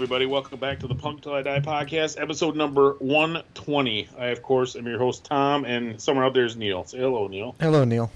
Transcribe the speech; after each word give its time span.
Everybody, 0.00 0.24
welcome 0.24 0.58
back 0.58 0.78
to 0.80 0.86
the 0.86 0.94
Punk 0.94 1.20
Till 1.20 1.34
I 1.34 1.42
Die 1.42 1.60
podcast, 1.60 2.18
episode 2.18 2.56
number 2.56 2.92
120. 3.00 4.08
I, 4.18 4.26
of 4.28 4.42
course, 4.42 4.74
am 4.74 4.86
your 4.86 4.98
host, 4.98 5.26
Tom, 5.26 5.66
and 5.66 6.00
somewhere 6.00 6.24
out 6.24 6.32
there 6.32 6.46
is 6.46 6.56
Neil. 6.56 6.84
Say 6.86 6.96
hello, 7.00 7.28
Neil. 7.28 7.54
Hello, 7.60 7.84
Neil. 7.84 8.10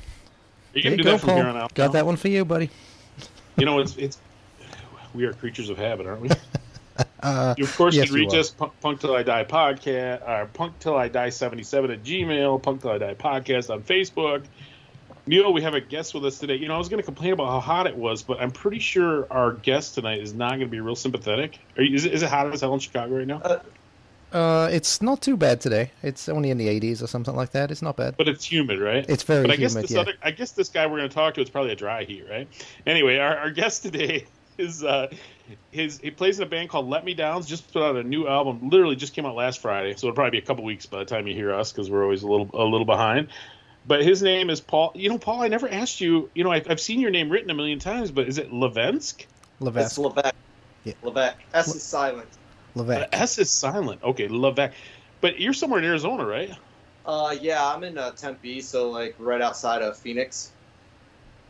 You 0.72 0.80
There 0.80 0.82
can 0.82 0.90
you 0.92 0.96
do 0.96 1.04
go, 1.04 1.10
that 1.10 1.20
from 1.20 1.28
Paul. 1.28 1.36
here 1.36 1.46
on 1.46 1.56
out. 1.58 1.74
Got 1.74 1.88
now. 1.88 1.92
that 1.92 2.06
one 2.06 2.16
for 2.16 2.28
you, 2.28 2.46
buddy. 2.46 2.70
You 3.58 3.66
know, 3.66 3.80
it's, 3.80 3.96
it's, 3.98 4.16
we 5.14 5.26
are 5.26 5.34
creatures 5.34 5.68
of 5.68 5.76
habit, 5.76 6.06
aren't 6.06 6.22
we? 6.22 6.30
Uh, 7.20 7.54
You, 7.58 7.64
of 7.64 7.76
course, 7.76 7.94
Yes, 7.96 8.06
can 8.06 8.14
reach 8.14 8.34
us, 8.34 8.50
Punk, 8.50 8.72
Punk 8.80 9.00
Till 9.00 9.14
I 9.16 9.22
Die 9.24 9.44
podcast, 9.44 10.28
uh, 10.28 10.44
Punk 10.46 10.78
Till 10.78 10.96
I 10.96 11.08
Die 11.08 11.28
77 11.28 11.90
at 11.90 12.02
Gmail, 12.04 12.62
Punk 12.62 12.82
Till 12.82 12.92
I 12.92 12.98
Die 12.98 13.14
podcast 13.14 13.68
on 13.70 13.82
Facebook. 13.82 14.44
Neil, 15.26 15.52
we 15.52 15.62
have 15.62 15.74
a 15.74 15.80
guest 15.80 16.12
with 16.12 16.24
us 16.26 16.38
today. 16.38 16.56
You 16.56 16.68
know, 16.68 16.74
I 16.74 16.78
was 16.78 16.88
going 16.88 17.00
to 17.00 17.04
complain 17.04 17.32
about 17.32 17.46
how 17.46 17.60
hot 17.60 17.86
it 17.86 17.96
was, 17.96 18.22
but 18.22 18.40
I'm 18.40 18.50
pretty 18.50 18.78
sure 18.78 19.26
our 19.32 19.52
guest 19.52 19.94
tonight 19.94 20.20
is 20.20 20.34
not 20.34 20.50
going 20.50 20.60
to 20.60 20.66
be 20.66 20.80
real 20.80 20.96
sympathetic. 20.96 21.58
Are 21.78 21.82
you, 21.82 21.94
is, 21.94 22.04
it, 22.04 22.12
is 22.12 22.22
it 22.22 22.28
hot 22.28 22.52
as 22.52 22.60
hell 22.60 22.74
in 22.74 22.80
Chicago 22.80 23.16
right 23.16 23.26
now? 23.26 23.60
uh, 24.32 24.68
it's 24.70 25.00
not 25.00 25.22
too 25.22 25.36
bad 25.36 25.62
today. 25.62 25.90
It's 26.02 26.28
only 26.28 26.50
in 26.50 26.58
the 26.58 26.68
80s 26.68 27.02
or 27.02 27.06
something 27.06 27.34
like 27.34 27.52
that. 27.52 27.70
It's 27.70 27.80
not 27.80 27.96
bad. 27.96 28.18
But 28.18 28.28
it's 28.28 28.44
humid, 28.44 28.80
right? 28.80 29.06
It's 29.08 29.22
very 29.22 29.42
But 29.42 29.52
I 29.52 29.56
guess 29.56 29.72
humid, 29.72 29.84
this 29.84 29.92
yeah. 29.92 30.00
other, 30.00 30.12
I 30.22 30.30
guess 30.30 30.52
this 30.52 30.68
guy 30.68 30.86
we're 30.86 30.98
going 30.98 31.08
to 31.08 31.14
talk 31.14 31.34
to, 31.34 31.40
is 31.40 31.48
probably 31.48 31.72
a 31.72 31.76
dry 31.76 32.04
heat, 32.04 32.26
right? 32.28 32.46
Anyway, 32.86 33.16
our, 33.16 33.36
our 33.36 33.50
guest 33.50 33.82
today 33.82 34.26
is 34.58 34.84
uh, 34.84 35.08
his 35.70 35.98
he 35.98 36.10
plays 36.10 36.38
in 36.38 36.46
a 36.46 36.48
band 36.48 36.68
called 36.68 36.88
Let 36.88 37.04
Me 37.04 37.14
Downs. 37.14 37.46
Just 37.46 37.72
put 37.72 37.82
out 37.82 37.96
a 37.96 38.02
new 38.02 38.28
album. 38.28 38.68
Literally 38.68 38.96
just 38.96 39.14
came 39.14 39.24
out 39.24 39.34
last 39.34 39.60
Friday, 39.60 39.94
so 39.94 40.06
it'll 40.06 40.14
probably 40.14 40.38
be 40.38 40.38
a 40.38 40.46
couple 40.46 40.64
weeks 40.64 40.86
by 40.86 40.98
the 40.98 41.04
time 41.04 41.26
you 41.26 41.34
hear 41.34 41.52
us 41.52 41.72
because 41.72 41.90
we're 41.90 42.02
always 42.02 42.22
a 42.22 42.28
little 42.28 42.50
a 42.52 42.64
little 42.64 42.84
behind. 42.84 43.28
But 43.86 44.02
his 44.02 44.22
name 44.22 44.50
is 44.50 44.60
Paul. 44.60 44.92
You 44.94 45.10
know, 45.10 45.18
Paul. 45.18 45.42
I 45.42 45.48
never 45.48 45.68
asked 45.68 46.00
you. 46.00 46.30
You 46.34 46.44
know, 46.44 46.52
I, 46.52 46.62
I've 46.68 46.80
seen 46.80 47.00
your 47.00 47.10
name 47.10 47.30
written 47.30 47.50
a 47.50 47.54
million 47.54 47.78
times, 47.78 48.10
but 48.10 48.28
is 48.28 48.38
it 48.38 48.50
Levensk? 48.50 49.20
It's 49.20 49.28
Levesque. 49.60 49.98
Levesque. 49.98 50.34
Yeah. 50.84 50.94
Levesque. 51.02 51.38
S 51.52 51.74
is 51.74 51.82
silent. 51.82 52.28
The 52.74 52.82
Levesque. 52.82 53.08
S 53.12 53.38
is 53.38 53.50
silent. 53.50 54.02
Okay, 54.02 54.28
Levesque. 54.28 54.74
But 55.20 55.40
you're 55.40 55.52
somewhere 55.52 55.78
in 55.78 55.84
Arizona, 55.84 56.24
right? 56.24 56.50
Uh, 57.06 57.34
yeah, 57.40 57.66
I'm 57.66 57.84
in 57.84 57.98
uh, 57.98 58.12
Tempe, 58.12 58.60
so 58.60 58.90
like 58.90 59.14
right 59.18 59.40
outside 59.40 59.82
of 59.82 59.96
Phoenix. 59.96 60.50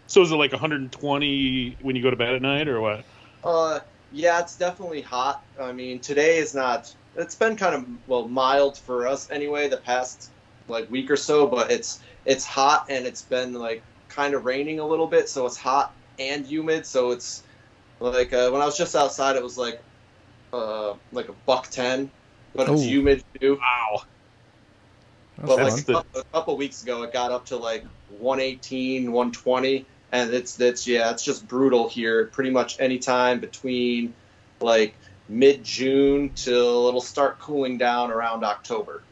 So 0.06 0.22
is 0.22 0.32
it 0.32 0.36
like 0.36 0.52
120 0.52 1.76
when 1.80 1.96
you 1.96 2.02
go 2.02 2.10
to 2.10 2.16
bed 2.16 2.34
at 2.34 2.42
night, 2.42 2.68
or 2.68 2.80
what? 2.80 3.04
Uh, 3.42 3.80
yeah, 4.12 4.40
it's 4.40 4.56
definitely 4.56 5.00
hot. 5.00 5.42
I 5.60 5.72
mean, 5.72 6.00
today 6.00 6.38
is 6.38 6.54
not. 6.54 6.94
It's 7.16 7.36
been 7.36 7.56
kind 7.56 7.74
of 7.74 7.86
well 8.08 8.26
mild 8.26 8.76
for 8.76 9.06
us 9.06 9.30
anyway. 9.30 9.68
The 9.68 9.76
past 9.76 10.30
like 10.68 10.90
week 10.90 11.10
or 11.10 11.16
so, 11.16 11.46
but 11.46 11.70
it's 11.70 12.00
it's 12.24 12.44
hot 12.44 12.86
and 12.88 13.06
it's 13.06 13.22
been 13.22 13.52
like 13.54 13.82
kind 14.08 14.34
of 14.34 14.44
raining 14.44 14.80
a 14.80 14.86
little 14.86 15.06
bit, 15.06 15.28
so 15.28 15.46
it's 15.46 15.56
hot 15.56 15.92
and 16.18 16.46
humid. 16.46 16.86
So 16.86 17.10
it's 17.10 17.42
like 18.00 18.32
uh, 18.32 18.50
when 18.50 18.62
I 18.62 18.66
was 18.66 18.76
just 18.76 18.94
outside, 18.94 19.36
it 19.36 19.42
was 19.42 19.58
like 19.58 19.82
uh 20.52 20.94
like 21.12 21.28
a 21.28 21.34
buck 21.46 21.68
ten, 21.68 22.10
but 22.54 22.68
it's 22.68 22.82
humid 22.82 23.24
too. 23.40 23.58
Wow. 23.60 24.02
That's 25.38 25.48
But 25.48 25.56
fun. 25.56 25.66
That's 25.66 25.88
like 25.88 26.06
a 26.14 26.24
couple 26.32 26.56
weeks 26.56 26.82
ago, 26.82 27.02
it 27.02 27.12
got 27.12 27.32
up 27.32 27.46
to 27.46 27.56
like 27.56 27.84
118, 28.18 29.10
120, 29.10 29.86
and 30.12 30.32
it's 30.32 30.60
it's 30.60 30.86
yeah, 30.86 31.10
it's 31.10 31.24
just 31.24 31.46
brutal 31.48 31.88
here. 31.88 32.26
Pretty 32.26 32.50
much 32.50 32.78
any 32.78 32.98
time 32.98 33.40
between 33.40 34.14
like 34.60 34.94
mid 35.28 35.64
June 35.64 36.30
till 36.34 36.88
it'll 36.88 37.00
start 37.00 37.40
cooling 37.40 37.78
down 37.78 38.10
around 38.10 38.44
October. 38.44 39.02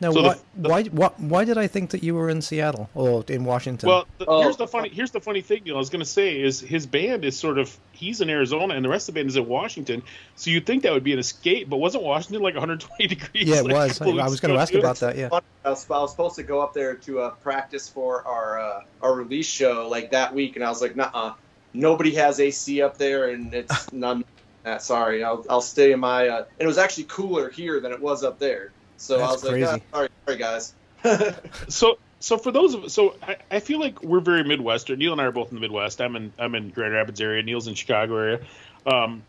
Now, 0.00 0.12
So 0.12 0.22
why, 0.22 0.34
the- 0.56 0.68
why, 0.68 0.82
why, 0.84 1.10
why 1.18 1.44
did 1.44 1.56
I 1.56 1.66
think 1.66 1.90
that 1.90 2.02
you 2.02 2.14
were 2.14 2.28
in 2.28 2.42
Seattle 2.42 2.90
or 2.94 3.24
in 3.28 3.44
Washington? 3.44 3.88
Well, 3.88 4.06
the, 4.18 4.26
Oh. 4.26 4.42
here's 4.42 4.56
the 4.56 4.66
funny 4.66 4.88
here's 4.88 5.12
the 5.12 5.20
funny 5.20 5.40
thing. 5.40 5.62
You 5.64 5.72
know, 5.72 5.76
I 5.76 5.78
was 5.78 5.90
going 5.90 6.02
to 6.04 6.08
say 6.10 6.40
is 6.40 6.60
his 6.60 6.86
band 6.86 7.24
is 7.24 7.36
sort 7.38 7.58
of 7.58 7.76
he's 7.92 8.20
in 8.20 8.28
Arizona 8.28 8.74
and 8.74 8.84
the 8.84 8.88
rest 8.88 9.08
of 9.08 9.14
the 9.14 9.20
band 9.20 9.30
is 9.30 9.36
in 9.36 9.46
Washington. 9.46 10.02
So 10.36 10.50
you'd 10.50 10.66
think 10.66 10.82
that 10.82 10.92
would 10.92 11.04
be 11.04 11.12
an 11.12 11.18
escape, 11.18 11.70
but 11.70 11.76
wasn't 11.76 12.02
Washington 12.04 12.42
like 12.42 12.54
120 12.54 13.06
degrees? 13.06 13.48
yeah, 13.48 13.56
it 13.60 13.64
like, 13.66 13.74
was. 13.88 14.00
I, 14.02 14.06
I 14.06 14.28
was 14.28 14.40
going 14.40 14.54
to 14.54 14.60
ask 14.60 14.72
too? 14.72 14.80
about 14.80 14.96
that. 14.96 15.16
Yeah. 15.16 15.28
I 15.64 15.70
was, 15.70 15.88
I 15.88 15.98
was 16.00 16.10
supposed 16.10 16.36
to 16.36 16.42
go 16.42 16.60
up 16.60 16.74
there 16.74 16.94
to 16.96 17.20
uh, 17.20 17.30
practice 17.30 17.88
for 17.88 18.26
our 18.26 18.58
uh, 18.58 18.82
our 19.00 19.14
release 19.14 19.46
show 19.46 19.88
like 19.88 20.10
that 20.10 20.34
week, 20.34 20.56
and 20.56 20.64
I 20.64 20.68
was 20.70 20.82
like, 20.82 20.96
nah, 20.96 21.34
nobody 21.72 22.14
has 22.16 22.40
AC 22.40 22.82
up 22.82 22.98
there, 22.98 23.28
and 23.30 23.54
it's 23.54 23.92
none. 23.92 24.24
Uh, 24.66 24.78
sorry, 24.78 25.22
I'll, 25.22 25.44
I'll 25.48 25.60
stay 25.60 25.92
in 25.92 26.00
my. 26.00 26.26
Uh, 26.28 26.38
and 26.38 26.46
it 26.58 26.66
was 26.66 26.78
actually 26.78 27.04
cooler 27.04 27.50
here 27.50 27.80
than 27.80 27.92
it 27.92 28.00
was 28.00 28.24
up 28.24 28.38
there. 28.38 28.72
So 28.96 29.16
I 29.16 29.18
That's 29.20 29.32
was 29.32 29.44
like, 29.44 29.52
crazy. 29.52 29.82
ah, 29.92 29.96
sorry, 29.96 30.08
sorry 30.26 30.38
guys. 30.38 30.74
So 31.68 31.96
so 32.20 32.38
for 32.38 32.52
those 32.52 32.74
of 32.74 32.90
so 32.90 33.16
I, 33.22 33.36
I 33.50 33.60
feel 33.60 33.78
like 33.80 34.02
we're 34.02 34.20
very 34.20 34.44
Midwestern. 34.44 34.98
Neil 34.98 35.12
and 35.12 35.20
I 35.20 35.24
are 35.24 35.32
both 35.32 35.50
in 35.50 35.56
the 35.56 35.60
Midwest. 35.60 36.00
I'm 36.00 36.16
in 36.16 36.32
I'm 36.38 36.54
in 36.54 36.70
Grand 36.70 36.94
Rapids 36.94 37.20
area. 37.20 37.42
Neil's 37.42 37.66
in 37.66 37.74
Chicago 37.74 38.16
area. 38.16 38.40
Um, 38.86 39.22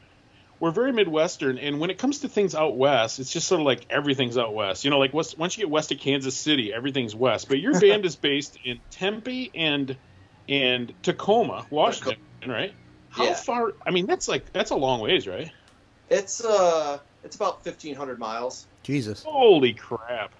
we're 0.59 0.72
very 0.72 0.94
Midwestern, 0.94 1.58
and 1.58 1.81
when 1.81 1.90
it 1.90 1.98
comes 1.98 2.20
to 2.20 2.30
things 2.30 2.56
out 2.56 2.78
west, 2.78 3.20
it's 3.20 3.31
just 3.31 3.48
sort 3.48 3.59
of 3.59 3.66
like 3.66 3.86
everything's 3.90 4.38
out 4.38 4.53
west. 4.53 4.86
You 4.86 4.90
know, 4.92 5.00
like 5.00 5.14
west, 5.14 5.38
once 5.38 5.58
you 5.58 5.64
get 5.64 5.70
west 5.70 5.92
of 5.92 6.00
Kansas 6.00 6.36
City, 6.38 6.74
everything's 6.74 7.14
west. 7.14 7.50
But 7.50 7.59
your 7.59 7.74
band 7.80 8.06
is 8.06 8.16
based 8.16 8.58
in 8.64 8.80
Tempe 8.90 9.52
and 9.53 9.97
and 10.47 10.94
Tacoma, 11.03 11.66
Washington, 11.70 12.18
right? 12.47 12.74
How 13.09 13.26
Yeah. 13.26 13.34
far? 13.34 13.74
I 13.86 13.92
mean, 13.92 14.06
that's 14.06 14.30
like 14.30 14.53
that's 14.53 14.72
a 14.72 14.76
long 14.76 15.02
ways, 15.02 15.28
right? 15.28 15.52
It's 16.09 16.44
uh, 16.44 17.00
it's 17.24 17.36
about 17.36 17.66
1,500 17.66 18.18
miles. 18.20 18.66
Jesus. 18.85 19.23
Holy 19.23 19.73
crap! 19.73 20.31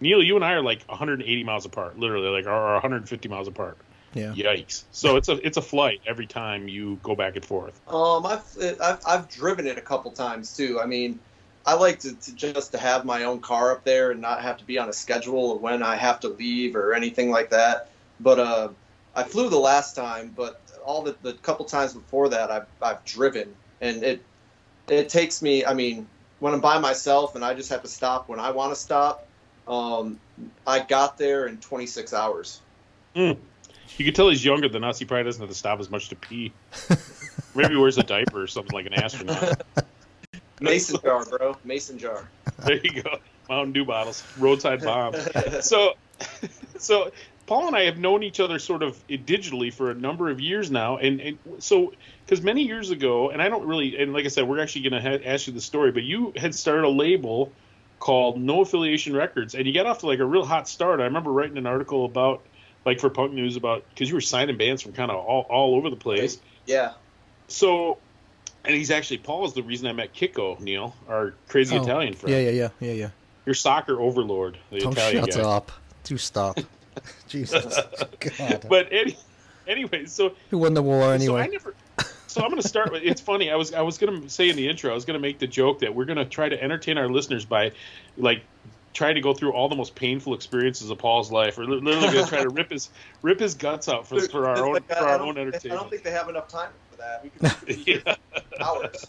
Neil, 0.00 0.22
you 0.22 0.36
and 0.36 0.44
I 0.44 0.52
are 0.52 0.62
like 0.62 0.84
180 0.84 1.44
miles 1.44 1.64
apart, 1.64 1.98
literally, 1.98 2.28
like 2.28 2.46
or 2.46 2.74
150 2.74 3.28
miles 3.28 3.48
apart. 3.48 3.78
Yeah. 4.14 4.34
Yikes! 4.34 4.84
So 4.92 5.16
it's 5.16 5.28
a 5.28 5.44
it's 5.46 5.56
a 5.56 5.62
flight 5.62 6.00
every 6.06 6.26
time 6.26 6.68
you 6.68 6.98
go 7.02 7.14
back 7.14 7.36
and 7.36 7.44
forth. 7.44 7.80
Um, 7.88 8.26
I've, 8.26 8.44
I've 8.80 9.00
I've 9.06 9.28
driven 9.28 9.66
it 9.66 9.78
a 9.78 9.80
couple 9.80 10.10
times 10.10 10.54
too. 10.56 10.78
I 10.78 10.86
mean, 10.86 11.18
I 11.64 11.74
like 11.74 12.00
to, 12.00 12.14
to 12.14 12.34
just 12.34 12.72
to 12.72 12.78
have 12.78 13.04
my 13.04 13.24
own 13.24 13.40
car 13.40 13.72
up 13.72 13.84
there 13.84 14.10
and 14.10 14.20
not 14.20 14.42
have 14.42 14.58
to 14.58 14.64
be 14.64 14.78
on 14.78 14.88
a 14.88 14.92
schedule 14.92 15.56
of 15.56 15.62
when 15.62 15.82
I 15.82 15.96
have 15.96 16.20
to 16.20 16.28
leave 16.28 16.76
or 16.76 16.92
anything 16.92 17.30
like 17.30 17.50
that. 17.50 17.88
But 18.18 18.38
uh, 18.38 18.68
I 19.14 19.22
flew 19.22 19.48
the 19.48 19.58
last 19.58 19.96
time, 19.96 20.32
but 20.36 20.60
all 20.84 21.02
the, 21.02 21.16
the 21.22 21.32
couple 21.34 21.64
times 21.64 21.94
before 21.94 22.30
that, 22.30 22.50
I've 22.50 22.66
I've 22.82 23.04
driven, 23.04 23.54
and 23.80 24.02
it 24.02 24.22
it 24.88 25.08
takes 25.08 25.40
me. 25.40 25.64
I 25.64 25.72
mean, 25.72 26.06
when 26.40 26.52
I'm 26.52 26.60
by 26.60 26.78
myself 26.78 27.36
and 27.36 27.44
I 27.44 27.54
just 27.54 27.70
have 27.70 27.82
to 27.82 27.88
stop 27.88 28.28
when 28.28 28.40
I 28.40 28.50
want 28.50 28.72
to 28.72 28.76
stop. 28.80 29.26
Um, 29.68 30.18
I 30.66 30.80
got 30.80 31.16
there 31.16 31.46
in 31.46 31.58
26 31.58 32.12
hours. 32.12 32.60
You 33.14 33.36
can 33.98 34.14
tell 34.14 34.28
he's 34.28 34.44
younger 34.44 34.68
than 34.68 34.82
us. 34.82 34.98
He 34.98 35.04
probably 35.04 35.24
doesn't 35.24 35.40
have 35.40 35.50
to 35.50 35.54
stop 35.54 35.78
as 35.80 35.90
much 35.90 36.08
to 36.08 36.16
pee. 36.16 36.52
Maybe 37.54 37.74
he 37.74 37.76
wears 37.76 37.98
a 37.98 38.02
diaper 38.02 38.42
or 38.42 38.46
something 38.46 38.72
like 38.72 38.86
an 38.86 38.94
astronaut. 38.94 39.62
Mason 40.60 41.00
jar, 41.02 41.24
bro. 41.24 41.56
Mason 41.64 41.98
jar. 41.98 42.28
There 42.64 42.76
you 42.76 43.02
go. 43.02 43.18
Mountain 43.48 43.72
Dew 43.72 43.84
bottles, 43.84 44.22
roadside 44.38 44.82
bomb. 44.82 45.14
So, 45.60 45.94
so 46.78 47.10
Paul 47.50 47.66
and 47.66 47.74
I 47.74 47.86
have 47.86 47.98
known 47.98 48.22
each 48.22 48.38
other 48.38 48.60
sort 48.60 48.84
of 48.84 49.04
digitally 49.08 49.74
for 49.74 49.90
a 49.90 49.94
number 49.94 50.30
of 50.30 50.38
years 50.38 50.70
now, 50.70 50.98
and, 50.98 51.20
and 51.20 51.38
so 51.58 51.92
because 52.24 52.44
many 52.44 52.62
years 52.62 52.90
ago, 52.90 53.30
and 53.30 53.42
I 53.42 53.48
don't 53.48 53.66
really, 53.66 54.00
and 54.00 54.12
like 54.12 54.24
I 54.24 54.28
said, 54.28 54.46
we're 54.46 54.60
actually 54.60 54.88
going 54.88 55.02
to 55.02 55.10
ha- 55.10 55.24
ask 55.24 55.48
you 55.48 55.52
the 55.52 55.60
story, 55.60 55.90
but 55.90 56.04
you 56.04 56.32
had 56.36 56.54
started 56.54 56.84
a 56.84 56.88
label 56.88 57.50
called 57.98 58.40
No 58.40 58.60
Affiliation 58.60 59.16
Records, 59.16 59.56
and 59.56 59.66
you 59.66 59.74
got 59.74 59.86
off 59.86 59.98
to 59.98 60.06
like 60.06 60.20
a 60.20 60.24
real 60.24 60.44
hot 60.44 60.68
start. 60.68 61.00
I 61.00 61.06
remember 61.06 61.32
writing 61.32 61.58
an 61.58 61.66
article 61.66 62.04
about, 62.04 62.40
like 62.86 63.00
for 63.00 63.10
Punk 63.10 63.32
News, 63.32 63.56
about 63.56 63.82
because 63.88 64.08
you 64.08 64.14
were 64.14 64.20
signing 64.20 64.56
bands 64.56 64.82
from 64.82 64.92
kind 64.92 65.10
of 65.10 65.16
all, 65.16 65.44
all 65.50 65.74
over 65.74 65.90
the 65.90 65.96
place. 65.96 66.38
Yeah. 66.66 66.92
So, 67.48 67.98
and 68.64 68.76
he's 68.76 68.92
actually 68.92 69.18
Paul 69.18 69.44
is 69.46 69.54
the 69.54 69.64
reason 69.64 69.88
I 69.88 69.92
met 69.92 70.14
Kiko 70.14 70.60
Neil, 70.60 70.94
our 71.08 71.34
crazy 71.48 71.76
Oh, 71.76 71.82
Italian 71.82 72.14
friend. 72.14 72.32
Yeah, 72.32 72.42
yeah, 72.42 72.50
yeah, 72.50 72.68
yeah, 72.78 72.92
yeah. 72.92 73.10
Your 73.44 73.56
soccer 73.56 74.00
overlord, 74.00 74.56
the 74.70 74.88
Italian 74.88 75.24
shut 75.24 75.34
guy. 75.34 75.40
up. 75.42 75.72
Do 76.04 76.16
stop. 76.16 76.60
Jesus. 77.28 77.78
God. 78.38 78.66
But 78.68 78.88
any, 78.92 79.16
anyway, 79.66 80.06
so 80.06 80.34
Who 80.50 80.58
won 80.58 80.74
the 80.74 80.82
war 80.82 81.00
so 81.02 81.10
I 81.10 81.14
anyway? 81.14 81.48
never. 81.48 81.74
So 82.26 82.42
I'm 82.42 82.50
going 82.50 82.62
to 82.62 82.68
start 82.68 82.92
with. 82.92 83.02
It's 83.02 83.20
funny. 83.20 83.50
I 83.50 83.56
was 83.56 83.72
I 83.74 83.82
was 83.82 83.98
going 83.98 84.22
to 84.22 84.28
say 84.30 84.48
in 84.50 84.56
the 84.56 84.68
intro. 84.68 84.90
I 84.90 84.94
was 84.94 85.04
going 85.04 85.14
to 85.18 85.20
make 85.20 85.38
the 85.40 85.46
joke 85.48 85.80
that 85.80 85.94
we're 85.94 86.04
going 86.04 86.18
to 86.18 86.24
try 86.24 86.48
to 86.48 86.62
entertain 86.62 86.96
our 86.96 87.08
listeners 87.08 87.44
by, 87.44 87.72
like, 88.16 88.42
trying 88.94 89.16
to 89.16 89.20
go 89.20 89.34
through 89.34 89.52
all 89.52 89.68
the 89.68 89.74
most 89.74 89.94
painful 89.96 90.34
experiences 90.34 90.90
of 90.90 90.98
Paul's 90.98 91.32
life, 91.32 91.58
or 91.58 91.64
literally 91.66 92.12
going 92.12 92.24
to 92.24 92.30
try 92.30 92.42
to 92.42 92.48
rip 92.50 92.70
his 92.70 92.88
rip 93.22 93.40
his 93.40 93.54
guts 93.56 93.88
out 93.88 94.06
for, 94.06 94.20
for 94.20 94.46
our 94.48 94.64
own 94.64 94.74
Like, 94.74 94.86
for 94.88 94.94
I 94.96 95.12
our 95.12 95.18
don't- 95.18 95.36
own 95.38 95.52
I 95.54 95.58
don't 95.68 95.90
think 95.90 96.04
they 96.04 96.12
have 96.12 96.28
enough 96.28 96.46
time 96.48 96.70
for 96.92 96.98
that. 96.98 97.24
We 97.24 97.30
could 97.30 97.86
Yeah. 98.06 98.14
hours. 98.60 99.06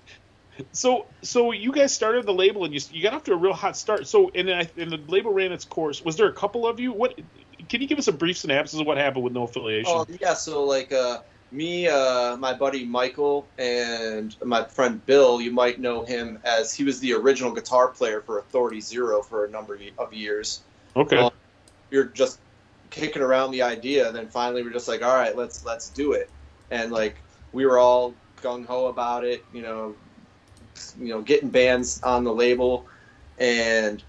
So, 0.73 1.05
so 1.21 1.51
you 1.51 1.71
guys 1.71 1.93
started 1.93 2.25
the 2.25 2.33
label 2.33 2.65
and 2.65 2.73
you 2.73 2.79
you 2.91 3.01
got 3.03 3.13
off 3.13 3.23
to 3.25 3.33
a 3.33 3.37
real 3.37 3.53
hot 3.53 3.77
start. 3.77 4.07
So, 4.07 4.31
and, 4.35 4.49
I, 4.49 4.69
and 4.77 4.91
the 4.91 4.99
label 5.07 5.31
ran 5.33 5.51
its 5.51 5.65
course. 5.65 6.03
Was 6.03 6.17
there 6.17 6.27
a 6.27 6.33
couple 6.33 6.67
of 6.67 6.79
you? 6.79 6.91
What 6.91 7.19
can 7.69 7.81
you 7.81 7.87
give 7.87 7.99
us 7.99 8.07
a 8.07 8.11
brief 8.11 8.37
synopsis 8.37 8.79
of 8.79 8.87
what 8.87 8.97
happened 8.97 9.23
with 9.23 9.33
no 9.33 9.43
affiliation? 9.43 9.91
Oh 9.93 10.05
yeah, 10.19 10.33
so 10.33 10.63
like 10.63 10.91
uh, 10.91 11.21
me, 11.51 11.87
uh, 11.87 12.37
my 12.37 12.53
buddy 12.53 12.85
Michael, 12.85 13.47
and 13.57 14.35
my 14.43 14.63
friend 14.63 15.05
Bill. 15.05 15.41
You 15.41 15.51
might 15.51 15.79
know 15.79 16.03
him 16.05 16.39
as 16.43 16.73
he 16.73 16.83
was 16.83 16.99
the 16.99 17.13
original 17.13 17.51
guitar 17.51 17.89
player 17.89 18.21
for 18.21 18.39
Authority 18.39 18.81
Zero 18.81 19.21
for 19.21 19.45
a 19.45 19.49
number 19.49 19.77
of 19.97 20.13
years. 20.13 20.61
okay, 20.95 21.29
We 21.89 21.97
were 21.97 22.05
just 22.05 22.39
kicking 22.89 23.21
around 23.21 23.51
the 23.51 23.63
idea, 23.63 24.07
and 24.07 24.15
then 24.15 24.27
finally 24.27 24.63
we're 24.63 24.71
just 24.71 24.87
like, 24.87 25.03
all 25.03 25.15
right, 25.15 25.35
let's 25.35 25.65
let's 25.65 25.89
do 25.89 26.13
it. 26.13 26.29
And 26.69 26.91
like 26.91 27.17
we 27.51 27.65
were 27.65 27.79
all 27.79 28.13
gung 28.41 28.65
ho 28.65 28.87
about 28.87 29.23
it, 29.23 29.43
you 29.53 29.61
know, 29.61 29.95
you 30.99 31.09
know, 31.09 31.21
getting 31.21 31.49
bands 31.49 32.01
on 32.01 32.23
the 32.23 32.33
label, 32.33 32.87
and 33.37 34.03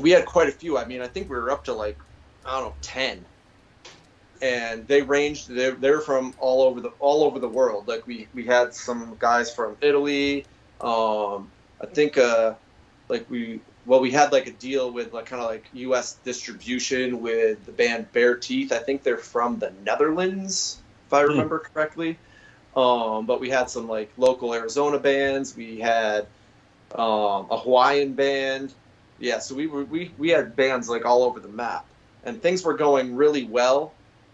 we 0.00 0.10
had 0.10 0.26
quite 0.26 0.48
a 0.48 0.52
few. 0.52 0.78
I 0.78 0.84
mean, 0.84 1.00
I 1.00 1.06
think 1.06 1.28
we 1.28 1.36
were 1.36 1.50
up 1.50 1.64
to 1.64 1.72
like 1.72 1.98
I 2.44 2.60
don't 2.60 2.70
know 2.70 2.74
ten, 2.80 3.24
and 4.42 4.86
they 4.88 5.02
ranged. 5.02 5.48
They're, 5.48 5.72
they're 5.72 6.00
from 6.00 6.34
all 6.38 6.62
over 6.62 6.80
the 6.80 6.90
all 6.98 7.24
over 7.24 7.38
the 7.38 7.48
world. 7.48 7.88
Like 7.88 8.06
we 8.06 8.28
we 8.34 8.44
had 8.44 8.74
some 8.74 9.16
guys 9.18 9.54
from 9.54 9.76
Italy. 9.80 10.46
Um, 10.80 11.50
I 11.80 11.86
think 11.86 12.18
uh, 12.18 12.54
like 13.08 13.28
we 13.30 13.60
well 13.86 14.00
we 14.00 14.10
had 14.10 14.32
like 14.32 14.46
a 14.46 14.52
deal 14.52 14.90
with 14.92 15.12
like 15.12 15.26
kind 15.26 15.42
of 15.42 15.48
like 15.48 15.64
U.S. 15.74 16.16
distribution 16.24 17.20
with 17.20 17.64
the 17.66 17.72
band 17.72 18.12
Bare 18.12 18.36
Teeth. 18.36 18.72
I 18.72 18.78
think 18.78 19.02
they're 19.02 19.16
from 19.16 19.58
the 19.58 19.72
Netherlands, 19.84 20.80
if 21.06 21.12
I 21.12 21.22
remember 21.22 21.58
correctly. 21.58 22.18
Um, 22.76 23.26
but 23.26 23.40
we 23.40 23.50
had 23.50 23.68
some 23.68 23.88
like 23.88 24.10
local 24.16 24.54
Arizona 24.54 24.98
bands. 24.98 25.56
We 25.56 25.80
had 25.80 26.26
um, 26.94 27.46
a 27.50 27.58
Hawaiian 27.58 28.14
band. 28.14 28.72
Yeah, 29.18 29.40
so 29.40 29.54
we 29.54 29.66
were 29.66 29.84
we 29.84 30.12
we 30.18 30.30
had 30.30 30.56
bands 30.56 30.88
like 30.88 31.04
all 31.04 31.24
over 31.24 31.40
the 31.40 31.48
map, 31.48 31.84
and 32.24 32.42
things 32.42 32.62
were 32.62 32.74
going 32.74 33.16
really 33.16 33.44
well 33.44 33.92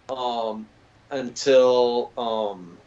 um, 0.08 0.66
until 1.10 2.10
um, 2.16 2.78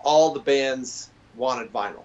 all 0.00 0.32
the 0.32 0.40
bands 0.40 1.10
wanted 1.36 1.72
vinyl. 1.72 2.02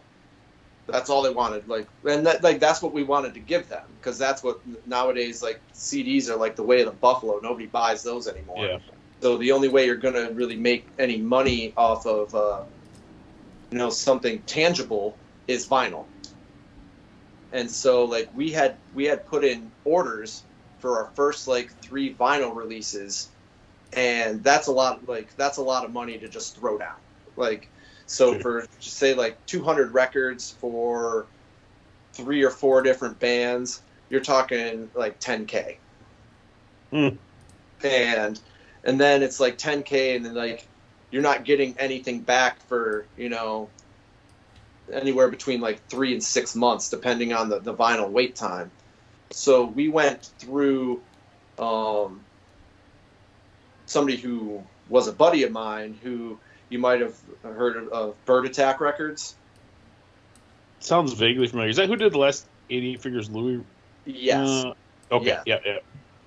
That's 0.88 1.10
all 1.10 1.22
they 1.22 1.30
wanted. 1.30 1.68
Like, 1.68 1.88
and 2.08 2.26
that, 2.26 2.44
like 2.44 2.60
that's 2.60 2.82
what 2.82 2.94
we 2.94 3.04
wanted 3.04 3.34
to 3.36 3.40
give 3.40 3.70
them 3.70 3.84
because 4.00 4.18
that's 4.18 4.44
what 4.44 4.60
nowadays 4.86 5.42
like 5.42 5.62
CDs 5.74 6.30
are 6.30 6.36
like 6.36 6.56
the 6.56 6.64
way 6.64 6.82
of 6.82 6.88
the 6.88 6.92
buffalo. 6.92 7.40
Nobody 7.42 7.68
buys 7.68 8.04
those 8.04 8.28
anymore. 8.28 8.66
Yeah. 8.66 8.80
So 9.22 9.38
the 9.38 9.52
only 9.52 9.70
way 9.70 9.86
you're 9.86 9.96
going 9.96 10.16
to 10.16 10.34
really 10.34 10.56
make 10.56 10.88
any 10.98 11.18
money 11.18 11.74
off 11.78 12.06
of 12.06 12.34
uh, 12.34 12.64
you 13.72 13.78
know 13.78 13.90
something 13.90 14.42
tangible 14.42 15.16
is 15.48 15.68
vinyl. 15.68 16.06
And 17.54 17.70
so 17.70 18.06
like 18.06 18.30
we 18.36 18.52
had 18.52 18.76
we 18.94 19.06
had 19.06 19.26
put 19.26 19.44
in 19.44 19.72
orders 19.86 20.44
for 20.82 20.98
our 20.98 21.12
first 21.16 21.48
like 21.48 21.72
three 21.82 22.14
vinyl 22.14 22.56
releases 22.56 23.30
and 23.94 24.44
that's 24.44 24.68
a 24.68 24.72
lot 24.72 25.08
like 25.08 25.36
that's 25.38 25.58
a 25.58 25.62
lot 25.62 25.86
of 25.86 25.92
money 25.92 26.18
to 26.18 26.28
just 26.28 26.58
throw 26.58 26.78
down. 26.78 26.96
Like 27.36 27.70
so 28.06 28.40
for 28.40 28.68
just 28.80 28.98
say 28.98 29.14
like 29.14 29.46
200 29.46 29.94
records 29.94 30.52
for 30.52 31.26
three 32.14 32.44
or 32.44 32.50
four 32.50 32.82
different 32.82 33.20
bands, 33.20 33.82
you're 34.10 34.22
talking 34.22 34.90
like 34.96 35.20
10k. 35.20 35.78
Hmm. 36.92 37.10
And 37.84 38.40
and 38.84 39.00
then 39.00 39.24
it's 39.24 39.40
like 39.40 39.58
10k 39.58 40.16
and 40.16 40.26
then 40.26 40.34
like 40.34 40.68
you're 41.10 41.22
not 41.22 41.44
getting 41.44 41.76
anything 41.78 42.22
back 42.22 42.62
for, 42.68 43.06
you 43.18 43.30
know, 43.30 43.70
anywhere 44.92 45.30
between 45.30 45.62
like 45.62 45.86
3 45.88 46.14
and 46.14 46.24
6 46.24 46.56
months 46.56 46.90
depending 46.90 47.34
on 47.34 47.50
the 47.50 47.60
the 47.60 47.74
vinyl 47.74 48.10
wait 48.10 48.36
time. 48.36 48.72
So 49.32 49.66
we 49.66 49.90
went 49.90 50.30
through 50.40 51.02
um 51.58 52.22
somebody 53.86 54.18
who 54.18 54.64
was 54.90 55.08
a 55.08 55.12
buddy 55.14 55.44
of 55.44 55.52
mine 55.52 55.98
who 56.02 56.38
you 56.70 56.80
might 56.80 57.02
have 57.02 57.16
heard 57.44 57.78
of, 57.78 57.90
of 57.90 58.26
Bird 58.26 58.46
Attack 58.46 58.80
Records. 58.80 59.36
Sounds 60.80 61.14
vaguely 61.14 61.48
familiar. 61.48 61.70
Is 61.70 61.76
that 61.76 61.88
who 61.88 61.96
did 61.96 62.14
the 62.14 62.18
last 62.18 62.46
88 62.70 63.02
Fingers 63.02 63.30
Louie? 63.30 63.62
Yes. 64.06 64.48
Uh, 64.48 64.74
okay. 65.12 65.26
Yeah. 65.28 65.42
Yeah. 65.46 65.60
Yeah. 65.66 65.78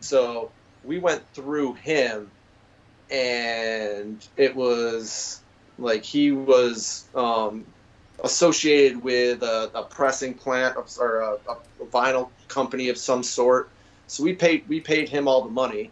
So 0.00 0.50
we 0.84 0.98
went 0.98 1.22
through 1.34 1.74
him, 1.74 2.30
and 3.10 4.26
it 4.36 4.54
was 4.54 5.40
like 5.78 6.04
he 6.04 6.30
was 6.32 7.08
um, 7.14 7.64
associated 8.22 9.02
with 9.02 9.43
a, 9.43 9.70
a 9.75 9.82
pressing 9.82 10.34
plant 10.34 10.76
of, 10.76 10.90
or 10.99 11.20
a, 11.20 11.32
a 11.50 11.87
vinyl 11.87 12.31
company 12.49 12.88
of 12.88 12.96
some 12.96 13.22
sort. 13.22 13.70
So 14.06 14.22
we 14.22 14.34
paid 14.34 14.69
we 14.69 14.81
paid 14.81 15.08
him 15.08 15.26
all 15.26 15.43
the 15.43 15.50
money, 15.50 15.90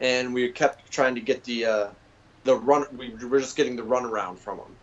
and 0.00 0.34
we 0.34 0.48
kept 0.50 0.90
trying 0.90 1.14
to 1.14 1.20
get 1.20 1.44
the 1.44 1.66
uh, 1.66 1.88
the 2.44 2.56
run. 2.56 2.86
We 2.96 3.10
were 3.26 3.40
just 3.40 3.56
getting 3.56 3.76
the 3.76 3.82
runaround 3.82 4.38
from 4.38 4.58
him. 4.58 4.76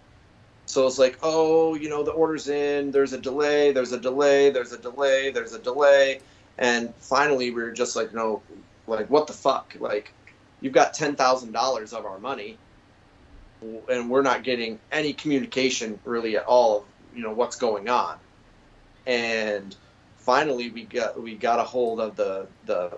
So 0.66 0.86
it's 0.86 1.00
like, 1.00 1.18
oh, 1.24 1.74
you 1.74 1.90
know, 1.90 2.04
the 2.04 2.12
order's 2.12 2.48
in. 2.48 2.92
There's 2.92 3.14
a 3.14 3.18
delay. 3.18 3.72
There's 3.72 3.92
a 3.92 3.98
delay. 3.98 4.52
There's 4.52 4.72
a 4.72 4.78
delay. 4.78 5.32
There's 5.32 5.54
a 5.54 5.60
delay. 5.60 6.22
And 6.60 6.94
finally, 7.00 7.50
we 7.50 7.64
were 7.64 7.72
just 7.72 7.96
like, 7.96 8.14
no, 8.14 8.44
like, 8.86 9.10
what 9.10 9.26
the 9.26 9.34
fuck? 9.34 9.76
Like, 9.80 10.14
you've 10.62 10.74
got 10.74 10.94
ten 10.94 11.16
thousand 11.16 11.54
dollars 11.54 11.92
of 11.92 12.06
our 12.06 12.20
money, 12.20 12.58
and 13.62 14.10
we're 14.10 14.22
not 14.22 14.44
getting 14.44 14.80
any 14.92 15.14
communication 15.14 16.00
really 16.06 16.38
at 16.38 16.46
all 16.46 16.78
of 16.78 16.84
you 17.16 17.22
know 17.24 17.34
what's 17.34 17.56
going 17.56 17.90
on. 17.90 18.18
And 19.06 19.76
finally, 20.18 20.70
we 20.70 20.84
got 20.84 21.22
we 21.22 21.36
got 21.36 21.60
a 21.60 21.64
hold 21.64 22.00
of 22.00 22.16
the 22.16 22.48
the 22.66 22.98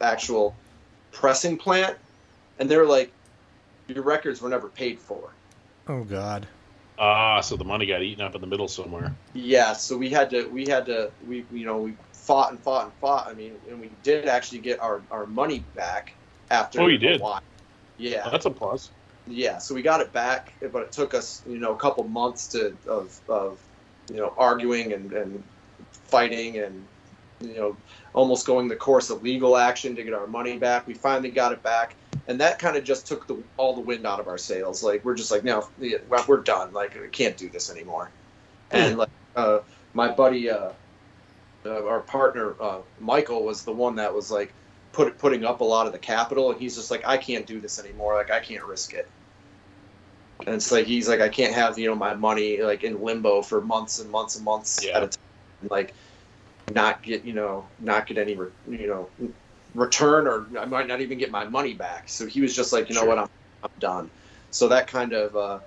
actual 0.00 0.54
pressing 1.12 1.56
plant, 1.56 1.96
and 2.58 2.68
they're 2.70 2.86
like, 2.86 3.12
your 3.88 4.02
records 4.02 4.40
were 4.40 4.48
never 4.48 4.68
paid 4.68 4.98
for. 4.98 5.34
Oh 5.88 6.04
God. 6.04 6.46
Ah, 6.98 7.40
so 7.40 7.56
the 7.56 7.64
money 7.64 7.86
got 7.86 8.02
eaten 8.02 8.22
up 8.22 8.34
in 8.34 8.40
the 8.40 8.46
middle 8.46 8.68
somewhere. 8.68 9.12
Yeah, 9.34 9.72
so 9.72 9.96
we 9.96 10.10
had 10.10 10.30
to 10.30 10.48
we 10.48 10.66
had 10.66 10.86
to 10.86 11.10
we 11.26 11.44
you 11.50 11.64
know 11.64 11.78
we 11.78 11.94
fought 12.12 12.52
and 12.52 12.60
fought 12.60 12.84
and 12.84 12.92
fought. 13.00 13.26
I 13.26 13.34
mean, 13.34 13.54
and 13.68 13.80
we 13.80 13.90
did 14.02 14.28
actually 14.28 14.60
get 14.60 14.80
our 14.80 15.02
our 15.10 15.26
money 15.26 15.60
back 15.74 16.12
after. 16.50 16.80
Oh, 16.80 16.86
you 16.86 16.96
a 16.96 16.98
did? 16.98 17.20
while. 17.20 17.40
Yeah, 17.96 18.28
That's 18.30 18.46
a 18.46 18.50
plus. 18.50 18.90
Yeah. 19.26 19.58
So 19.58 19.74
we 19.74 19.82
got 19.82 20.00
it 20.00 20.12
back, 20.12 20.52
but 20.72 20.82
it 20.82 20.92
took 20.92 21.14
us 21.14 21.42
you 21.46 21.58
know 21.58 21.72
a 21.72 21.78
couple 21.78 22.04
months 22.04 22.48
to 22.48 22.76
of 22.86 23.18
of 23.28 23.58
you 24.10 24.16
know 24.16 24.32
arguing 24.36 24.92
and 24.92 25.12
and 25.12 25.42
fighting 25.90 26.58
and 26.58 26.84
you 27.40 27.54
know 27.54 27.76
almost 28.14 28.46
going 28.46 28.68
the 28.68 28.76
course 28.76 29.10
of 29.10 29.22
legal 29.22 29.56
action 29.56 29.96
to 29.96 30.02
get 30.02 30.12
our 30.14 30.26
money 30.26 30.58
back. 30.58 30.86
We 30.86 30.94
finally 30.94 31.30
got 31.30 31.52
it 31.52 31.62
back. 31.62 31.94
And 32.28 32.40
that 32.40 32.58
kind 32.58 32.76
of 32.76 32.84
just 32.84 33.06
took 33.06 33.26
the, 33.26 33.36
all 33.56 33.74
the 33.74 33.80
wind 33.80 34.06
out 34.06 34.20
of 34.20 34.28
our 34.28 34.38
sails. 34.38 34.82
Like 34.82 35.04
we're 35.04 35.16
just 35.16 35.30
like, 35.30 35.42
no, 35.42 35.68
we're 36.28 36.42
done. 36.42 36.72
Like 36.72 36.94
we 36.94 37.08
can't 37.08 37.36
do 37.36 37.48
this 37.48 37.70
anymore. 37.70 38.10
And 38.70 38.98
like 38.98 39.10
uh, 39.34 39.60
my 39.92 40.08
buddy, 40.08 40.50
uh, 40.50 40.70
uh, 41.64 41.86
our 41.86 42.00
partner 42.00 42.54
uh, 42.60 42.80
Michael 43.00 43.44
was 43.44 43.64
the 43.64 43.72
one 43.72 43.96
that 43.96 44.14
was 44.14 44.30
like 44.30 44.52
put 44.92 45.18
putting 45.18 45.44
up 45.44 45.60
a 45.60 45.64
lot 45.64 45.86
of 45.86 45.92
the 45.92 45.98
capital, 45.98 46.50
and 46.52 46.60
he's 46.60 46.76
just 46.76 46.90
like, 46.90 47.06
I 47.06 47.16
can't 47.16 47.46
do 47.46 47.60
this 47.60 47.78
anymore. 47.78 48.14
Like 48.14 48.30
I 48.30 48.40
can't 48.40 48.64
risk 48.64 48.94
it. 48.94 49.08
And 50.46 50.54
it's 50.54 50.72
like 50.72 50.86
he's 50.86 51.08
like, 51.08 51.20
I 51.20 51.28
can't 51.28 51.54
have 51.54 51.78
you 51.78 51.88
know 51.88 51.94
my 51.94 52.14
money 52.14 52.60
like 52.62 52.84
in 52.84 53.02
limbo 53.02 53.42
for 53.42 53.60
months 53.60 54.00
and 54.00 54.10
months 54.10 54.36
and 54.36 54.44
months 54.44 54.84
Yeah. 54.84 54.96
at 54.96 55.02
a 55.04 55.06
time, 55.06 55.18
and, 55.62 55.70
like 55.70 55.94
not 56.74 57.02
get 57.02 57.24
you 57.24 57.32
know 57.32 57.66
not 57.80 58.06
get 58.06 58.18
any 58.18 58.34
re- 58.34 58.50
you 58.68 58.86
know 58.86 59.08
return, 59.74 60.26
or 60.26 60.46
I 60.58 60.64
might 60.64 60.86
not 60.86 61.00
even 61.00 61.18
get 61.18 61.30
my 61.30 61.44
money 61.44 61.74
back. 61.74 62.08
So 62.08 62.26
he 62.26 62.40
was 62.40 62.54
just 62.54 62.72
like, 62.72 62.88
you 62.88 62.94
know 62.94 63.02
Sure. 63.02 63.08
what, 63.10 63.18
I'm 63.18 63.28
I'm 63.62 63.70
done. 63.78 64.10
So 64.50 64.68
that 64.68 64.86
kind 64.86 65.12
of, 65.12 65.34
uh, 65.36 65.58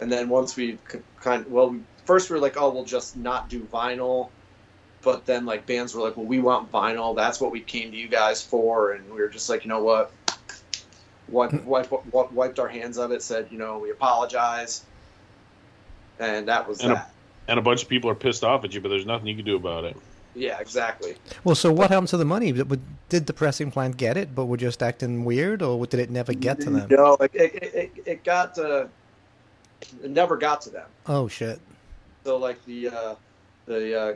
and 0.00 0.10
then 0.12 0.28
once 0.28 0.56
we 0.56 0.78
kind 1.20 1.46
well, 1.50 1.70
we, 1.70 1.80
first 2.04 2.28
we 2.28 2.34
were 2.34 2.40
like, 2.40 2.56
oh, 2.60 2.70
we'll 2.70 2.84
just 2.84 3.16
not 3.16 3.48
do 3.48 3.60
vinyl. 3.60 4.28
But 5.02 5.26
then 5.26 5.46
like 5.46 5.64
bands 5.66 5.94
were 5.94 6.02
like, 6.02 6.16
well, 6.16 6.26
we 6.26 6.40
want 6.40 6.70
vinyl. 6.72 7.14
That's 7.14 7.40
what 7.40 7.50
we 7.52 7.60
came 7.60 7.90
to 7.92 7.96
you 7.96 8.08
guys 8.08 8.42
for. 8.42 8.92
And 8.92 9.08
we 9.10 9.20
were 9.20 9.28
just 9.28 9.48
like, 9.48 9.64
you 9.64 9.68
know 9.68 9.82
what? 9.82 10.12
Wiped, 11.28 11.62
wiped, 11.64 11.92
wiped, 12.12 12.32
wiped 12.32 12.58
our 12.58 12.68
hands 12.68 12.98
of 12.98 13.12
it. 13.12 13.22
Said, 13.22 13.48
you 13.50 13.58
know, 13.58 13.78
we 13.78 13.90
apologize. 13.90 14.84
And 16.18 16.48
that 16.48 16.68
was 16.68 16.80
And 16.80 16.92
a- 16.92 16.94
that. 16.96 17.12
And 17.46 17.58
a 17.58 17.62
bunch 17.62 17.82
of 17.82 17.88
people 17.88 18.10
are 18.10 18.14
pissed 18.14 18.44
off 18.44 18.62
at 18.64 18.74
you, 18.74 18.80
but 18.82 18.90
there's 18.90 19.06
nothing 19.06 19.26
you 19.28 19.34
can 19.36 19.44
do 19.46 19.56
about 19.56 19.84
it. 19.84 19.96
yeah, 20.34 20.58
exactly. 20.60 21.16
Well, 21.44 21.54
so 21.54 21.72
what 21.72 21.88
happened 21.90 22.08
to 22.08 22.18
the 22.18 22.24
money? 22.26 22.52
Did 22.52 22.80
did 23.08 23.26
the 23.26 23.32
pressing 23.32 23.70
plant 23.70 23.96
get 23.96 24.18
it, 24.18 24.34
but 24.34 24.44
were 24.44 24.58
just 24.58 24.82
acting 24.82 25.24
weird, 25.24 25.62
or 25.62 25.86
did 25.86 25.98
it 25.98 26.10
never 26.10 26.34
get 26.34 26.60
to 26.60 26.68
them? 26.70 26.86
No, 26.90 27.14
it, 27.14 27.30
it, 27.34 27.62
it, 27.74 27.92
it 28.04 28.24
got 28.24 28.54
to, 28.56 28.90
it 30.04 30.10
never 30.10 30.36
got 30.36 30.60
to 30.62 30.70
them. 30.70 30.86
Oh 31.06 31.26
shit. 31.26 31.58
So 32.24 32.36
like 32.36 32.62
the 32.66 32.88
uh, 32.88 33.14
the 33.64 33.98
uh, 33.98 34.14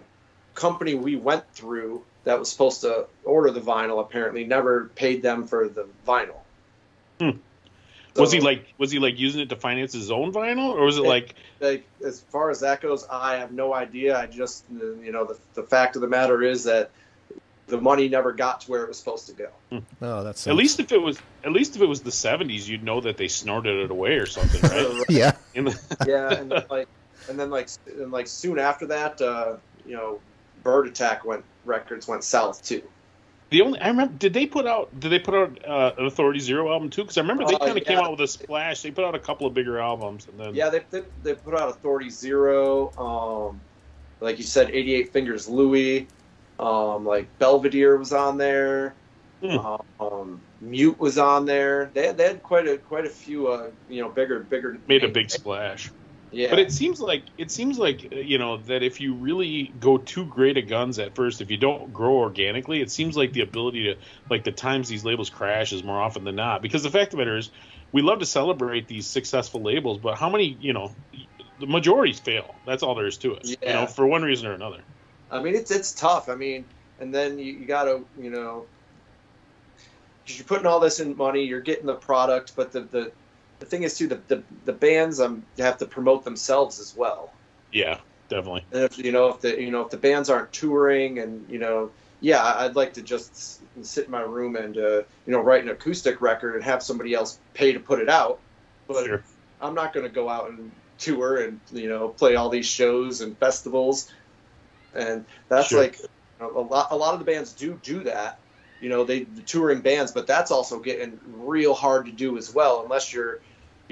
company 0.55 0.95
we 0.95 1.17
went 1.17 1.45
through 1.55 2.03
that 2.25 2.39
was 2.39 2.51
supposed 2.51 2.83
to 2.83 3.07
order 3.25 3.51
the 3.51 3.61
vinyl 3.61 4.01
apparently 4.01 4.45
never 4.45 4.91
paid 4.95 5.23
them 5.23 5.47
for 5.47 5.69
the 5.69 5.87
vinyl. 6.07 6.37
Hmm. 7.21 7.39
So, 8.15 8.21
was 8.23 8.33
he 8.33 8.41
like 8.41 8.67
was 8.77 8.91
he 8.91 8.99
like 8.99 9.19
using 9.19 9.41
it 9.41 9.49
to 9.49 9.57
finance 9.57 9.95
his 9.95 10.11
own 10.11 10.33
vinyl, 10.33 10.75
or 10.75 10.85
was 10.85 10.99
it 10.99 11.05
Yeah. 11.05 11.09
like 11.09 11.35
like 11.61 11.87
as 12.05 12.21
far 12.21 12.51
as 12.51 12.61
that 12.61 12.83
goes? 12.83 13.07
I 13.11 13.37
have 13.37 13.53
no 13.53 13.73
idea. 13.73 14.19
I 14.19 14.27
just 14.27 14.65
you 14.71 15.11
know 15.13 15.25
the 15.25 15.39
the 15.55 15.63
fact 15.63 15.97
of 15.97 16.03
the 16.03 16.09
matter 16.09 16.43
is 16.43 16.65
that 16.65 16.91
the 17.69 17.81
money 17.81 18.11
never 18.11 18.33
got 18.33 18.61
to 18.63 18.71
where 18.71 18.83
it 18.83 18.89
was 18.89 18.99
supposed 18.99 19.29
to 19.29 19.33
go. 19.33 19.49
Oh, 20.03 20.25
that's 20.25 20.47
at 20.47 20.55
least 20.55 20.79
if 20.79 20.93
it 20.93 21.01
was 21.01 21.19
at 21.43 21.53
least 21.53 21.75
if 21.75 21.81
it 21.81 21.87
was 21.87 22.03
the 22.03 22.11
70s, 22.11 22.69
you'd 22.69 22.83
know 22.83 23.01
that 23.01 23.17
they 23.17 23.29
snorted 23.29 23.85
it 23.85 23.91
away 23.91 24.17
or 24.17 24.27
something, 24.27 24.61
right? 24.63 25.05
Yeah. 25.09 25.33
The, 25.55 26.05
yeah, 26.07 26.35
and 26.35 26.51
then, 26.51 26.65
like 26.69 26.89
and 27.31 27.39
then 27.41 27.49
like 27.49 27.69
and 27.87 28.13
like 28.13 28.27
soon 28.27 28.59
after 28.59 28.87
that, 28.89 29.23
uh, 29.23 29.57
you 29.87 29.97
know, 29.97 30.21
Bird 30.63 30.87
Attack 30.87 31.25
went 31.25 31.45
records 31.65 32.09
went 32.09 32.25
south 32.25 32.63
too. 32.63 32.83
The 33.51 33.61
only 33.61 33.79
I 33.81 33.89
remember, 33.89 34.15
did 34.15 34.33
they 34.33 34.47
put 34.47 34.67
out? 34.67 34.99
Did 34.99 35.11
they 35.11 35.19
put 35.19 35.35
out 35.35 35.65
uh, 35.67 35.93
an 35.99 36.07
Authority 36.07 36.41
Zero 36.41 36.73
album 36.73 36.89
too? 36.89 37.03
Because 37.03 37.19
I 37.19 37.21
remember 37.21 37.45
they 37.45 37.55
Uh, 37.55 37.59
kind 37.59 37.77
of 37.77 37.85
came 37.85 37.99
out 37.99 38.11
with 38.11 38.21
a 38.21 38.27
splash. 38.27 38.81
They 38.81 38.91
put 38.91 39.05
out 39.05 39.15
a 39.15 39.19
couple 39.19 39.47
of 39.47 39.53
bigger 39.53 39.79
albums, 39.79 40.27
and 40.27 40.41
then 40.41 40.55
Yeah, 40.55 40.71
they, 40.71 40.81
they, 40.91 41.03
they 41.23 41.35
put 41.35 41.55
out 41.55 41.69
Authority 41.69 42.09
Zero. 42.09 42.91
Um, 42.97 43.61
like 44.21 44.39
you 44.39 44.45
said, 44.45 44.71
88 44.71 45.13
Fingers 45.13 45.49
Louie. 45.49 46.07
Um, 46.59 47.05
like 47.05 47.27
Belvedere 47.39 47.99
was 47.99 48.13
on 48.13 48.39
there. 48.39 48.95
Hmm. 49.43 49.59
Um, 50.01 50.41
Mute 50.61 50.99
was 50.99 51.19
on 51.19 51.45
there. 51.45 51.91
They 51.93 52.07
had, 52.07 52.17
they 52.17 52.25
had 52.25 52.43
quite 52.43 52.69
a 52.69 52.79
quite 52.79 53.05
a 53.05 53.11
few 53.11 53.49
uh, 53.49 53.71
you 53.89 54.01
know 54.01 54.09
bigger 54.09 54.41
bigger 54.41 54.79
made 54.87 55.05
a 55.05 55.09
big 55.09 55.31
splash. 55.31 55.91
Yeah. 56.33 56.49
But 56.51 56.61
it 56.61 56.73
seems 56.73 57.01
like 57.01 57.29
it 57.39 57.51
seems 57.51 57.79
like 57.79 58.09
uh, 58.13 58.17
you 58.17 58.39
know 58.39 58.59
that 58.65 58.83
if 58.83 59.01
you 59.01 59.15
really 59.15 59.75
go 59.79 59.99
too 59.99 60.27
great 60.27 60.59
at 60.59 60.69
guns 60.69 60.99
at 60.99 61.15
first, 61.15 61.41
if 61.41 61.51
you 61.51 61.57
don't 61.57 61.93
grow 61.93 62.15
organically, 62.17 62.81
it 62.83 62.91
seems 62.91 63.17
like 63.17 63.33
the 63.33 63.43
ability 63.43 63.85
to 63.85 63.97
like 64.31 64.45
the 64.45 64.53
times 64.53 64.89
these 64.89 65.05
labels 65.05 65.31
crash 65.31 65.73
is 65.73 65.85
more 65.85 66.01
often 66.01 66.25
than 66.25 66.37
not. 66.37 66.63
Because 66.63 66.83
the 66.83 66.91
fact 66.91 67.13
of 67.15 67.19
the 67.19 67.25
matter 67.25 67.39
is, 67.39 67.51
we 67.93 68.03
love 68.03 68.21
to 68.21 68.27
celebrate 68.27 68.89
these 68.89 69.11
successful 69.11 69.63
labels, 69.63 69.99
but 69.99 70.19
how 70.19 70.31
many 70.31 70.47
you 70.47 70.73
know, 70.73 70.97
the 71.59 71.67
majorities 71.67 72.21
fail. 72.21 72.61
That's 72.67 72.83
all 72.83 72.95
there 72.95 73.07
is 73.07 73.19
to 73.19 73.35
it. 73.35 73.47
You 73.65 73.73
Yeah. 73.73 73.73
know, 73.73 73.87
for 73.87 74.07
one 74.07 74.23
reason 74.23 74.47
or 74.49 74.53
another. 74.55 74.85
I 75.31 75.43
mean, 75.43 75.55
it's 75.55 75.71
it's 75.71 75.95
tough. 75.95 76.29
I 76.29 76.35
mean, 76.35 76.67
and 76.99 77.15
then 77.15 77.39
you, 77.39 77.53
you 77.53 77.67
got 77.67 77.85
to 77.85 78.07
you 78.17 78.31
know, 78.31 78.69
because 80.25 80.39
you're 80.39 80.47
putting 80.47 80.67
all 80.67 80.81
this 80.81 81.01
in 81.01 81.17
money, 81.17 81.45
you're 81.45 81.61
getting 81.63 81.87
the 81.87 81.95
product, 81.97 82.55
but 82.57 82.73
the 82.73 82.83
the, 82.83 83.13
the 83.63 83.69
thing 83.69 83.85
is 83.85 83.97
too, 83.97 84.09
the, 84.09 84.21
the 84.27 84.43
the 84.65 84.73
bands 84.73 85.21
um 85.21 85.45
have 85.59 85.79
to 85.79 85.87
promote 85.87 86.25
themselves 86.25 86.81
as 86.81 86.95
well. 86.97 87.33
Yeah, 87.73 87.99
definitely. 88.29 88.65
And 88.73 88.83
if 88.83 88.99
you 88.99 89.13
know 89.13 89.29
if 89.29 89.41
the 89.41 89.61
you 89.61 89.71
know 89.71 89.83
if 89.83 89.91
the 89.91 89.97
bands 89.97 90.29
aren't 90.29 90.53
touring 90.53 91.21
and 91.21 91.49
you 91.49 91.59
know 91.59 91.91
yeah 92.21 92.43
I'd 92.43 92.75
like 92.77 92.95
to 92.95 93.03
just 93.03 93.61
sit 93.83 94.07
in 94.07 94.11
my 94.11 94.21
room 94.23 94.57
and 94.57 94.77
uh, 94.77 95.03
you 95.27 95.33
know 95.33 95.41
write 95.41 95.63
an 95.63 95.69
acoustic 95.69 96.21
record 96.21 96.57
and 96.57 96.65
have 96.65 96.83
somebody 96.83 97.15
else 97.15 97.39
pay 97.55 97.73
to 97.73 97.81
put 97.81 98.01
it 98.01 98.09
out, 98.09 98.41
but 98.89 99.07
Sure. 99.07 99.23
I'm 99.61 99.75
not 99.75 99.93
going 99.93 100.07
to 100.07 100.13
go 100.13 100.29
out 100.29 100.51
and 100.51 100.73
tour 100.99 101.43
and 101.45 101.61
you 101.73 101.89
know 101.89 102.09
play 102.09 102.35
all 102.35 102.49
these 102.49 102.67
shows 102.67 103.21
and 103.21 103.39
festivals, 103.39 104.11
and 104.95 105.25
that's 105.49 105.69
Sure. 105.69 105.81
like 105.81 105.99
a 106.41 106.47
lot. 106.47 106.89
A 106.91 106.97
lot 106.97 107.15
of 107.15 107.21
the 107.21 107.27
bands 107.27 107.53
do 107.53 107.79
do 107.83 108.03
that. 108.05 108.39
You 108.81 108.89
know, 108.89 109.05
they 109.05 109.23
the 109.23 109.43
touring 109.43 109.81
bands, 109.81 110.11
but 110.11 110.27
that's 110.27 110.51
also 110.51 110.81
getting 110.81 111.17
real 111.37 111.73
hard 111.73 112.07
to 112.07 112.13
do 112.13 112.37
as 112.37 112.53
well, 112.53 112.83
unless 112.83 113.13
you're, 113.13 113.39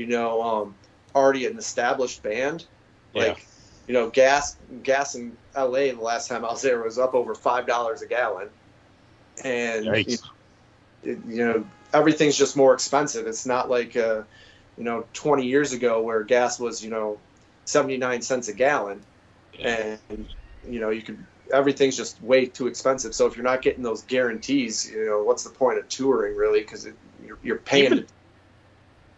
you 0.01 0.07
know, 0.07 0.43
um, 0.43 0.75
already 1.15 1.45
an 1.47 1.59
established 1.59 2.23
band. 2.23 2.65
Yeah. 3.13 3.23
Like, 3.25 3.47
you 3.87 3.93
know, 3.93 4.09
gas 4.09 4.57
gas 4.83 5.15
in 5.15 5.37
L.A. 5.55 5.91
the 5.91 6.01
last 6.01 6.29
time 6.29 6.43
I 6.45 6.49
was 6.49 6.63
there 6.63 6.83
was 6.83 6.99
up 6.99 7.15
over 7.15 7.35
five 7.35 7.67
dollars 7.67 8.01
a 8.03 8.07
gallon, 8.07 8.49
and 9.45 9.85
you 9.85 9.91
Yikes. 9.91 10.23
it, 11.03 11.19
you 11.27 11.45
know 11.45 11.67
everything's 11.93 12.39
just 12.39 12.57
more 12.57 12.73
expensive. 12.73 13.27
It's 13.27 13.45
not 13.45 13.69
like 13.69 13.97
uh, 13.97 14.23
you 14.79 14.85
know 14.85 15.05
20 15.13 15.45
years 15.47 15.73
ago 15.73 16.01
where 16.03 16.23
gas 16.23 16.59
was 16.59 16.83
you 16.83 16.91
know 16.91 17.19
79 17.67 18.23
cents 18.23 18.49
a 18.49 18.55
gallon, 18.55 19.03
Yeah. 19.59 19.97
and 20.09 20.29
you 20.67 20.81
know 20.81 20.91
you 20.91 21.03
could 21.03 21.19
everything's 21.53 21.97
just 21.97 22.23
way 22.23 22.47
too 22.47 22.69
expensive. 22.69 23.13
So 23.15 23.27
if 23.27 23.37
you're 23.37 23.45
not 23.45 23.61
getting 23.61 23.83
those 23.83 24.03
guarantees, 24.03 24.89
you 24.89 25.05
know 25.05 25.25
what's 25.25 25.43
the 25.43 25.51
point 25.51 25.79
of 25.79 25.89
touring 25.89 26.37
really? 26.37 26.61
Because 26.61 26.89
you're, 27.27 27.39
you're 27.43 27.59
paying. 27.59 27.93
Even- 27.93 28.07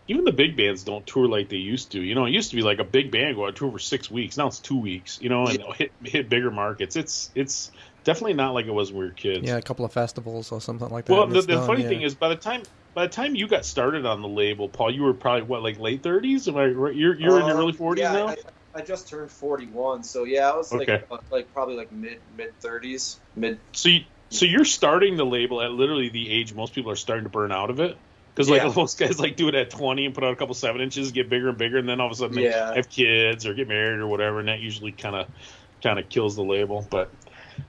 Even 0.09 0.25
the 0.25 0.33
big 0.33 0.57
bands 0.57 0.85
don't 0.85 1.07
tour 1.07 1.29
like 1.29 1.49
they 1.49 1.57
used 1.57 1.93
to. 1.93 2.03
You 2.03 2.15
know, 2.15 2.25
it 2.27 2.31
used 2.33 2.51
to 2.51 2.57
be 2.57 2.63
like 2.63 2.81
a 2.81 2.85
big 2.85 3.13
band 3.13 3.37
go 3.37 3.47
on 3.47 3.55
tour 3.55 3.71
for 3.71 3.79
six 3.79 4.11
weeks. 4.11 4.37
Now 4.37 4.49
it's 4.49 4.61
two 4.61 4.81
weeks. 4.81 5.19
You 5.21 5.29
know, 5.29 5.47
and 5.47 5.59
Yeah. 5.61 5.73
hit 5.77 5.93
hit 6.03 6.29
bigger 6.29 6.51
markets. 6.51 6.97
It's 6.97 7.31
it's 7.35 7.71
definitely 8.05 8.35
not 8.35 8.53
like 8.55 8.67
it 8.67 8.73
was 8.73 8.93
when 8.93 9.01
we 9.01 9.07
were 9.07 9.15
kids. 9.15 9.47
Yeah, 9.47 9.57
a 9.57 9.63
couple 9.63 9.85
of 9.85 9.93
festivals 9.93 10.51
or 10.53 10.61
something 10.61 10.89
like 10.89 11.07
that. 11.07 11.13
Well, 11.13 11.27
the, 11.29 11.41
the 11.43 11.55
done, 11.55 11.67
funny 11.67 11.83
yeah. 11.83 11.89
thing 11.89 12.03
is, 12.03 12.15
by 12.15 12.29
the 12.29 12.37
time 12.37 12.63
by 12.95 13.07
the 13.07 13.13
time 13.13 13.35
you 13.35 13.49
got 13.49 13.65
started 13.65 14.05
on 14.05 14.23
the 14.23 14.29
label, 14.29 14.69
Paul, 14.69 14.93
you 14.95 15.03
were 15.03 15.15
probably 15.15 15.43
what 15.43 15.63
like 15.63 15.79
late 15.79 16.03
thirties. 16.03 16.49
Am 16.49 16.57
I 16.57 16.67
right? 16.67 16.95
You're 16.95 17.19
you're 17.19 17.41
in 17.41 17.47
your 17.47 17.57
Um, 17.57 17.63
early 17.63 17.73
forties 17.73 18.03
yeah, 18.03 18.13
now. 18.13 18.29
I, 18.29 18.37
I 18.75 18.83
just 18.83 19.09
turned 19.09 19.31
41, 19.31 20.03
so 20.03 20.25
yeah, 20.25 20.51
I 20.51 20.57
was 20.57 20.73
like 20.73 20.89
Okay. 20.89 21.05
uh, 21.11 21.19
like 21.31 21.53
probably 21.53 21.77
like 21.77 21.93
mid 21.93 22.19
mid 22.35 22.59
30s, 22.65 23.19
mid. 23.37 23.61
so 23.75 23.89
you, 23.91 24.01
so 24.31 24.47
you're 24.47 24.65
starting 24.65 25.17
the 25.17 25.27
label 25.27 25.61
at 25.61 25.71
literally 25.73 26.09
the 26.09 26.31
age 26.31 26.55
most 26.55 26.75
people 26.75 26.91
are 26.91 26.97
starting 26.97 27.25
to 27.25 27.31
burn 27.31 27.53
out 27.53 27.71
of 27.71 27.81
it. 27.81 27.97
Because 28.35 28.49
like 28.51 28.63
Yeah. 28.63 28.77
most 28.77 28.99
guys 28.99 29.19
like 29.21 29.37
do 29.37 29.49
it 29.49 29.55
at 29.55 29.71
20 29.71 30.07
and 30.07 30.15
put 30.15 30.25
out 30.25 30.33
a 30.33 30.37
couple 30.37 30.55
seven 30.55 30.81
inches, 30.81 31.13
get 31.13 31.29
bigger 31.29 31.49
and 31.51 31.59
bigger, 31.59 31.79
and 31.79 31.89
then 31.89 32.01
all 32.01 32.07
of 32.07 32.13
a 32.13 32.17
sudden 32.17 32.37
they 32.37 32.49
Yeah. 32.51 32.75
have 32.75 32.89
kids 32.89 33.47
or 33.47 33.55
get 33.55 33.69
married 33.69 34.01
or 34.01 34.07
whatever, 34.07 34.41
and 34.41 34.49
that 34.49 34.61
usually 34.61 34.93
kind 34.93 35.17
of 35.17 35.29
kind 35.83 35.99
of 35.99 36.09
kills 36.09 36.37
the 36.37 36.45
label. 36.45 36.87
But 36.91 37.13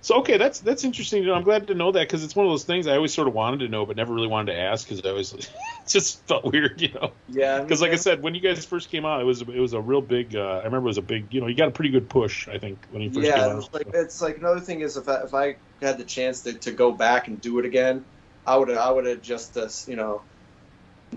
so 0.02 0.20
okay, 0.20 0.38
that's 0.38 0.60
that's 0.60 0.84
interesting. 0.84 1.30
I'm 1.30 1.44
glad 1.44 1.68
to 1.68 1.74
know 1.76 1.92
that 1.92 2.02
because 2.08 2.24
it's 2.24 2.36
one 2.36 2.46
of 2.46 2.52
those 2.52 2.64
things 2.66 2.88
I 2.88 2.96
always 2.96 3.14
sort 3.14 3.28
of 3.28 3.34
wanted 3.34 3.60
to 3.62 3.68
know, 3.70 3.86
but 3.86 3.98
never 3.98 4.14
really 4.14 4.28
wanted 4.28 4.54
to 4.54 4.60
ask 4.60 4.88
because 4.88 5.04
I 5.06 5.10
always 5.10 5.34
just 5.88 6.28
felt 6.28 6.46
weird, 6.52 6.82
you 6.82 6.94
know. 6.94 7.18
Yeah, 7.28 7.68
Because 7.68 7.82
like 7.82 7.92
I 7.92 7.96
said, 7.96 8.22
when 8.22 8.36
you 8.36 8.42
guys 8.42 8.66
first 8.66 8.90
came 8.90 9.06
out, 9.06 9.22
it 9.22 9.26
was 9.26 9.42
it 9.42 9.48
was 9.60 9.74
a 9.74 9.82
real 9.82 10.02
big. 10.02 10.36
Uh, 10.36 10.40
I 10.62 10.66
remember 10.66 10.88
it 10.88 10.92
was 10.92 10.98
a 10.98 11.02
big. 11.02 11.34
You 11.34 11.42
know, 11.42 11.48
you 11.48 11.56
got 11.56 11.70
a 11.70 11.72
pretty 11.72 11.92
good 11.92 12.10
push. 12.10 12.48
I 12.48 12.60
think 12.60 12.86
when 12.90 13.02
you 13.02 13.12
first 13.12 13.32
yeah, 13.32 13.34
came 13.34 13.50
out. 13.50 13.70
like 13.72 13.88
it's 13.94 14.22
like 14.22 14.38
another 14.38 14.60
thing 14.62 14.82
is 14.82 14.98
if 14.98 15.08
I, 15.08 15.24
if 15.24 15.34
I 15.34 15.58
had 15.82 15.98
the 15.98 16.06
chance 16.06 16.42
to, 16.44 16.58
to 16.60 16.72
go 16.72 16.92
back 16.94 17.28
and 17.28 17.40
do 17.42 17.60
it 17.60 17.66
again, 17.66 18.06
I 18.46 18.58
would 18.58 18.72
I 18.72 18.90
would 18.90 19.06
have 19.06 19.22
just 19.22 19.58
uh, 19.58 19.70
you 19.88 19.96
know 19.96 20.26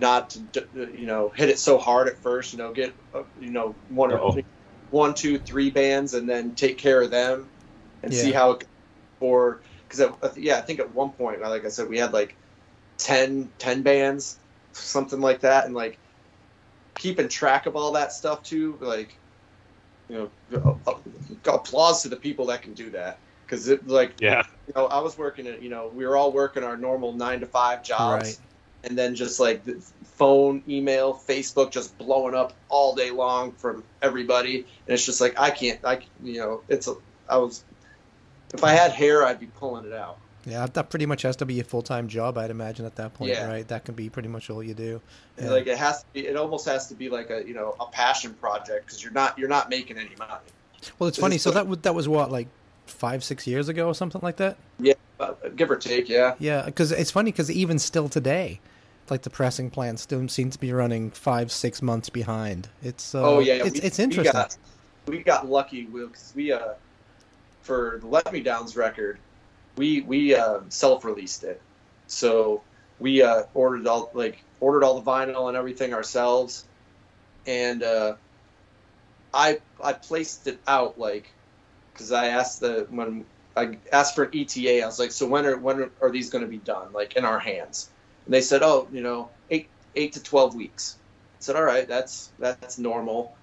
not 0.00 0.30
to, 0.30 0.68
you 0.74 1.06
know 1.06 1.30
hit 1.34 1.48
it 1.48 1.58
so 1.58 1.78
hard 1.78 2.08
at 2.08 2.22
first. 2.22 2.52
You 2.52 2.58
know, 2.58 2.72
get 2.72 2.94
uh, 3.14 3.24
you 3.38 3.50
know 3.50 3.76
one 3.88 4.12
or 4.12 4.16
Uh-oh. 4.18 4.42
one, 4.90 5.14
two, 5.14 5.38
three 5.38 5.70
bands, 5.70 6.14
and 6.14 6.28
then 6.28 6.54
take 6.54 6.78
care 6.78 7.02
of 7.02 7.10
them 7.10 7.50
and 8.02 8.12
see 8.12 8.32
how 8.32 8.52
it 8.52 8.64
or 9.20 9.62
because 9.88 10.36
yeah, 10.36 10.58
I 10.58 10.60
think 10.60 10.80
at 10.80 10.94
one 10.94 11.12
point, 11.12 11.40
like 11.42 11.64
I 11.64 11.68
said, 11.68 11.88
we 11.88 11.98
had 11.98 12.12
like 12.12 12.36
10, 12.98 13.52
10 13.58 13.82
bands, 13.82 14.38
something 14.72 15.20
like 15.20 15.40
that, 15.40 15.64
and 15.66 15.74
like 15.74 15.98
keeping 16.96 17.28
track 17.28 17.66
of 17.66 17.76
all 17.76 17.92
that 17.92 18.12
stuff 18.12 18.42
too, 18.42 18.78
like 18.80 19.18
you 20.08 20.30
know, 20.50 20.78
uh, 20.86 20.90
uh, 20.90 21.52
applause 21.52 22.02
to 22.02 22.08
the 22.08 22.16
people 22.16 22.46
that 22.46 22.62
can 22.62 22.74
do 22.74 22.90
that 22.90 23.20
because 23.46 23.68
it 23.68 23.86
like 23.86 24.14
yeah, 24.20 24.42
you 24.66 24.72
know 24.74 24.86
I 24.86 25.00
was 25.00 25.16
working 25.18 25.46
at 25.46 25.62
you 25.62 25.68
know 25.68 25.90
we 25.92 26.06
were 26.06 26.16
all 26.16 26.32
working 26.32 26.62
our 26.62 26.76
normal 26.76 27.14
nine 27.14 27.40
to 27.40 27.46
five 27.46 27.82
jobs, 27.82 28.38
Right. 28.38 28.38
And 28.86 28.96
then 28.96 29.14
just 29.14 29.38
like 29.40 29.64
the 29.64 29.82
phone, 30.04 30.62
email, 30.68 31.12
Facebook, 31.14 31.70
just 31.70 31.96
blowing 31.98 32.34
up 32.34 32.54
all 32.68 32.94
day 32.94 33.10
long 33.10 33.52
from 33.52 33.84
everybody, 34.02 34.58
and 34.60 34.94
it's 34.94 35.04
just 35.04 35.20
like 35.20 35.38
I 35.38 35.50
can't, 35.50 35.80
I 35.84 36.00
you 36.22 36.38
know, 36.38 36.62
it's 36.68 36.88
a, 36.88 36.94
I 37.28 37.36
was, 37.36 37.64
if 38.54 38.64
I 38.64 38.70
had 38.72 38.92
hair, 38.92 39.24
I'd 39.26 39.40
be 39.40 39.46
pulling 39.46 39.84
it 39.86 39.92
out. 39.92 40.18
Yeah, 40.46 40.64
that 40.74 40.90
pretty 40.90 41.06
much 41.06 41.22
has 41.22 41.34
to 41.36 41.44
be 41.46 41.58
a 41.58 41.64
full 41.64 41.82
time 41.82 42.06
job, 42.06 42.38
I'd 42.38 42.50
imagine 42.50 42.86
at 42.86 42.94
that 42.96 43.14
point, 43.14 43.32
Yeah. 43.32 43.48
right? 43.48 43.66
That 43.66 43.84
can 43.84 43.94
be 43.96 44.08
pretty 44.08 44.28
much 44.28 44.48
all 44.48 44.62
you 44.62 44.74
do. 44.74 45.00
Yeah. 45.38 45.50
Like 45.50 45.66
it 45.66 45.76
has 45.76 46.00
to 46.00 46.06
be, 46.12 46.26
it 46.28 46.36
almost 46.36 46.66
has 46.66 46.86
to 46.86 46.94
be 46.94 47.08
like 47.08 47.30
a 47.30 47.44
you 47.46 47.52
know 47.52 47.74
a 47.80 47.86
passion 47.86 48.32
project 48.34 48.86
because 48.86 49.02
you're 49.02 49.12
not 49.12 49.36
you're 49.38 49.48
not 49.48 49.68
making 49.68 49.98
any 49.98 50.14
money. 50.18 50.32
well, 51.00 51.08
it's 51.08 51.18
funny. 51.18 51.36
is 51.36 51.42
So 51.42 51.50
the- 51.50 51.64
that 51.64 51.82
that 51.82 51.94
was 51.96 52.06
what 52.08 52.30
like 52.30 52.46
five, 52.86 53.24
six 53.24 53.44
years 53.48 53.68
ago 53.68 53.88
or 53.88 53.94
something 53.96 54.20
like 54.22 54.36
that. 54.36 54.56
Yeah, 54.78 54.94
uh, 55.18 55.32
give 55.56 55.68
or 55.72 55.76
take, 55.76 56.08
yeah. 56.08 56.36
Yeah, 56.38 56.62
because 56.64 56.92
it's 56.92 57.10
funny 57.10 57.32
because 57.32 57.50
even 57.50 57.80
still 57.80 58.08
today, 58.08 58.60
like 59.10 59.22
the 59.22 59.30
pressing 59.30 59.70
plant 59.70 60.00
still 60.00 60.26
seems 60.28 60.54
to 60.54 60.60
be 60.60 60.72
running 60.72 61.10
five, 61.10 61.50
six 61.52 61.82
months 61.82 62.08
behind. 62.08 62.68
It's 62.82 63.14
uh, 63.14 63.22
oh 63.22 63.38
yeah, 63.40 63.54
it's, 63.54 63.74
we- 63.80 63.86
it's 63.86 63.98
we 63.98 64.04
interesting. 64.04 64.32
got, 64.32 64.56
we 65.06 65.18
got 65.22 65.48
lucky 65.48 65.84
because 65.84 66.32
we 66.34 66.52
uh 66.52 66.74
for 67.62 67.98
the 68.00 68.06
Let 68.06 68.32
Me 68.32 68.40
Downs 68.40 68.76
record, 68.76 69.18
we 69.76 70.00
we 70.02 70.34
uh, 70.34 70.60
self 70.68 71.04
released 71.04 71.42
it, 71.42 71.60
so 72.06 72.62
we 73.00 73.22
uh, 73.22 73.42
ordered 73.54 73.86
all 73.86 74.10
like 74.14 74.42
ordered 74.60 74.84
all 74.84 75.00
the 75.00 75.10
vinyl 75.10 75.48
and 75.48 75.56
everything 75.56 75.92
ourselves, 75.92 76.64
and 77.46 77.82
uh, 77.82 78.14
I 79.34 79.58
I 79.82 79.92
placed 79.94 80.46
it 80.46 80.60
out 80.66 80.98
like 80.98 81.32
because 81.92 82.12
I 82.12 82.28
asked 82.28 82.60
the 82.60 82.86
when 82.90 83.24
I 83.56 83.78
asked 83.92 84.14
for 84.14 84.24
an 84.24 84.30
ETA, 84.32 84.82
I 84.82 84.86
was 84.86 84.98
like, 84.98 85.12
so 85.12 85.26
when 85.26 85.44
are 85.46 85.56
when 85.58 85.90
are 86.00 86.10
these 86.10 86.30
going 86.30 86.44
to 86.44 86.50
be 86.50 86.58
done 86.58 86.92
like 86.92 87.16
in 87.16 87.24
our 87.24 87.38
hands? 87.38 87.90
And 88.26 88.34
they 88.34 88.42
said, 88.42 88.62
oh, 88.62 88.88
you 88.92 89.00
know, 89.00 89.30
eight 89.50 89.68
eight 89.94 90.12
to 90.12 90.22
twelve 90.22 90.54
weeks. 90.54 90.98
I 90.98 91.40
said, 91.40 91.56
all 91.56 91.64
right, 91.64 91.88
that's 91.88 92.30
that's 92.38 92.78
normal. 92.78 93.34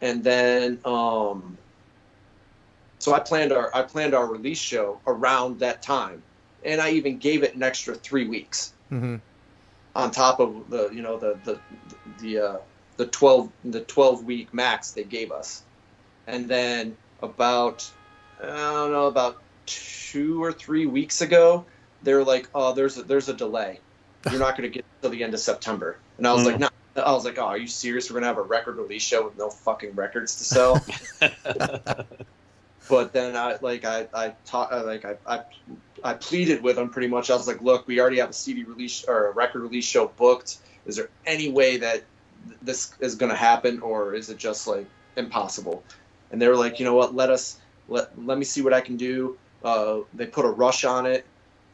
And 0.00 0.22
then 0.22 0.78
um, 0.84 1.56
so 2.98 3.14
I 3.14 3.20
planned 3.20 3.52
our 3.52 3.70
I 3.74 3.82
planned 3.82 4.14
our 4.14 4.26
release 4.26 4.58
show 4.58 5.00
around 5.06 5.60
that 5.60 5.82
time, 5.82 6.22
and 6.64 6.80
I 6.80 6.90
even 6.92 7.18
gave 7.18 7.42
it 7.42 7.54
an 7.54 7.62
extra 7.62 7.94
three 7.94 8.26
weeks 8.26 8.72
mm-hmm. 8.90 9.16
on 9.94 10.10
top 10.10 10.40
of 10.40 10.70
the 10.70 10.90
you 10.90 11.02
know 11.02 11.18
the 11.18 11.38
the 11.44 11.60
the 12.20 12.38
uh, 12.38 12.56
the 12.96 13.06
twelve 13.06 13.50
the 13.64 13.80
twelve 13.80 14.24
week 14.24 14.52
max 14.52 14.92
they 14.92 15.04
gave 15.04 15.32
us, 15.32 15.62
and 16.26 16.48
then 16.48 16.96
about 17.22 17.90
I 18.42 18.46
don't 18.46 18.92
know 18.92 19.06
about 19.06 19.42
two 19.66 20.42
or 20.42 20.52
three 20.52 20.86
weeks 20.86 21.20
ago 21.22 21.64
they 22.02 22.14
were 22.14 22.24
like 22.24 22.48
oh 22.54 22.72
there's 22.72 22.98
a, 22.98 23.02
there's 23.02 23.28
a 23.28 23.34
delay 23.34 23.80
you're 24.30 24.40
not 24.40 24.56
going 24.56 24.70
to 24.70 24.74
get 24.74 24.84
till 25.00 25.10
the 25.10 25.22
end 25.22 25.34
of 25.34 25.40
September 25.40 25.98
and 26.18 26.26
I 26.26 26.32
was 26.32 26.44
like 26.44 26.58
no 26.58 26.68
I 26.96 27.12
was 27.12 27.24
like 27.24 27.38
oh 27.38 27.46
are 27.46 27.58
you 27.58 27.66
serious 27.66 28.10
we're 28.10 28.14
going 28.14 28.22
to 28.22 28.28
have 28.28 28.38
a 28.38 28.42
record 28.42 28.76
release 28.76 29.02
show 29.02 29.24
with 29.24 29.36
no 29.38 29.50
fucking 29.50 29.94
records 29.94 30.36
to 30.36 30.44
sell 30.44 30.84
but 32.88 33.12
then 33.12 33.36
I 33.36 33.56
like 33.60 33.84
I 33.84 34.08
I 34.14 34.34
taught 34.44 34.72
like 34.86 35.04
I, 35.04 35.16
I 35.26 35.42
I 36.04 36.14
pleaded 36.14 36.62
with 36.62 36.76
them 36.76 36.90
pretty 36.90 37.08
much. 37.08 37.30
I 37.30 37.34
was 37.34 37.46
like, 37.46 37.62
look, 37.62 37.86
we 37.86 38.00
already 38.00 38.18
have 38.18 38.30
a 38.30 38.34
CD 38.34 38.64
release 38.64 39.04
or 39.04 39.28
a 39.28 39.32
record 39.32 39.62
release 39.62 39.84
show 39.84 40.08
booked. 40.08 40.58
Is 40.86 40.96
there 40.96 41.08
any 41.24 41.50
way 41.50 41.78
that 41.78 42.04
this 42.62 42.94
is 43.00 43.16
going 43.16 43.30
to 43.30 43.36
happen, 43.36 43.80
or 43.80 44.14
is 44.14 44.30
it 44.30 44.38
just 44.38 44.66
like 44.66 44.86
impossible? 45.16 45.82
And 46.30 46.40
they 46.40 46.48
were 46.48 46.56
like, 46.56 46.78
you 46.78 46.84
know 46.84 46.94
what? 46.94 47.14
Let 47.14 47.30
us 47.30 47.58
let 47.88 48.10
let 48.24 48.38
me 48.38 48.44
see 48.44 48.62
what 48.62 48.72
I 48.72 48.80
can 48.80 48.96
do. 48.96 49.38
Uh, 49.64 50.00
they 50.14 50.26
put 50.26 50.44
a 50.44 50.50
rush 50.50 50.84
on 50.84 51.06
it, 51.06 51.24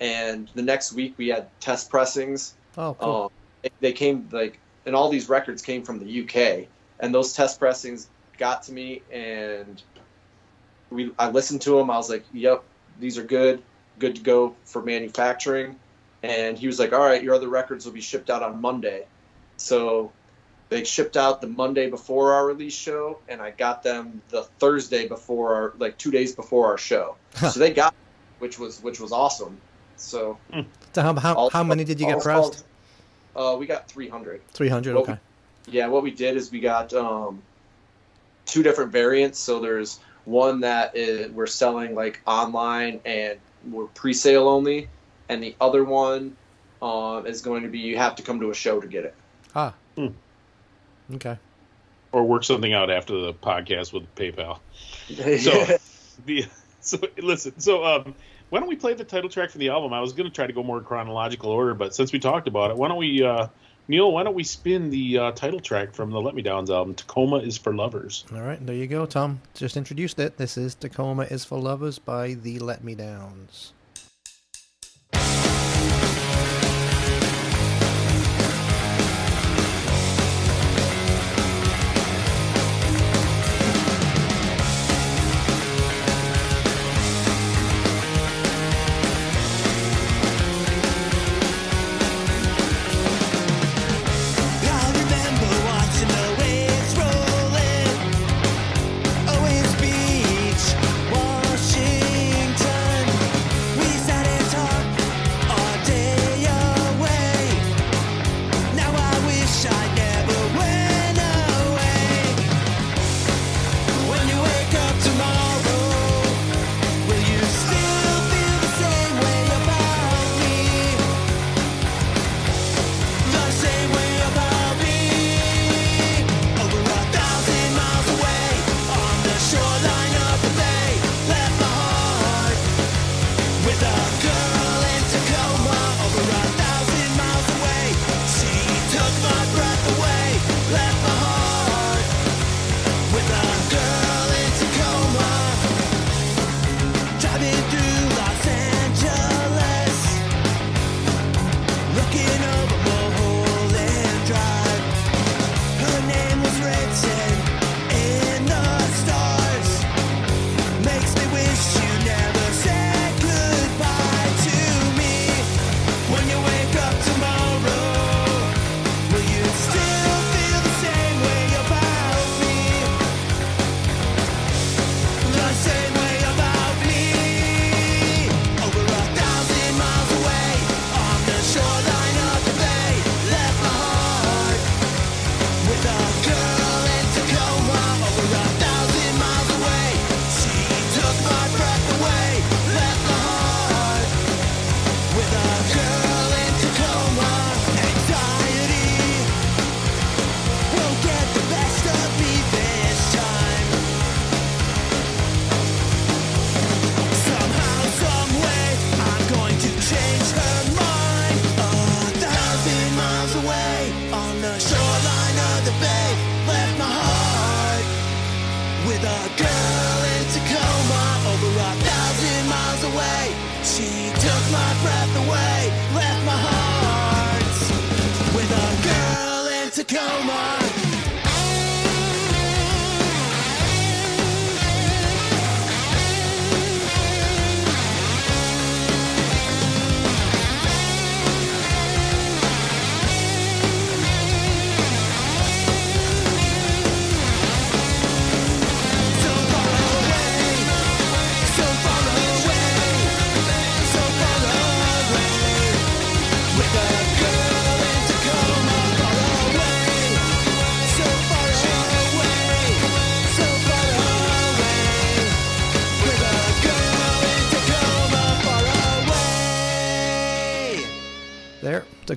and 0.00 0.48
the 0.54 0.62
next 0.62 0.92
week 0.92 1.14
we 1.16 1.28
had 1.28 1.48
test 1.60 1.90
pressings. 1.90 2.54
Oh, 2.76 2.94
cool. 2.98 3.22
Um, 3.24 3.30
they- 3.62 3.70
they 3.80 3.92
came 3.92 4.28
like, 4.32 4.58
and 4.86 4.94
all 4.96 5.08
these 5.08 5.28
records 5.28 5.62
came 5.62 5.82
from 5.84 5.98
the 6.00 6.06
UK, 6.24 6.68
and 7.00 7.14
those 7.14 7.32
test 7.32 7.58
pressings 7.60 8.08
got 8.38 8.62
to 8.64 8.72
me, 8.72 9.02
and 9.12 9.82
we 10.90 11.12
I 11.18 11.30
listened 11.30 11.62
to 11.62 11.76
them. 11.76 11.90
I 11.90 11.96
was 11.96 12.10
like, 12.10 12.24
"Yep, 12.32 12.62
these 13.00 13.18
are 13.18 13.22
good, 13.24 13.62
good 13.98 14.16
to 14.16 14.22
go 14.22 14.54
for 14.64 14.82
manufacturing." 14.82 15.78
And 16.22 16.58
he 16.58 16.66
was 16.66 16.78
like, 16.78 16.92
"All 16.92 17.00
right, 17.04 17.22
your 17.22 17.34
other 17.34 17.48
records 17.48 17.84
will 17.84 17.92
be 17.92 18.00
shipped 18.00 18.30
out 18.30 18.42
on 18.42 18.60
Monday." 18.60 19.06
So 19.56 20.12
they 20.68 20.84
shipped 20.84 21.16
out 21.16 21.40
the 21.40 21.46
Monday 21.46 21.88
before 21.90 22.32
our 22.32 22.46
release 22.46 22.74
show, 22.74 23.18
and 23.28 23.40
I 23.40 23.50
got 23.50 23.82
them 23.82 24.22
the 24.30 24.42
Thursday 24.58 25.06
before 25.06 25.54
our 25.54 25.72
like 25.78 25.98
two 25.98 26.10
days 26.10 26.34
before 26.34 26.66
our 26.66 26.78
show. 26.78 27.16
so 27.34 27.58
they 27.60 27.70
got, 27.72 27.94
which 28.38 28.58
was 28.58 28.82
which 28.82 28.98
was 29.00 29.12
awesome. 29.12 29.58
So 30.02 30.38
so 30.92 31.02
how 31.02 31.14
how, 31.14 31.34
all- 31.34 31.50
how 31.50 31.62
many 31.64 31.84
did 31.84 32.00
you 32.00 32.06
get 32.06 32.16
all- 32.16 32.20
pressed? 32.22 32.64
Uh, 33.34 33.56
we 33.58 33.64
got 33.66 33.88
300. 33.88 34.42
Three 34.48 34.68
hundred. 34.68 34.94
Well, 34.94 35.04
Okay. 35.04 35.16
Yeah, 35.68 35.86
what 35.86 36.02
we 36.02 36.10
did 36.10 36.36
is 36.36 36.50
we 36.52 36.60
got 36.60 36.92
um, 36.92 37.40
two 38.44 38.62
different 38.62 38.92
variants. 38.92 39.38
So 39.38 39.58
there's 39.60 40.00
one 40.26 40.60
that 40.60 40.94
is, 40.96 41.30
we're 41.32 41.46
selling 41.46 41.94
like 41.94 42.20
online 42.26 43.00
and 43.06 43.38
we're 43.70 43.86
pre-sale 43.86 44.48
only, 44.48 44.88
and 45.28 45.42
the 45.42 45.54
other 45.60 45.82
one 45.84 46.36
um, 46.82 47.26
is 47.26 47.40
going 47.42 47.62
to 47.62 47.68
be 47.68 47.78
you 47.78 47.96
have 47.96 48.16
to 48.16 48.22
come 48.22 48.40
to 48.40 48.50
a 48.50 48.54
show 48.54 48.80
to 48.80 48.86
get 48.86 49.04
it. 49.04 49.14
Ah. 49.54 49.72
Hmm. 49.96 50.08
Okay. 51.14 51.38
Or 52.10 52.24
work 52.24 52.44
something 52.44 52.72
out 52.74 52.90
after 52.90 53.18
the 53.18 53.32
podcast 53.32 53.92
with 53.94 54.12
PayPal. 54.14 54.58
So 55.40 55.78
the 56.26 56.44
so 56.80 56.98
listen. 57.18 57.58
So 57.60 57.84
um, 57.84 58.14
why 58.52 58.60
don't 58.60 58.68
we 58.68 58.76
play 58.76 58.92
the 58.92 59.02
title 59.02 59.30
track 59.30 59.48
from 59.48 59.60
the 59.60 59.70
album? 59.70 59.94
I 59.94 60.00
was 60.00 60.12
going 60.12 60.28
to 60.28 60.34
try 60.34 60.46
to 60.46 60.52
go 60.52 60.62
more 60.62 60.82
chronological 60.82 61.50
order, 61.50 61.72
but 61.72 61.94
since 61.94 62.12
we 62.12 62.18
talked 62.18 62.46
about 62.46 62.70
it, 62.70 62.76
why 62.76 62.86
don't 62.86 62.98
we, 62.98 63.22
uh, 63.22 63.46
Neil? 63.88 64.12
Why 64.12 64.24
don't 64.24 64.34
we 64.34 64.44
spin 64.44 64.90
the 64.90 65.16
uh, 65.16 65.32
title 65.32 65.58
track 65.58 65.94
from 65.94 66.10
the 66.10 66.20
Let 66.20 66.34
Me 66.34 66.42
Downs 66.42 66.68
album? 66.68 66.94
Tacoma 66.94 67.38
is 67.38 67.56
for 67.56 67.74
lovers. 67.74 68.26
All 68.30 68.42
right. 68.42 68.64
There 68.66 68.76
you 68.76 68.86
go, 68.86 69.06
Tom. 69.06 69.40
Just 69.54 69.78
introduced 69.78 70.18
it. 70.18 70.36
This 70.36 70.58
is 70.58 70.74
Tacoma 70.74 71.22
is 71.22 71.46
for 71.46 71.58
Lovers 71.58 71.98
by 71.98 72.34
the 72.34 72.58
Let 72.58 72.84
Me 72.84 72.94
Downs. 72.94 73.72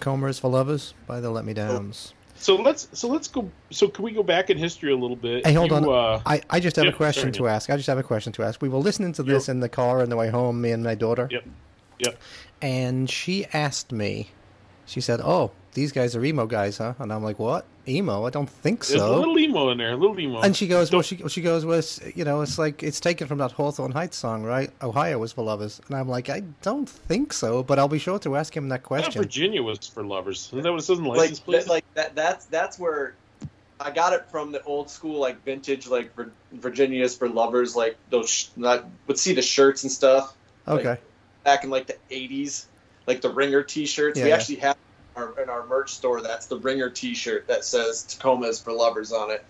Is 0.06 0.40
for 0.40 0.50
Lovers 0.50 0.94
by 1.08 1.20
the 1.20 1.32
Let 1.32 1.46
Me 1.46 1.54
Downs. 1.54 2.14
So 2.36 2.56
let's 2.56 2.88
so 2.94 3.08
let's 3.08 3.28
go. 3.28 3.50
So 3.72 3.88
can 3.88 4.04
we 4.04 4.12
go 4.12 4.22
back 4.22 4.50
in 4.50 4.58
history 4.58 4.92
a 4.92 4.96
little 4.96 5.16
bit? 5.16 5.46
Hey, 5.46 5.54
hold 5.54 5.72
You, 5.72 5.78
on. 5.78 5.86
Uh, 5.86 6.22
I, 6.26 6.42
I 6.50 6.60
just 6.60 6.76
have 6.76 6.86
a 6.86 6.92
question 6.92 7.34
sorry, 7.34 7.48
to 7.48 7.48
ask. 7.48 7.70
I 7.70 7.76
just 7.76 7.88
have 7.88 7.98
a 7.98 8.04
question 8.04 8.32
to 8.34 8.44
ask. 8.44 8.62
We 8.62 8.70
were 8.70 8.78
listening 8.78 9.14
to 9.14 9.24
this 9.24 9.50
in 9.50 9.62
the 9.62 9.70
car 9.70 10.02
on 10.02 10.10
the 10.10 10.16
way 10.16 10.30
home, 10.30 10.62
me 10.62 10.72
and 10.72 10.84
my 10.84 10.96
daughter. 10.96 11.28
Yep. 11.32 11.46
Yep. 12.00 12.22
And 12.62 13.10
she 13.10 13.46
asked 13.54 13.92
me, 13.92 14.30
she 14.86 15.02
said, 15.02 15.22
"Oh, 15.22 15.52
these 15.76 15.92
guys 15.92 16.16
are 16.16 16.26
emo 16.26 16.48
guys, 16.48 16.80
huh?" 16.80 16.96
And 16.98 17.14
I'm 17.14 17.24
like, 17.24 17.38
"What? 17.38 17.66
Emo? 17.88 18.26
I 18.26 18.32
don't 18.32 18.50
think 18.50 18.80
There's 18.88 19.00
a 19.00 19.06
so." 19.06 19.16
little 19.20 19.38
emo 19.38 19.70
in 19.70 19.78
there, 19.78 19.92
a 19.92 19.96
little 19.96 20.20
emo. 20.20 20.40
And 20.42 20.56
she 20.56 20.66
goes, 20.68 20.92
well, 20.92 21.04
Don't- 21.04 21.06
she, 21.06 21.30
she 21.30 21.42
goes, 21.42 21.64
well, 21.68 21.78
it's, 21.78 22.02
you 22.16 22.26
know, 22.26 22.42
it's 22.42 22.58
like, 22.58 22.82
it's 22.82 23.00
taken 23.00 23.28
from 23.28 23.38
that 23.38 23.52
Hawthorne 23.52 23.92
Heights 23.92 24.18
song, 24.18 24.42
right? 24.44 24.72
Ohio 24.82 25.20
was 25.20 25.32
for 25.34 25.44
lovers. 25.44 25.80
And 25.88 25.96
I'm 25.96 26.10
like, 26.10 26.28
I 26.28 26.42
don't 26.64 26.90
think 26.90 27.32
so, 27.32 27.62
but 27.62 27.78
I'll 27.78 27.88
be 27.88 28.00
sure 28.00 28.18
to 28.18 28.36
ask 28.38 28.58
him 28.58 28.70
that 28.70 28.76
I 28.76 28.78
thought 28.80 28.88
question. 28.88 29.22
Virginia 29.22 29.62
was 29.62 29.78
for 29.88 30.04
lovers. 30.04 30.48
Isn't 30.48 30.64
that 30.64 30.72
what 30.72 30.80
it 30.80 30.86
says 30.86 30.98
in 30.98 31.04
the 31.04 31.10
like 31.12 31.20
license 31.20 31.40
plate? 31.42 31.60
that, 31.66 31.70
like 31.70 31.86
that 31.94 32.16
that's 32.16 32.46
that's 32.46 32.80
where 32.80 33.14
I 33.80 33.92
got 33.92 34.14
it 34.14 34.26
from 34.32 34.52
the 34.52 34.64
old 34.64 34.90
school 34.90 35.20
like 35.20 35.44
vintage 35.46 35.86
like 35.88 36.16
Vir- 36.16 36.32
Virginia's 36.54 37.16
for 37.16 37.30
lovers 37.30 37.76
like 37.76 37.98
those 38.10 38.30
sh- 38.32 38.48
not 38.56 38.86
would 39.06 39.20
see 39.20 39.34
the 39.36 39.44
shirts 39.44 39.84
and 39.84 39.92
stuff 39.92 40.34
Okay. 40.68 40.98
back 41.44 41.64
in 41.64 41.70
like 41.70 41.86
the 41.86 41.98
80s 42.10 42.66
like 43.06 43.22
the 43.22 43.30
ringer 43.30 43.62
t-shirts 43.62 44.18
Yeah, 44.18 44.24
we 44.26 44.30
yeah. 44.32 44.36
actually 44.38 44.56
have 44.56 44.76
in 44.76 44.85
our, 45.16 45.40
in 45.42 45.50
our 45.50 45.66
merch 45.66 45.92
store 45.92 46.22
that's 46.22 46.48
the 46.48 46.58
ringer 46.58 46.90
t-shirt 46.90 47.48
that 47.48 47.64
says 47.64 48.04
Tacoma 48.04 48.48
is 48.48 48.60
for 48.60 48.72
lovers 48.72 49.12
on 49.12 49.32
it 49.32 49.44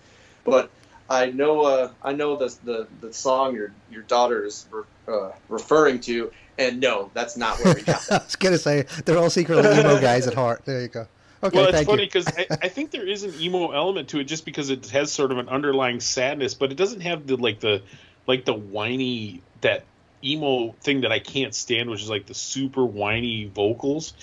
but 0.44 0.70
I 1.08 1.26
know 1.26 1.62
uh, 1.62 1.90
I 2.02 2.12
know 2.12 2.36
the, 2.36 2.54
the 2.64 2.86
the 3.00 3.12
song 3.12 3.54
your 3.54 3.72
your 3.90 4.02
daughter 4.02 4.44
is 4.44 4.66
re- 4.70 4.82
uh, 5.06 5.30
referring 5.48 6.00
to 6.00 6.32
and 6.58 6.80
no 6.80 7.10
that's 7.14 7.36
not 7.36 7.58
where 7.62 7.74
we 7.74 7.82
got 7.82 8.10
I 8.10 8.18
was 8.18 8.36
going 8.36 8.52
to 8.52 8.58
say, 8.58 8.86
they're 9.04 9.18
all 9.18 9.30
secretly 9.30 9.62
emo 9.78 10.00
guys 10.00 10.26
at 10.26 10.34
heart. 10.34 10.64
There 10.64 10.80
you 10.80 10.88
go. 10.88 11.06
Okay, 11.42 11.56
well, 11.56 11.66
it's 11.66 11.76
thank 11.76 11.86
funny 11.86 12.06
because 12.06 12.26
I, 12.28 12.46
I 12.62 12.68
think 12.68 12.90
there 12.90 13.06
is 13.06 13.22
an 13.22 13.34
emo 13.38 13.70
element 13.70 14.08
to 14.08 14.20
it, 14.20 14.24
just 14.24 14.44
because 14.44 14.70
it 14.70 14.86
has 14.86 15.12
sort 15.12 15.32
of 15.32 15.38
an 15.38 15.48
underlying 15.48 16.00
sadness, 16.00 16.54
but 16.54 16.72
it 16.72 16.76
doesn't 16.76 17.00
have 17.00 17.26
the 17.26 17.36
like 17.36 17.60
the 17.60 17.82
like 18.26 18.44
the 18.44 18.54
whiny 18.54 19.42
that 19.60 19.84
emo 20.24 20.72
thing 20.80 21.02
that 21.02 21.12
I 21.12 21.18
can't 21.18 21.54
stand, 21.54 21.90
which 21.90 22.02
is 22.02 22.08
like 22.08 22.26
the 22.26 22.34
super 22.34 22.84
whiny 22.84 23.44
vocals. 23.46 24.14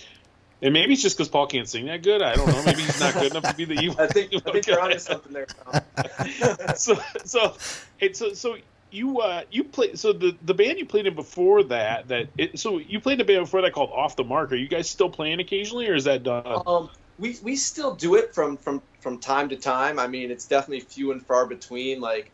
And 0.64 0.74
maybe 0.74 0.94
it's 0.94 1.02
just 1.02 1.18
because 1.18 1.28
Paul 1.28 1.48
can't 1.48 1.68
sing 1.68 1.88
that 1.88 2.04
good. 2.04 2.22
I 2.22 2.36
don't 2.36 2.48
know. 2.48 2.64
Maybe 2.66 2.82
he's 2.82 3.00
not 3.00 3.14
good 3.14 3.32
enough 3.32 3.44
to 3.44 3.54
be 3.54 3.66
the 3.66 3.74
emo. 3.84 3.96
I 4.00 4.08
think 4.08 4.34
I 4.34 4.52
think 4.52 4.66
you're 4.66 4.80
onto 4.80 4.98
something 4.98 5.34
there 5.34 5.46
Tom. 5.46 6.76
so 6.78 6.98
so 7.26 7.58
hey, 7.98 8.14
so 8.14 8.34
so 8.34 8.56
you 8.90 9.20
uh 9.20 9.42
you 9.52 9.66
play 9.66 9.96
so 9.96 10.14
the 10.14 10.38
the 10.42 10.54
band 10.54 10.80
you 10.80 10.86
played 10.86 11.06
in 11.06 11.16
before 11.16 11.64
that 11.64 12.08
that 12.08 12.30
it, 12.38 12.60
so 12.60 12.78
you 12.78 13.02
played 13.02 13.20
a 13.20 13.26
band 13.26 13.42
before 13.42 13.62
that 13.62 13.74
called 13.74 13.92
Off 13.92 14.16
the 14.16 14.24
Mark. 14.24 14.54
Are 14.54 14.56
you 14.56 14.70
guys 14.70 14.90
still 14.90 15.10
playing 15.10 15.42
occasionally, 15.42 15.90
or 15.90 15.96
is 15.96 16.06
that 16.06 16.24
done? 16.24 16.64
Um, 16.66 16.90
we 17.20 17.38
we 17.44 17.58
still 17.58 17.94
do 17.96 18.16
it 18.16 18.34
from 18.34 18.56
from 18.56 18.82
from 19.02 19.20
time 19.20 19.50
to 19.50 19.58
time. 19.58 20.00
I 20.00 20.08
mean, 20.08 20.32
it's 20.32 20.46
definitely 20.46 20.80
few 20.80 21.12
and 21.12 21.26
far 21.26 21.46
between. 21.46 22.00
Like 22.00 22.32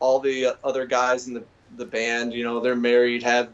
all 0.00 0.18
the 0.18 0.56
other 0.64 0.84
guys 0.84 1.28
in 1.28 1.34
the 1.34 1.44
the 1.76 1.84
band, 1.84 2.32
you 2.32 2.42
know, 2.42 2.58
they're 2.58 2.74
married, 2.74 3.22
have 3.22 3.50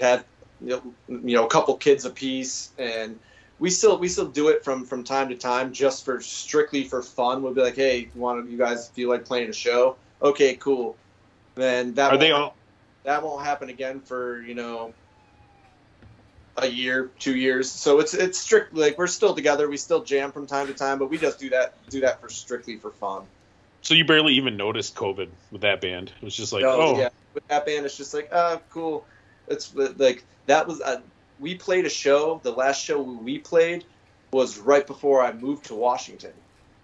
have 0.00 0.24
you 0.60 0.68
know, 0.68 0.94
you 1.08 1.36
know 1.36 1.46
a 1.46 1.48
couple 1.48 1.76
kids 1.76 2.04
apiece, 2.04 2.70
and 2.76 3.20
we 3.58 3.70
still 3.70 3.98
we 3.98 4.08
still 4.08 4.28
do 4.28 4.48
it 4.48 4.64
from 4.64 4.84
from 4.84 5.04
time 5.04 5.28
to 5.30 5.34
time 5.36 5.72
just 5.72 6.04
for 6.04 6.20
strictly 6.20 6.84
for 6.84 7.02
fun. 7.02 7.42
We'll 7.42 7.54
be 7.54 7.62
like, 7.62 7.76
hey, 7.76 8.10
you 8.14 8.20
want 8.20 8.48
you 8.50 8.58
guys 8.58 8.88
feel 8.88 9.08
like 9.08 9.24
playing 9.24 9.48
a 9.48 9.52
show? 9.52 9.96
Okay, 10.22 10.54
cool. 10.56 10.96
Then 11.54 11.94
that 11.94 12.12
Are 12.12 12.16
they 12.18 12.32
won't- 12.32 12.42
all? 12.44 12.54
that 13.04 13.22
won't 13.22 13.44
happen 13.44 13.68
again 13.68 14.00
for 14.00 14.42
you 14.42 14.54
know 14.54 14.92
a 16.56 16.66
year, 16.66 17.10
two 17.18 17.36
years. 17.36 17.70
So 17.70 18.00
it's 18.00 18.14
it's 18.14 18.38
strictly 18.38 18.80
like 18.80 18.98
we're 18.98 19.06
still 19.06 19.34
together. 19.34 19.68
We 19.68 19.76
still 19.76 20.02
jam 20.02 20.32
from 20.32 20.46
time 20.46 20.66
to 20.66 20.74
time, 20.74 20.98
but 20.98 21.08
we 21.10 21.18
just 21.18 21.38
do 21.38 21.50
that 21.50 21.74
do 21.90 22.00
that 22.00 22.20
for 22.20 22.28
strictly 22.28 22.76
for 22.76 22.90
fun. 22.90 23.22
So 23.82 23.94
you 23.94 24.04
barely 24.04 24.34
even 24.34 24.56
noticed 24.56 24.96
COVID 24.96 25.28
with 25.52 25.60
that 25.62 25.80
band. 25.80 26.12
It 26.20 26.24
was 26.24 26.36
just 26.36 26.52
like, 26.52 26.62
No, 26.62 26.70
oh, 26.72 26.98
yeah, 26.98 27.08
with 27.32 27.46
that 27.48 27.64
band, 27.64 27.86
it's 27.86 27.96
just 27.96 28.12
like 28.12 28.28
ah, 28.32 28.60
cool. 28.70 29.06
It's 29.46 29.72
like 29.74 30.24
that 30.46 30.66
was 30.66 30.80
uh, 30.80 31.00
we 31.40 31.54
played 31.54 31.86
a 31.86 31.90
show. 31.90 32.40
The 32.42 32.52
last 32.52 32.82
show 32.84 33.00
we 33.00 33.38
played 33.38 33.84
was 34.32 34.58
right 34.58 34.86
before 34.86 35.22
I 35.22 35.32
moved 35.32 35.64
to 35.66 35.74
Washington. 35.74 36.32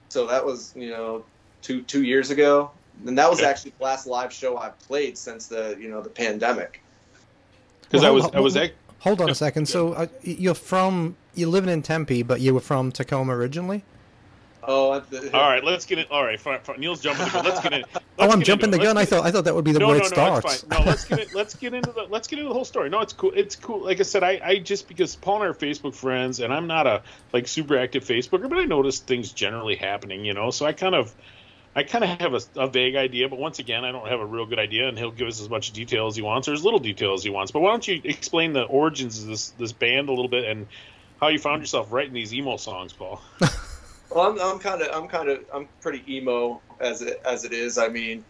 So 0.09 0.27
that 0.29 0.45
was 0.45 0.73
you 0.77 0.91
know 0.91 1.25
two 1.63 1.83
two 1.83 2.05
years 2.05 2.31
ago, 2.31 2.71
and 3.07 3.19
that 3.19 3.29
was 3.31 3.41
Okay. 3.41 3.49
actually 3.49 3.73
the 3.79 3.85
last 3.85 4.07
live 4.07 4.33
show 4.33 4.57
I've 4.57 4.79
played 4.81 5.19
since 5.19 5.47
the 5.47 5.77
you 5.81 5.89
know 5.89 6.01
the 6.01 6.11
pandemic. 6.11 6.81
because 7.83 8.03
Well, 8.03 8.11
I 8.11 8.15
was 8.15 8.23
hold- 8.25 8.37
I 8.37 8.41
was 8.41 8.55
hold- 8.57 8.71
Hold 9.01 9.21
on 9.21 9.29
a 9.31 9.35
second. 9.47 9.67
So 9.69 9.93
uh, 9.93 10.07
you're 10.23 10.55
from, 10.55 11.17
you're 11.35 11.51
living 11.51 11.69
in 11.71 11.83
Tempe, 11.83 12.23
but 12.23 12.41
you 12.41 12.55
were 12.55 12.61
from 12.61 12.91
Tacoma 12.91 13.37
originally? 13.37 13.85
Oh, 14.67 14.93
all 14.93 15.01
right. 15.33 15.63
Let's 15.63 15.87
get 15.87 15.99
it. 15.99 16.11
All 16.11 16.25
right, 16.25 16.41
fine, 16.41 16.61
fine. 16.61 16.81
Neil's 16.81 17.01
jumping 17.01 17.27
the 17.27 17.31
gun. 17.33 17.45
Let's 17.45 17.61
get 17.61 17.73
in. 17.73 17.85
Oh, 18.17 18.27
let's 18.27 18.35
I'm 18.35 18.43
jumping 18.43 18.71
the 18.71 18.79
it. 18.79 18.83
gun. 18.83 18.97
I 18.97 19.05
thought 19.05 19.27
I 19.27 19.33
thought 19.33 19.45
that 19.45 19.57
would 19.57 19.65
be 19.65 19.73
the 19.73 19.81
no, 19.81 19.89
where 19.89 19.99
no, 19.99 20.05
it 20.05 20.11
no, 20.17 20.41
starts. 20.41 20.63
it's. 20.63 20.69
No, 20.69 20.79
let's 20.85 21.05
get 21.05 21.19
it. 21.19 21.35
Let's 21.35 21.55
get 21.57 21.75
into 21.75 21.91
the. 21.91 22.03
Let's 22.03 22.29
get 22.29 22.39
into 22.39 22.49
the 22.49 22.55
whole 22.55 22.65
story. 22.65 22.89
No, 22.89 23.01
it's 23.01 23.13
cool. 23.13 23.33
It's 23.35 23.57
cool. 23.57 23.83
Like 23.83 23.99
I 23.99 24.05
said, 24.05 24.23
I, 24.23 24.41
I 24.41 24.59
just 24.61 24.87
because 24.87 25.17
Paul 25.17 25.43
and 25.43 25.45
I 25.45 25.47
are 25.49 25.55
Facebook 25.55 25.97
friends, 25.97 26.39
and 26.39 26.55
I'm 26.55 26.69
not 26.69 26.87
a 26.87 27.03
like 27.33 27.49
super 27.49 27.77
active 27.77 28.05
Facebooker, 28.05 28.49
but 28.49 28.59
I 28.59 28.67
notice 28.67 29.01
things 29.01 29.33
generally 29.33 29.75
happening. 29.75 30.25
You 30.25 30.33
know, 30.33 30.53
so 30.53 30.65
I 30.65 30.73
kind 30.73 30.95
of, 30.95 31.13
I 31.75 31.83
kind 31.83 32.05
of 32.05 32.21
have 32.21 32.35
a, 32.35 32.41
a 32.55 32.69
vague 32.69 32.95
idea, 32.95 33.29
but 33.29 33.41
once 33.41 33.59
again, 33.59 33.85
I 33.85 33.91
don't 33.91 34.07
have 34.07 34.21
a 34.21 34.27
real 34.27 34.47
good 34.47 34.61
idea, 34.61 34.87
and 34.87 34.97
he'll 34.97 35.11
give 35.11 35.27
us 35.27 35.41
as 35.41 35.51
much 35.51 35.73
detail 35.73 36.07
as 36.07 36.15
he 36.15 36.23
wants, 36.23 36.47
or 36.47 36.53
as 36.53 36.63
little 36.63 36.79
detail 36.79 37.15
as 37.15 37.25
he 37.25 37.31
wants. 37.31 37.51
But 37.51 37.63
why 37.63 37.71
don't 37.71 37.89
you 37.89 38.01
explain 38.05 38.53
the 38.53 38.63
origins 38.63 39.21
of 39.21 39.27
this 39.27 39.51
this 39.59 39.73
band 39.73 40.09
a 40.09 40.13
little 40.13 40.29
bit 40.29 40.45
and 40.45 40.69
how 41.21 41.29
you 41.29 41.41
found 41.41 41.63
yourself 41.63 41.91
writing 41.91 42.15
these 42.15 42.33
emo 42.33 42.59
songs, 42.59 42.93
Paul? 42.93 43.21
Well, 44.15 44.31
I'm, 44.31 44.41
I'm 44.41 44.59
kind 44.59 44.81
of, 44.83 44.89
I'm 44.95 45.09
kind 45.09 45.29
of, 45.29 45.45
I'm 45.53 45.69
pretty 45.81 46.03
emo 46.17 46.61
as 46.81 47.03
it 47.03 47.21
as 47.25 47.45
it 47.45 47.53
is. 47.53 47.79
I 47.79 47.89
mean, 47.89 48.25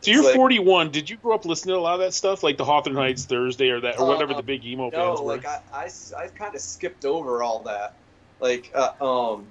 So 0.00 0.12
you're 0.12 0.22
Like- 0.22 0.36
41. 0.36 0.90
Did 0.92 1.10
you 1.10 1.16
grow 1.16 1.34
up 1.34 1.44
listening 1.44 1.74
to 1.74 1.78
a 1.78 1.82
lot 1.82 1.94
of 1.94 2.00
that 2.00 2.14
stuff, 2.14 2.42
like 2.44 2.56
the 2.56 2.64
Hawthorne 2.64 2.94
Heights 2.94 3.24
Thursday 3.24 3.70
or 3.70 3.80
that, 3.80 3.98
or 3.98 4.02
Uh, 4.04 4.06
whatever 4.06 4.32
the 4.34 4.42
big 4.44 4.64
emo 4.64 4.84
no, 4.84 4.90
bands 4.90 5.20
were? 5.20 5.26
like 5.26 5.44
I, 5.44 5.60
I, 5.72 5.90
I 6.16 6.28
kind 6.28 6.54
of 6.54 6.60
skipped 6.60 7.04
over 7.04 7.42
all 7.42 7.60
that. 7.64 7.94
Like, 8.38 8.70
uh, 8.74 8.92
um, 9.34 9.46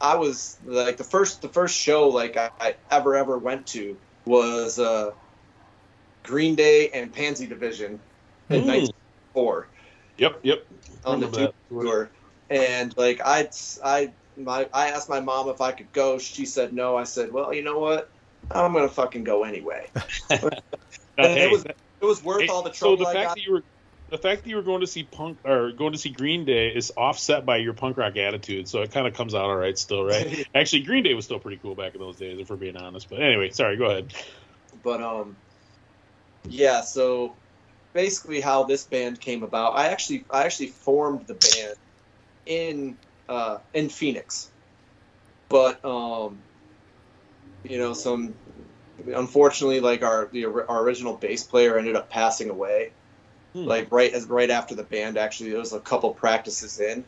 I 0.00 0.16
was 0.16 0.58
like 0.64 0.96
the 0.96 1.04
first, 1.04 1.40
the 1.42 1.48
first 1.48 1.78
show 1.78 2.08
like 2.08 2.36
I, 2.36 2.50
I 2.60 2.74
ever 2.90 3.14
ever 3.14 3.38
went 3.38 3.68
to 3.68 3.96
was 4.24 4.80
uh, 4.80 5.12
Green 6.24 6.56
Day 6.56 6.88
and 6.90 7.12
Pansy 7.12 7.46
Division 7.46 8.00
in 8.50 8.62
Mm. 8.62 8.66
'94 8.66 9.68
Yep, 10.18 10.40
yep. 10.42 10.66
on 11.04 11.20
the 11.20 11.28
Remember 11.28 11.52
tour, 11.70 12.10
and 12.50 12.92
like 12.96 13.20
I, 13.24 13.48
I, 13.84 14.10
my, 14.36 14.68
I 14.72 14.88
asked 14.90 15.08
my 15.08 15.20
mom 15.20 15.48
if 15.48 15.60
I 15.60 15.72
could 15.72 15.92
go. 15.92 16.18
She 16.18 16.46
said 16.46 16.72
no. 16.72 16.96
I 16.96 17.04
said, 17.04 17.32
well, 17.32 17.52
you 17.52 17.62
know 17.62 17.78
what? 17.78 18.10
I'm 18.50 18.72
gonna 18.72 18.88
fucking 18.88 19.24
go 19.24 19.44
anyway. 19.44 19.86
And 21.18 21.26
hey, 21.26 21.44
it 21.44 21.52
was 21.52 21.64
it 21.64 22.04
was 22.04 22.24
worth 22.24 22.40
hey, 22.40 22.48
all 22.48 22.62
the 22.62 22.70
trouble. 22.70 22.96
so 22.96 23.04
the 23.04 23.10
I 23.10 23.12
fact 23.12 23.28
got. 23.28 23.34
that 23.36 23.42
you 23.42 23.52
were 23.52 23.62
the 24.10 24.18
fact 24.18 24.44
that 24.44 24.50
you 24.50 24.56
were 24.56 24.62
going 24.62 24.80
to 24.80 24.86
see 24.86 25.04
punk 25.04 25.38
or 25.44 25.72
going 25.72 25.92
to 25.92 25.98
see 25.98 26.10
Green 26.10 26.44
Day 26.44 26.68
is 26.68 26.92
offset 26.96 27.46
by 27.46 27.58
your 27.58 27.74
punk 27.74 27.96
rock 27.96 28.16
attitude, 28.16 28.68
so 28.68 28.82
it 28.82 28.90
kind 28.90 29.06
of 29.06 29.14
comes 29.14 29.34
out 29.34 29.44
all 29.44 29.56
right 29.56 29.76
still, 29.76 30.04
right? 30.04 30.46
Actually, 30.54 30.82
Green 30.82 31.02
Day 31.02 31.14
was 31.14 31.24
still 31.24 31.38
pretty 31.38 31.58
cool 31.58 31.74
back 31.74 31.94
in 31.94 32.00
those 32.00 32.16
days, 32.16 32.38
if 32.38 32.50
we're 32.50 32.56
being 32.56 32.76
honest. 32.76 33.08
But 33.08 33.22
anyway, 33.22 33.50
sorry, 33.50 33.76
go 33.76 33.86
ahead. 33.86 34.12
but 34.82 35.02
um 35.02 35.36
yeah 36.48 36.80
so 36.80 37.36
basically 37.92 38.40
how 38.40 38.64
this 38.64 38.84
band 38.84 39.20
came 39.20 39.42
about 39.42 39.76
i 39.76 39.88
actually 39.88 40.24
i 40.30 40.44
actually 40.44 40.68
formed 40.68 41.26
the 41.26 41.34
band 41.34 41.74
in 42.46 42.96
uh 43.32 43.58
in 43.74 43.88
phoenix 43.88 44.50
but 45.48 45.84
um 45.84 46.38
you 47.64 47.78
know 47.78 47.92
some 47.92 48.34
unfortunately 49.14 49.80
like 49.80 50.02
our 50.02 50.28
the 50.32 50.44
our 50.46 50.82
original 50.82 51.16
bass 51.16 51.44
player 51.44 51.78
ended 51.78 51.96
up 51.96 52.10
passing 52.10 52.50
away 52.50 52.92
Hmm. 53.54 53.68
like 53.68 53.90
right 53.92 54.12
as 54.14 54.26
right 54.26 54.50
after 54.50 54.74
the 54.74 54.84
band 54.84 55.18
actually 55.18 55.50
there 55.50 55.58
was 55.60 55.72
a 55.72 55.80
couple 55.80 56.14
practices 56.14 56.80
in 56.80 57.04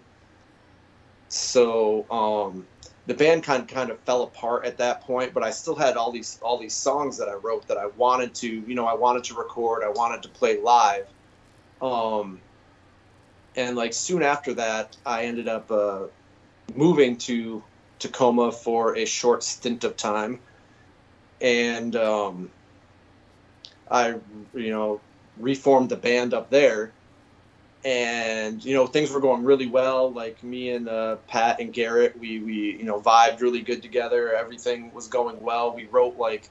so 1.29 2.11
um 2.11 2.69
the 3.07 3.15
band 3.15 3.43
kind 3.45 3.69
kind 3.69 3.91
of 3.91 4.01
fell 4.05 4.23
apart 4.23 4.65
at 4.65 4.79
that 4.79 5.03
point, 5.03 5.35
but 5.35 5.43
I 5.43 5.51
still 5.51 5.75
had 5.77 5.97
all 5.97 6.11
these 6.13 6.39
all 6.43 6.59
these 6.59 6.75
songs 6.77 7.19
that 7.19 7.29
I 7.29 7.35
wrote 7.35 7.69
that 7.69 7.77
I 7.77 7.87
wanted 7.87 8.35
to, 8.37 8.49
you 8.49 8.75
know, 8.75 8.87
I 8.87 8.95
wanted 8.95 9.25
to 9.25 9.35
record, 9.35 9.85
I 9.85 9.91
wanted 9.91 10.23
to 10.23 10.31
play 10.31 10.61
live. 10.61 11.07
Um, 11.83 12.44
and 13.57 13.77
like 13.77 13.93
soon 13.93 14.23
after 14.23 14.55
that, 14.55 14.97
I 15.07 15.25
ended 15.25 15.49
up 15.49 15.71
uh, 15.71 16.05
moving 16.75 17.17
to 17.19 17.63
Tacoma 17.99 18.53
for 18.53 18.97
a 18.97 19.05
short 19.05 19.43
stint 19.43 19.85
of 19.85 19.97
time, 19.97 20.41
and 21.41 21.95
um, 21.97 22.51
I, 23.91 24.17
you 24.55 24.71
know, 24.71 25.01
reformed 25.39 25.89
the 25.89 25.97
band 25.97 26.35
up 26.35 26.51
there. 26.51 26.93
And 27.87 28.65
you 28.65 28.75
know 28.75 28.87
things 28.87 29.11
were 29.11 29.21
going 29.21 29.45
really 29.45 29.67
well. 29.67 30.11
Like 30.11 30.43
me 30.43 30.71
and 30.71 30.89
uh, 30.89 31.17
pat 31.29 31.61
and 31.61 31.71
garrett 31.71 32.19
we 32.19 32.39
we 32.39 32.79
you 32.79 32.85
know 32.85 32.99
vibed 32.99 33.43
really 33.43 33.61
good 33.61 33.83
together. 33.83 34.35
Everything 34.35 34.93
was 34.95 35.09
going 35.09 35.39
well. 35.43 35.75
We 35.75 35.85
wrote 35.85 36.17
like 36.17 36.49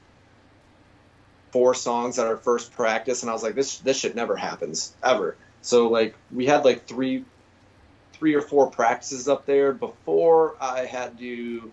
four 1.50 1.74
songs 1.74 2.20
at 2.20 2.28
our 2.28 2.36
first 2.36 2.70
practice. 2.70 3.22
And 3.22 3.30
i 3.30 3.32
was 3.32 3.42
like 3.42 3.56
this 3.56 3.78
this 3.78 3.98
shit 3.98 4.14
never 4.14 4.36
happens 4.36 4.94
ever 5.02 5.36
so 5.64 5.88
like 5.88 6.14
we 6.30 6.46
had 6.46 6.64
like 6.64 6.86
three 6.86 7.24
three 8.12 8.34
or 8.34 8.42
four 8.42 8.70
practices 8.70 9.28
up 9.28 9.46
there 9.46 9.72
before 9.72 10.56
i 10.60 10.84
had 10.84 11.18
to 11.18 11.72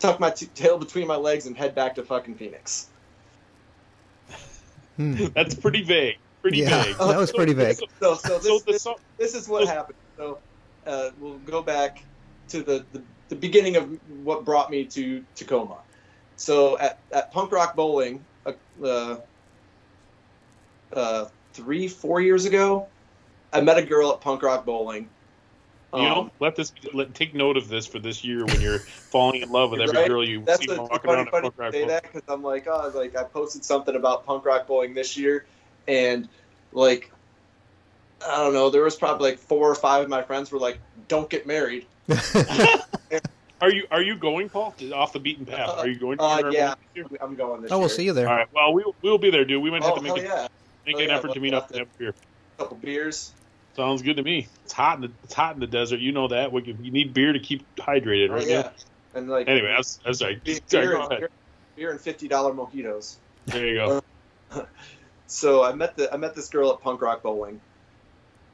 tuck 0.00 0.18
my 0.18 0.30
t- 0.30 0.46
tail 0.46 0.78
between 0.78 1.06
my 1.06 1.16
legs 1.16 1.46
and 1.46 1.56
head 1.56 1.74
back 1.74 1.94
to 1.96 2.02
fucking 2.04 2.36
phoenix 2.36 2.88
Hmm. 4.96 5.26
That's 5.34 5.54
pretty 5.54 5.84
vague. 5.84 6.16
pretty 6.42 6.60
Yeah, 6.62 6.82
vague. 6.82 6.98
that 6.98 7.16
was 7.16 7.32
pretty 7.32 7.54
vague. 7.54 7.76
So, 7.76 7.86
So, 8.00 8.14
so 8.14 8.40
so 8.40 8.58
this, 8.66 8.82
this, 8.84 8.86
this 9.18 9.34
is 9.34 9.48
what 9.48 9.66
happened. 9.68 9.98
So 10.18 10.40
uh, 10.86 11.10
we'll 11.16 11.38
go 11.38 11.62
back 11.62 11.98
to 12.48 12.62
the, 12.62 12.86
the, 12.92 13.06
the 13.28 13.36
beginning 13.36 13.76
of 13.76 13.90
what 14.06 14.44
brought 14.44 14.70
me 14.70 14.86
to 14.86 15.22
Tacoma. 15.36 15.82
So 16.36 16.78
at, 16.78 16.98
at 17.12 17.32
Punk 17.32 17.52
Rock 17.52 17.76
Bowling, 17.76 18.26
uh, 18.46 18.52
uh, 18.82 19.16
uh, 20.94 21.26
three, 21.58 21.88
four 21.88 22.20
years 22.20 22.44
ago, 22.44 22.86
I 23.52 23.60
met 23.60 23.78
a 23.78 23.82
girl 23.82 24.12
at 24.12 24.20
Punk 24.20 24.42
Rock 24.42 24.64
Bowling. 24.64 25.08
you 25.92 26.02
know, 26.02 26.20
Um, 26.22 26.30
let 26.38 26.54
this 26.54 26.72
let 26.94 27.14
take 27.14 27.34
note 27.34 27.56
of 27.56 27.68
this 27.68 27.86
for 27.86 27.98
this 27.98 28.22
year 28.24 28.44
when 28.46 28.60
you're 28.60 28.78
falling 29.10 29.42
in 29.42 29.50
love 29.50 29.70
with 29.72 29.80
every 29.80 29.96
Right? 29.96 30.08
girl 30.08 30.24
you 30.24 30.42
That's 30.44 30.60
see 30.64 30.72
a, 30.72 30.80
walking 30.80 30.98
funny, 31.00 31.14
around 31.14 31.26
at 31.28 31.30
funny 31.32 31.42
Punk 31.50 31.56
to 31.56 31.62
Rock 31.62 31.72
say 31.72 31.80
Bowl. 31.80 31.88
that 31.88 32.02
because 32.04 32.22
I'm 32.28 32.42
like, 32.42 32.66
oh, 32.68 32.92
like 32.94 33.16
I 33.16 33.24
posted 33.24 33.64
something 33.64 33.96
about 33.96 34.24
punk 34.24 34.44
rock 34.44 34.66
bowling 34.68 34.94
this 34.94 35.16
year, 35.16 35.46
and 35.88 36.28
like, 36.72 37.10
I 38.26 38.36
don't 38.36 38.52
know, 38.54 38.70
there 38.70 38.82
was 38.84 38.96
probably 38.96 39.30
like 39.30 39.38
four 39.40 39.68
or 39.70 39.74
five 39.74 40.02
of 40.04 40.08
my 40.08 40.22
friends 40.22 40.52
were 40.52 40.58
like, 40.60 40.78
don't 41.08 41.28
get 41.28 41.46
married. 41.46 41.86
Are 43.60 43.72
you 43.72 43.88
are 43.90 44.02
you 44.02 44.14
going, 44.14 44.48
Paul? 44.48 44.72
Off 44.94 45.12
the 45.12 45.18
beaten 45.18 45.44
path? 45.44 45.70
Are 45.78 45.88
you 45.88 45.98
going? 45.98 46.18
To 46.18 46.22
Uh, 46.24 46.50
yeah. 46.52 46.66
Bowl 46.68 46.76
this 46.94 47.10
year? 47.10 47.18
I'm 47.20 47.34
going 47.34 47.60
this 47.62 47.72
oh, 47.72 47.80
we'll 47.80 47.88
see 47.88 48.04
you 48.04 48.12
there. 48.12 48.28
All 48.28 48.36
right. 48.36 48.46
Well, 48.54 48.72
we 48.72 48.84
we 49.02 49.10
will 49.10 49.18
be 49.18 49.30
there, 49.32 49.44
dude. 49.44 49.60
We 49.60 49.68
might 49.68 49.82
have 49.82 49.94
Oh 49.94 49.96
to 49.96 50.02
make, 50.02 50.16
hell 50.22 50.36
a, 50.36 50.42
yeah! 50.42 50.48
Make 50.88 50.96
Oh, 50.96 51.00
an 51.00 51.08
yeah, 51.10 51.16
effort 51.16 51.34
to 51.34 51.40
meet 51.40 51.54
up 51.54 51.68
to- 51.68 51.74
and 51.74 51.80
have 51.80 51.88
a 51.94 51.98
beer. 51.98 52.14
couple 52.58 52.76
beers. 52.78 53.32
Sounds 53.76 54.02
good 54.02 54.16
to 54.16 54.22
me. 54.22 54.48
It's 54.64 54.72
hot 54.72 54.96
in 54.96 55.02
the 55.02 55.10
it's 55.22 55.34
hot 55.34 55.54
in 55.54 55.60
the 55.60 55.66
desert. 55.66 56.00
You 56.00 56.10
know 56.12 56.28
that. 56.28 56.50
We 56.50 56.62
you 56.64 56.90
need 56.90 57.14
beer 57.14 57.32
to 57.32 57.38
keep 57.38 57.64
hydrated, 57.76 58.30
Oh 58.30 58.34
right? 58.34 58.46
yeah, 58.46 58.60
Neil? 58.62 58.72
and 59.14 59.28
like 59.28 59.48
Anyway, 59.48 59.68
I'm, 59.70 59.84
I'm 60.04 60.14
sorry. 60.14 60.40
beer, 60.42 60.58
Sorry, 60.66 60.86
beer, 60.86 60.92
go 60.96 61.02
and, 61.02 61.10
ahead. 61.12 61.20
beer, 61.20 61.30
beer 61.76 61.90
and 61.92 62.00
fifty 62.00 62.26
dollar 62.26 62.52
mojitos. 62.52 63.16
There 63.46 63.66
you 63.66 63.74
go. 63.76 64.02
So 65.30 65.62
I 65.62 65.74
met 65.74 65.94
the 65.94 66.12
I 66.12 66.16
met 66.16 66.34
this 66.34 66.48
girl 66.48 66.72
at 66.72 66.80
Punk 66.80 67.02
Rock 67.02 67.22
Bowling, 67.22 67.60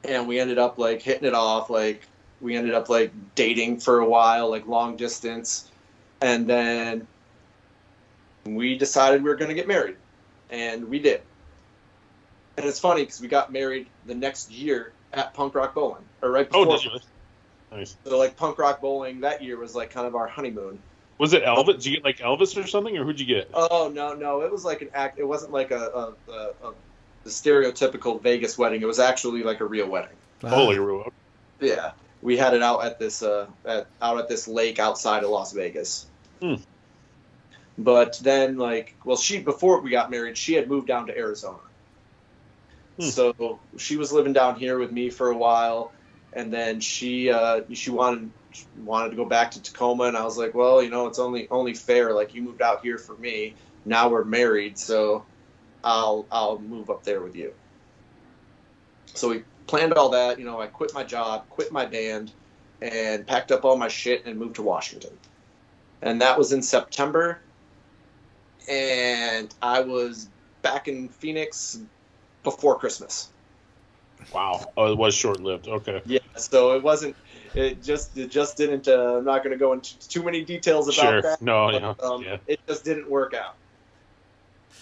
and 0.03 0.27
we 0.27 0.41
ended 0.41 0.57
up 0.57 0.77
like 0.77 1.01
hitting 1.01 1.25
it 1.25 1.33
off. 1.33 1.69
Like 1.69 2.05
we 2.41 2.57
ended 2.57 2.73
up 2.73 2.89
like 2.89 3.13
dating 3.33 3.79
for 3.79 3.99
a 3.99 4.05
while, 4.05 4.49
like 4.49 4.67
long 4.67 4.97
distance, 4.97 5.71
and 6.19 6.47
then 6.49 7.07
we 8.45 8.77
decided 8.77 9.23
we 9.23 9.29
were 9.29 9.37
going 9.37 9.47
to 9.47 9.55
get 9.55 9.69
married, 9.69 9.95
and 10.49 10.89
we 10.89 10.99
did. 10.99 11.21
And 12.57 12.65
it's 12.65 12.79
funny 12.79 13.01
because 13.01 13.19
we 13.19 13.27
got 13.27 13.51
married 13.51 13.87
the 14.05 14.15
next 14.15 14.51
year 14.51 14.93
at 15.13 15.33
Punk 15.33 15.55
Rock 15.55 15.73
Bowling, 15.73 16.03
or 16.21 16.31
right 16.31 16.47
before. 16.47 16.61
Oh, 16.61 16.65
before. 16.65 16.93
did 16.93 17.03
you? 17.03 17.77
Nice. 17.77 17.97
So 18.05 18.17
like 18.17 18.37
Punk 18.37 18.57
Rock 18.57 18.81
Bowling 18.81 19.21
that 19.21 19.43
year 19.43 19.57
was 19.57 19.75
like 19.75 19.89
kind 19.89 20.07
of 20.07 20.15
our 20.15 20.27
honeymoon. 20.27 20.79
Was 21.17 21.33
it 21.33 21.43
Elvis? 21.43 21.65
Did 21.65 21.85
you 21.85 21.91
get 21.95 22.03
like 22.03 22.17
Elvis 22.19 22.61
or 22.61 22.67
something, 22.67 22.97
or 22.97 23.03
who'd 23.03 23.19
you 23.19 23.25
get? 23.25 23.49
Oh 23.53 23.91
no, 23.93 24.13
no, 24.13 24.41
it 24.41 24.51
was 24.51 24.65
like 24.65 24.81
an 24.81 24.89
act. 24.93 25.19
It 25.19 25.23
wasn't 25.23 25.51
like 25.51 25.71
a, 25.71 26.13
a, 26.27 26.31
a, 26.31 26.67
a 26.67 26.73
the 27.23 27.29
stereotypical 27.29 28.21
Vegas 28.21 28.57
wedding. 28.57 28.81
It 28.81 28.85
was 28.85 28.99
actually 28.99 29.43
like 29.43 29.59
a 29.59 29.65
real 29.65 29.87
wedding. 29.87 30.15
Holy 30.41 30.77
Roo. 30.77 31.11
Yeah, 31.59 31.91
we 32.21 32.37
had 32.37 32.53
it 32.53 32.61
out 32.61 32.85
at 32.85 32.99
this 32.99 33.23
uh, 33.23 33.47
at, 33.65 33.87
out 34.01 34.19
at 34.19 34.29
this 34.29 34.47
lake 34.47 34.79
outside 34.79 35.23
of 35.23 35.29
Las 35.29 35.51
Vegas. 35.51 36.05
Hmm. 36.41 36.55
But 37.77 38.19
then, 38.21 38.57
like, 38.57 38.95
well, 39.03 39.17
she 39.17 39.39
before 39.39 39.81
we 39.81 39.89
got 39.89 40.11
married, 40.11 40.37
she 40.37 40.53
had 40.53 40.69
moved 40.69 40.87
down 40.87 41.07
to 41.07 41.17
Arizona. 41.17 41.59
Hmm. 42.99 43.09
So 43.09 43.59
she 43.77 43.97
was 43.97 44.11
living 44.11 44.33
down 44.33 44.55
here 44.55 44.79
with 44.79 44.91
me 44.91 45.09
for 45.09 45.29
a 45.29 45.37
while, 45.37 45.91
and 46.33 46.53
then 46.53 46.79
she 46.79 47.29
uh, 47.29 47.61
she 47.73 47.89
wanted 47.89 48.29
wanted 48.83 49.09
to 49.09 49.15
go 49.15 49.25
back 49.25 49.51
to 49.51 49.61
Tacoma, 49.61 50.05
and 50.05 50.17
I 50.17 50.23
was 50.23 50.37
like, 50.37 50.53
well, 50.53 50.81
you 50.81 50.89
know, 50.89 51.07
it's 51.07 51.19
only 51.19 51.47
only 51.49 51.73
fair. 51.73 52.13
Like, 52.13 52.33
you 52.33 52.41
moved 52.41 52.61
out 52.61 52.81
here 52.81 52.97
for 52.97 53.15
me. 53.17 53.55
Now 53.85 54.09
we're 54.09 54.23
married, 54.23 54.77
so 54.77 55.25
I'll 55.83 56.25
I'll 56.31 56.59
move 56.59 56.89
up 56.89 57.03
there 57.03 57.21
with 57.21 57.35
you. 57.35 57.53
So 59.13 59.29
we 59.29 59.43
planned 59.67 59.93
all 59.93 60.09
that. 60.09 60.39
You 60.39 60.45
know, 60.45 60.61
I 60.61 60.67
quit 60.67 60.93
my 60.93 61.03
job, 61.03 61.47
quit 61.49 61.71
my 61.71 61.85
band, 61.85 62.31
and 62.81 63.27
packed 63.27 63.51
up 63.51 63.65
all 63.65 63.77
my 63.77 63.87
shit 63.87 64.25
and 64.25 64.39
moved 64.39 64.55
to 64.55 64.61
Washington. 64.61 65.11
And 66.01 66.21
that 66.21 66.37
was 66.37 66.51
in 66.51 66.61
September. 66.61 67.39
And 68.69 69.53
I 69.61 69.81
was 69.81 70.27
back 70.61 70.87
in 70.87 71.09
Phoenix 71.09 71.79
before 72.45 72.79
Christmas. 72.79 73.29
Wow. 74.33 74.71
Oh, 74.77 74.91
it 74.91 74.97
was 74.97 75.13
short 75.13 75.41
lived. 75.41 75.67
Okay. 75.67 76.01
Yeah, 76.05 76.19
so 76.37 76.71
it 76.77 76.81
wasn't. 76.81 77.15
It 77.53 77.83
just 77.83 78.17
it 78.17 78.31
just 78.31 78.55
didn't. 78.57 78.87
Uh, 78.87 79.17
I'm 79.17 79.25
not 79.25 79.43
going 79.43 79.51
to 79.51 79.57
go 79.57 79.73
into 79.73 79.99
too 80.07 80.23
many 80.23 80.43
details 80.45 80.87
about 80.87 81.11
Sure. 81.11 81.21
that. 81.21 81.41
No. 81.41 81.69
but, 81.71 81.81
Yeah. 81.81 82.07
um, 82.07 82.23
yeah. 82.23 82.37
It 82.47 82.59
just 82.67 82.85
didn't 82.85 83.09
work 83.09 83.33
out. 83.33 83.55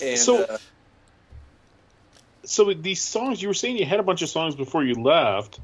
And 0.02 0.20
So- 0.20 0.44
uh, 0.44 0.58
So 2.46 2.74
these 2.74 3.02
songs, 3.02 3.42
you 3.42 3.48
were 3.48 3.54
saying 3.54 3.78
you 3.78 3.86
had 3.86 4.00
a 4.00 4.04
bunch 4.04 4.22
of 4.22 4.30
songs 4.30 4.56
before 4.56 4.84
you 4.84 4.96
left. 4.96 5.60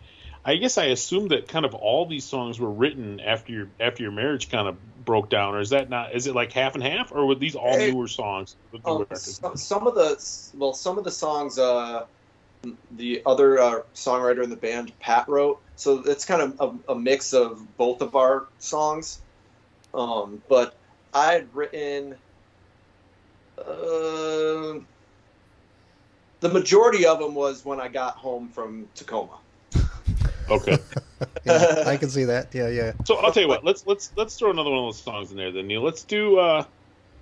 I 0.46 0.56
guess 0.56 0.78
I 0.78 0.86
assumed 0.86 1.32
that 1.32 1.48
kind 1.50 1.66
of 1.66 1.76
all 1.76 2.06
these 2.06 2.24
songs 2.24 2.60
were 2.60 2.70
written 2.72 3.20
after 3.20 3.52
your 3.52 3.68
after 3.80 4.04
your 4.04 4.14
marriage 4.14 4.50
kind 4.50 4.68
of 4.68 4.78
broke 5.10 5.32
down, 5.32 5.56
or 5.56 5.60
is 5.60 5.72
that 5.72 5.90
not? 5.90 6.14
Is 6.14 6.28
it 6.28 6.36
like 6.36 6.52
half 6.52 6.76
and 6.76 6.84
half, 6.84 7.12
or 7.12 7.26
were 7.26 7.34
these 7.34 7.56
all 7.56 7.72
Hey, 7.72 7.92
newer 7.92 8.08
songs? 8.08 8.56
with 8.72 8.84
the 8.84 8.90
Um, 8.92 9.06
some, 9.16 9.58
some 9.58 9.88
of 9.88 9.96
the 9.96 10.24
well, 10.56 10.72
some 10.72 11.00
of 11.00 11.04
the 11.04 11.10
songs 11.10 11.58
uh, 11.58 12.06
the 12.96 13.24
other 13.26 13.60
uh, 13.60 13.82
songwriter 13.96 14.44
in 14.44 14.52
the 14.52 14.56
band 14.56 14.92
Pat 15.00 15.28
wrote. 15.28 15.60
So 15.78 16.04
it's 16.06 16.26
kind 16.26 16.44
of 16.44 16.84
a, 16.88 16.92
a 16.92 16.96
mix 16.96 17.34
of 17.34 17.76
both 17.76 18.04
of 18.04 18.16
our 18.16 18.46
songs. 18.60 19.20
Um, 19.96 20.44
but 20.48 20.76
I 21.12 21.34
had 21.34 21.56
written 21.56 22.16
uh, 23.58 24.78
the 26.40 26.50
majority 26.54 27.08
of 27.08 27.18
them 27.18 27.34
was 27.34 27.66
when 27.66 27.80
I 27.80 27.88
got 27.88 28.14
home 28.16 28.48
from 28.50 28.88
Tacoma. 28.94 29.40
Okay. 30.52 30.78
yeah, 31.46 31.84
I 31.86 31.98
can 31.98 32.10
see 32.10 32.26
that. 32.26 32.54
Yeah, 32.54 32.70
yeah. 32.70 32.94
So 33.06 33.16
I'll 33.16 33.32
tell 33.32 33.44
you 33.44 33.50
what. 33.50 33.64
Let's 33.64 33.86
let's 33.86 34.12
let's 34.16 34.38
throw 34.38 34.52
another 34.52 34.70
one 34.70 34.80
of 34.80 34.86
those 34.86 35.02
songs 35.02 35.32
in 35.32 35.38
there, 35.38 35.52
then 35.52 35.68
Neil. 35.68 35.82
Let's 35.82 36.04
do 36.04 36.40
uh, 36.40 36.64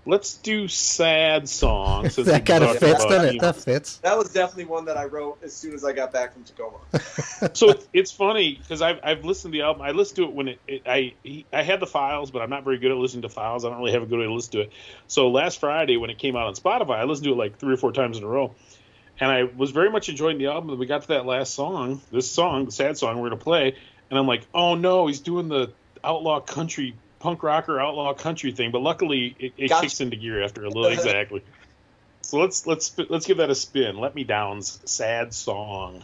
let's 0.07 0.37
do 0.37 0.67
sad 0.67 1.47
songs. 1.47 2.15
that 2.17 2.45
kind 2.45 2.63
of 2.63 2.77
fits, 2.77 3.05
doesn't 3.05 3.35
it? 3.35 3.41
That 3.41 3.55
fits. 3.55 3.97
That 3.97 4.17
was 4.17 4.31
definitely 4.31 4.65
one 4.65 4.85
that 4.85 4.97
I 4.97 5.05
wrote 5.05 5.39
as 5.43 5.53
soon 5.53 5.73
as 5.73 5.83
I 5.83 5.93
got 5.93 6.11
back 6.11 6.33
from 6.33 6.43
Tacoma. 6.43 6.77
so 7.53 7.69
it's, 7.69 7.87
it's 7.93 8.11
funny 8.11 8.55
because 8.55 8.81
I've, 8.81 8.99
I've 9.03 9.25
listened 9.25 9.53
to 9.53 9.57
the 9.57 9.63
album. 9.63 9.81
I 9.81 9.91
listened 9.91 10.17
to 10.17 10.23
it 10.23 10.33
when 10.33 10.47
it, 10.47 10.59
it 10.67 10.81
I 10.85 11.13
he, 11.23 11.45
I 11.53 11.61
had 11.61 11.79
the 11.79 11.87
files, 11.87 12.31
but 12.31 12.41
I'm 12.41 12.49
not 12.49 12.63
very 12.63 12.79
good 12.79 12.91
at 12.91 12.97
listening 12.97 13.23
to 13.23 13.29
files. 13.29 13.65
I 13.65 13.69
don't 13.69 13.79
really 13.79 13.91
have 13.91 14.03
a 14.03 14.05
good 14.05 14.19
way 14.19 14.25
to 14.25 14.33
listen 14.33 14.53
to 14.53 14.61
it. 14.61 14.71
So 15.07 15.29
last 15.29 15.59
Friday 15.59 15.97
when 15.97 16.09
it 16.09 16.17
came 16.17 16.35
out 16.35 16.47
on 16.47 16.55
Spotify, 16.55 16.97
I 16.97 17.03
listened 17.03 17.25
to 17.25 17.33
it 17.33 17.37
like 17.37 17.59
three 17.59 17.73
or 17.73 17.77
four 17.77 17.91
times 17.91 18.17
in 18.17 18.23
a 18.23 18.27
row, 18.27 18.55
and 19.19 19.31
I 19.31 19.43
was 19.43 19.71
very 19.71 19.89
much 19.89 20.09
enjoying 20.09 20.37
the 20.37 20.47
album. 20.47 20.69
And 20.71 20.79
we 20.79 20.85
got 20.85 21.03
to 21.03 21.07
that 21.09 21.25
last 21.25 21.53
song, 21.53 22.01
this 22.11 22.29
song, 22.29 22.65
the 22.65 22.71
sad 22.71 22.97
song 22.97 23.19
we're 23.19 23.29
gonna 23.29 23.41
play, 23.41 23.75
and 24.09 24.19
I'm 24.19 24.27
like, 24.27 24.43
oh 24.53 24.75
no, 24.75 25.07
he's 25.07 25.19
doing 25.19 25.47
the 25.47 25.71
outlaw 26.03 26.39
country 26.39 26.95
punk 27.19 27.43
rocker 27.43 27.79
outlaw 27.79 28.13
country 28.13 28.51
thing. 28.51 28.71
But 28.71 28.81
luckily, 28.81 29.35
it, 29.39 29.53
it 29.57 29.67
Gotcha. 29.69 29.81
kicks 29.83 30.01
into 30.01 30.15
gear 30.15 30.43
after 30.43 30.63
a 30.63 30.69
little 30.69 30.87
exactly. 30.87 31.43
So 32.21 32.39
let's 32.39 32.67
let's 32.67 32.93
let's 33.09 33.25
give 33.25 33.37
that 33.37 33.49
a 33.49 33.55
spin. 33.55 33.97
Let 33.97 34.13
me 34.13 34.25
down's 34.25 34.81
sad 34.83 35.33
song. 35.33 36.03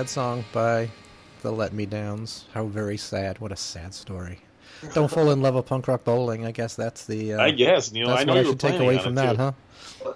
Sad 0.00 0.08
song 0.08 0.42
by 0.50 0.88
the 1.42 1.52
Let 1.52 1.74
Me 1.74 1.84
Downs. 1.84 2.46
How 2.54 2.64
very 2.64 2.96
sad. 2.96 3.38
What 3.38 3.52
a 3.52 3.56
sad 3.56 3.92
story. 3.92 4.38
Don't 4.94 5.10
fall 5.10 5.30
in 5.30 5.42
love 5.42 5.56
with 5.56 5.66
punk 5.66 5.88
rock 5.88 6.04
bowling. 6.04 6.46
I 6.46 6.52
guess 6.52 6.74
that's 6.74 7.04
the. 7.04 7.34
Uh, 7.34 7.42
I 7.42 7.50
guess 7.50 7.92
Neil. 7.92 8.08
That's 8.08 8.22
I 8.22 8.24
know 8.24 8.32
what 8.32 8.40
you 8.40 8.46
were 8.46 8.52
should 8.52 8.60
take 8.60 8.80
away 8.80 8.96
from 8.98 9.14
that, 9.16 9.32
too. 9.32 9.36
huh? 9.36 9.52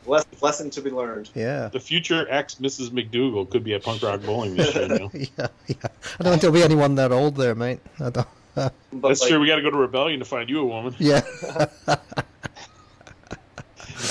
Les- 0.07 0.25
lesson 0.40 0.70
to 0.70 0.81
be 0.81 0.88
learned. 0.88 1.29
Yeah. 1.35 1.68
The 1.68 1.81
future 1.81 2.27
ex 2.31 2.55
Mrs. 2.55 2.92
McDougal 2.92 3.51
could 3.51 3.62
be 3.62 3.75
at 3.75 3.83
punk 3.83 4.03
rock 4.03 4.23
bowling 4.23 4.57
this 4.57 4.75
year. 4.75 4.88
Neil. 4.88 5.11
Yeah, 5.12 5.49
yeah. 5.66 5.77
I 5.83 6.23
don't 6.23 6.31
think 6.31 6.40
there'll 6.40 6.55
be 6.55 6.62
anyone 6.62 6.94
that 6.94 7.12
old 7.12 7.37
there, 7.37 7.55
mate. 7.55 7.81
I 8.01 8.09
don't. 8.09 8.27
But 8.55 8.73
That's 8.90 9.20
like, 9.20 9.29
true. 9.29 9.38
We 9.40 9.49
got 9.49 9.57
to 9.57 9.62
go 9.62 9.70
to 9.70 9.77
Rebellion 9.77 10.18
to 10.20 10.25
find 10.25 10.49
you 10.49 10.61
a 10.61 10.64
woman. 10.64 10.94
yeah. 10.99 11.20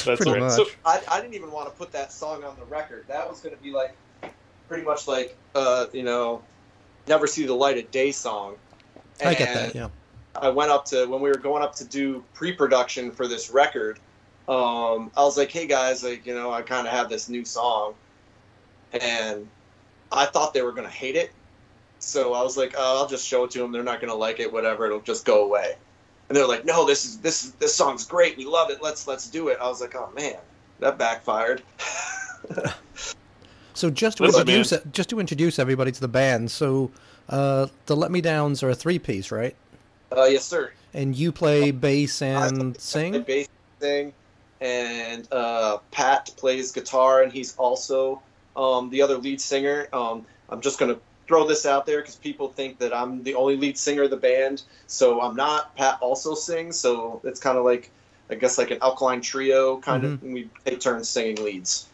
That's 0.05 0.21
Pretty 0.21 0.31
right. 0.31 0.39
much. 0.41 0.51
So, 0.51 0.65
I, 0.85 1.01
I 1.09 1.19
didn't 1.21 1.33
even 1.33 1.49
want 1.51 1.67
to 1.67 1.73
put 1.75 1.91
that 1.93 2.11
song 2.11 2.43
on 2.43 2.55
the 2.59 2.65
record. 2.65 3.05
That 3.07 3.27
was 3.27 3.39
going 3.39 3.55
to 3.55 3.61
be 3.61 3.71
like 3.71 3.95
pretty 4.67 4.83
much 4.83 5.07
like 5.07 5.37
uh, 5.55 5.85
you 5.93 6.03
know, 6.03 6.41
never 7.07 7.27
see 7.27 7.45
the 7.45 7.53
light 7.53 7.77
of 7.77 7.89
day 7.91 8.11
song. 8.11 8.55
I 9.23 9.33
get 9.33 9.53
that. 9.53 9.75
Yeah. 9.75 9.89
I 10.35 10.49
went 10.49 10.71
up 10.71 10.85
to 10.85 11.05
when 11.05 11.21
we 11.21 11.29
were 11.29 11.37
going 11.37 11.63
up 11.63 11.75
to 11.75 11.85
do 11.85 12.23
pre-production 12.33 13.11
for 13.11 13.27
this 13.27 13.51
record. 13.51 13.99
Um, 14.47 15.11
I 15.15 15.23
was 15.23 15.37
like, 15.37 15.51
"Hey 15.51 15.67
guys, 15.67 16.03
like 16.03 16.25
you 16.25 16.33
know, 16.33 16.51
I 16.51 16.61
kind 16.63 16.87
of 16.87 16.93
have 16.93 17.09
this 17.09 17.29
new 17.29 17.45
song," 17.45 17.93
and 18.91 19.47
I 20.11 20.25
thought 20.25 20.53
they 20.53 20.63
were 20.63 20.71
gonna 20.71 20.89
hate 20.89 21.15
it. 21.15 21.31
So 21.99 22.33
I 22.33 22.41
was 22.41 22.57
like, 22.57 22.73
oh, 22.77 22.99
"I'll 22.99 23.07
just 23.07 23.25
show 23.25 23.45
it 23.45 23.51
to 23.51 23.59
them. 23.59 23.71
They're 23.71 23.83
not 23.83 24.01
gonna 24.01 24.15
like 24.15 24.39
it. 24.39 24.51
Whatever. 24.51 24.85
It'll 24.87 25.01
just 25.01 25.23
go 25.23 25.45
away." 25.45 25.75
And 26.27 26.35
they're 26.35 26.47
like, 26.47 26.65
"No, 26.65 26.85
this 26.85 27.05
is 27.05 27.19
this 27.19 27.51
this 27.59 27.73
song's 27.73 28.05
great. 28.05 28.37
We 28.37 28.45
love 28.45 28.69
it. 28.69 28.81
Let's 28.81 29.07
let's 29.07 29.29
do 29.29 29.49
it." 29.49 29.59
I 29.61 29.67
was 29.67 29.79
like, 29.79 29.95
"Oh 29.95 30.09
man, 30.15 30.37
that 30.79 30.97
backfired." 30.97 31.61
So 33.83 33.89
just 33.89 34.15
to 34.19 34.23
Listen, 34.23 34.47
introduce 34.47 34.73
just 34.93 35.09
to 35.09 35.19
introduce 35.19 35.59
everybody 35.59 35.91
to 35.91 35.99
the 35.99 36.07
band. 36.07 36.49
So 36.49 36.89
uh, 37.27 37.67
the 37.85 37.97
Let 37.97 38.11
Me 38.11 38.21
Downs 38.21 38.63
are 38.63 38.69
a 38.69 38.75
three 38.75 38.97
piece, 38.97 39.29
right? 39.29 39.57
uh, 40.15 40.23
yes, 40.23 40.45
sir. 40.45 40.71
And 40.93 41.13
you 41.13 41.33
play 41.33 41.71
bass 41.71 42.21
and 42.21 42.75
I 42.77 42.79
sing. 42.79 43.23
bass 43.23 43.49
sing, 43.81 44.13
and 44.61 45.27
uh, 45.33 45.79
Pat 45.91 46.31
plays 46.37 46.71
guitar, 46.71 47.23
and 47.23 47.33
he's 47.33 47.57
also 47.57 48.21
um, 48.55 48.89
the 48.89 49.01
other 49.01 49.17
lead 49.17 49.41
singer. 49.41 49.89
Um, 49.91 50.25
I'm 50.47 50.61
just 50.61 50.79
gonna 50.79 50.95
throw 51.27 51.45
this 51.45 51.65
out 51.65 51.85
there 51.85 51.99
because 51.99 52.15
people 52.15 52.47
think 52.47 52.79
that 52.79 52.93
I'm 52.95 53.21
the 53.23 53.35
only 53.35 53.57
lead 53.57 53.77
singer 53.77 54.03
of 54.03 54.11
the 54.11 54.15
band, 54.15 54.61
so 54.87 55.19
I'm 55.19 55.35
not. 55.35 55.75
Pat 55.75 55.97
also 55.99 56.35
sings, 56.35 56.79
so 56.79 57.19
it's 57.25 57.41
kind 57.41 57.57
of 57.57 57.65
like 57.65 57.91
I 58.29 58.35
guess 58.35 58.57
like 58.57 58.71
an 58.71 58.77
alkaline 58.81 59.19
trio 59.19 59.75
kind 59.79 60.05
of. 60.05 60.23
We 60.23 60.47
take 60.63 60.79
turns 60.79 61.09
singing 61.09 61.43
leads, 61.43 61.87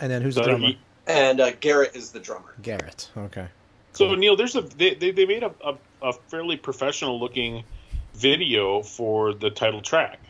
And 0.00 0.10
then 0.10 0.22
who's 0.22 0.36
so, 0.36 0.40
the 0.40 0.46
drummer? 0.48 0.68
you- 0.68 0.76
and 1.06 1.40
uh, 1.40 1.52
Garrett 1.52 1.94
is 1.96 2.12
the 2.12 2.20
drummer. 2.20 2.54
Garrett. 2.62 3.10
Okay. 3.16 3.46
so 3.92 4.14
Neil, 4.14 4.36
there's 4.36 4.56
a 4.56 4.62
they, 4.62 4.94
they, 4.94 5.10
they 5.10 5.26
made 5.26 5.42
a, 5.42 5.52
a, 5.64 5.76
a 6.02 6.12
fairly 6.12 6.56
professional 6.56 7.18
looking 7.20 7.64
video 8.14 8.82
for 8.82 9.34
the 9.34 9.50
title 9.50 9.80
track. 9.82 10.20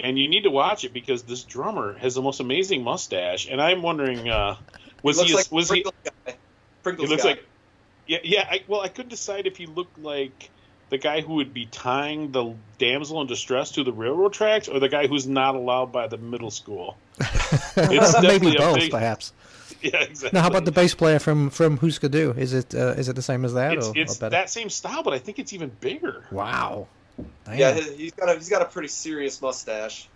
And 0.00 0.16
you 0.18 0.28
need 0.28 0.44
to 0.44 0.50
watch 0.50 0.84
it 0.84 0.92
because 0.92 1.22
this 1.24 1.42
drummer 1.42 1.94
has 1.98 2.14
the 2.14 2.22
most 2.22 2.38
amazing 2.38 2.84
mustache, 2.84 3.48
and 3.50 3.60
I'm 3.60 3.82
wondering, 3.82 4.28
uh, 4.28 4.56
was 5.02 5.16
looks 5.18 5.30
he 5.30 5.36
like 5.36 5.50
was 5.50 5.70
he? 5.70 5.84
Pringles 6.84 7.08
guy. 7.08 7.08
He 7.08 7.10
looks 7.10 7.22
guy. 7.24 7.28
like, 7.30 7.44
yeah, 8.06 8.18
yeah. 8.22 8.48
I, 8.48 8.60
well, 8.68 8.80
I 8.80 8.88
couldn't 8.88 9.08
decide 9.10 9.48
if 9.48 9.56
he 9.56 9.66
looked 9.66 9.98
like 9.98 10.50
the 10.90 10.98
guy 10.98 11.20
who 11.20 11.34
would 11.34 11.52
be 11.52 11.66
tying 11.66 12.30
the 12.30 12.54
damsel 12.78 13.20
in 13.20 13.26
distress 13.26 13.72
to 13.72 13.82
the 13.82 13.92
railroad 13.92 14.32
tracks, 14.32 14.68
or 14.68 14.78
the 14.78 14.88
guy 14.88 15.08
who's 15.08 15.26
not 15.26 15.56
allowed 15.56 15.90
by 15.90 16.06
the 16.06 16.16
middle 16.18 16.50
school. 16.50 16.96
It's 17.80 18.20
Maybe 18.20 18.50
definitely 18.50 18.56
both, 18.56 18.74
big- 18.76 18.90
perhaps. 18.90 19.32
Yeah, 19.82 20.02
exactly. 20.02 20.36
Now, 20.36 20.42
how 20.42 20.48
about 20.48 20.64
the 20.64 20.72
bass 20.72 20.94
player 20.94 21.18
from 21.18 21.50
from 21.50 21.76
Husker 21.76 22.08
Du? 22.08 22.32
Is 22.36 22.52
it 22.52 22.74
uh, 22.74 22.94
is 22.98 23.08
it 23.08 23.16
the 23.16 23.22
same 23.22 23.44
as 23.44 23.54
that, 23.54 23.74
It's, 23.74 23.86
or, 23.88 23.92
it's 23.96 24.22
or 24.22 24.30
that 24.30 24.50
same 24.50 24.70
style, 24.70 25.02
but 25.02 25.12
I 25.14 25.18
think 25.18 25.38
it's 25.38 25.52
even 25.52 25.70
bigger. 25.80 26.24
Wow. 26.32 26.88
Damn. 27.44 27.58
yeah, 27.58 27.74
he- 27.74 27.94
he's 27.96 28.12
got 28.12 28.28
a 28.28 28.34
he's 28.34 28.48
got 28.48 28.62
a 28.62 28.66
pretty 28.66 28.88
serious 28.88 29.40
mustache. 29.42 30.08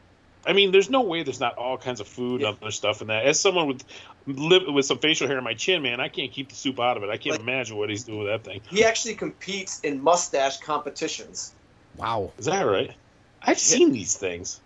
I 0.45 0.53
mean, 0.55 0.73
there's 0.73 0.91
no 0.91 1.03
way 1.03 1.23
there's 1.23 1.39
not 1.39 1.57
all 1.57 1.79
kinds 1.79 2.01
of 2.01 2.09
food 2.09 2.41
Yeah. 2.41 2.49
and 2.49 2.57
other 2.61 2.73
stuff 2.73 3.01
in 3.01 3.07
that. 3.09 3.25
As 3.27 3.39
someone 3.39 3.69
with 3.69 3.85
live 4.27 4.63
with 4.67 4.85
some 4.87 4.99
facial 4.99 5.29
hair 5.29 5.39
on 5.39 5.45
my 5.45 5.55
chin, 5.55 5.83
man, 5.83 6.01
I 6.01 6.09
can't 6.09 6.33
keep 6.33 6.49
the 6.49 6.57
soup 6.57 6.81
out 6.81 6.97
of 6.97 7.05
it. 7.05 7.11
I 7.11 7.17
can't 7.17 7.35
Like- 7.35 7.41
imagine 7.43 7.77
what 7.77 7.91
he's 7.91 8.03
doing 8.03 8.19
with 8.25 8.27
that 8.29 8.43
thing. 8.43 8.61
He 8.69 8.85
actually 8.85 9.15
competes 9.15 9.79
in 9.81 10.03
mustache 10.03 10.59
competitions. 10.59 11.53
Wow. 11.97 12.33
Is 12.39 12.47
that 12.47 12.63
right? 12.63 12.91
I've 13.41 13.59
seen 13.61 13.93
these 13.93 14.17
things. 14.17 14.61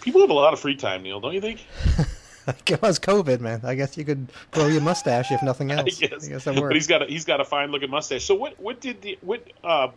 People 0.00 0.20
have 0.22 0.30
a 0.30 0.34
lot 0.34 0.52
of 0.52 0.60
free 0.60 0.76
time, 0.76 1.02
Neil, 1.04 1.20
don't 1.20 1.34
you 1.34 1.40
think? 1.40 1.60
It 2.66 2.82
was 2.82 2.98
COVID, 2.98 3.40
man. 3.40 3.60
I 3.64 3.74
guess 3.74 3.96
you 3.96 4.04
could 4.04 4.28
grow 4.50 4.66
your 4.66 4.80
mustache 4.80 5.30
if 5.32 5.42
nothing 5.42 5.70
else. 5.70 6.02
I 6.02 6.06
else. 6.12 6.28
guess. 6.28 6.44
that 6.44 6.54
works. 6.56 6.68
but 6.68 6.74
he's 6.74 6.86
got 6.86 7.02
a 7.02 7.06
he's 7.06 7.24
got 7.24 7.40
a 7.40 7.44
fine 7.44 7.70
looking 7.70 7.90
mustache. 7.90 8.24
So 8.24 8.34
what 8.34 8.58
what 8.60 8.80
did 8.80 9.00
the 9.02 9.18
what 9.22 9.46
uh 9.62 9.88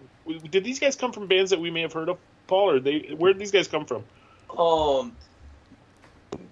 did 0.49 0.63
these 0.63 0.79
guys 0.79 0.95
come 0.95 1.11
from 1.11 1.27
bands 1.27 1.51
that 1.51 1.59
we 1.59 1.71
may 1.71 1.81
have 1.81 1.93
heard 1.93 2.09
of, 2.09 2.17
Paul, 2.47 2.71
or 2.71 2.79
they 2.79 3.13
where 3.17 3.33
did 3.33 3.39
these 3.39 3.51
guys 3.51 3.67
come 3.67 3.85
from? 3.85 4.03
Um, 4.57 5.15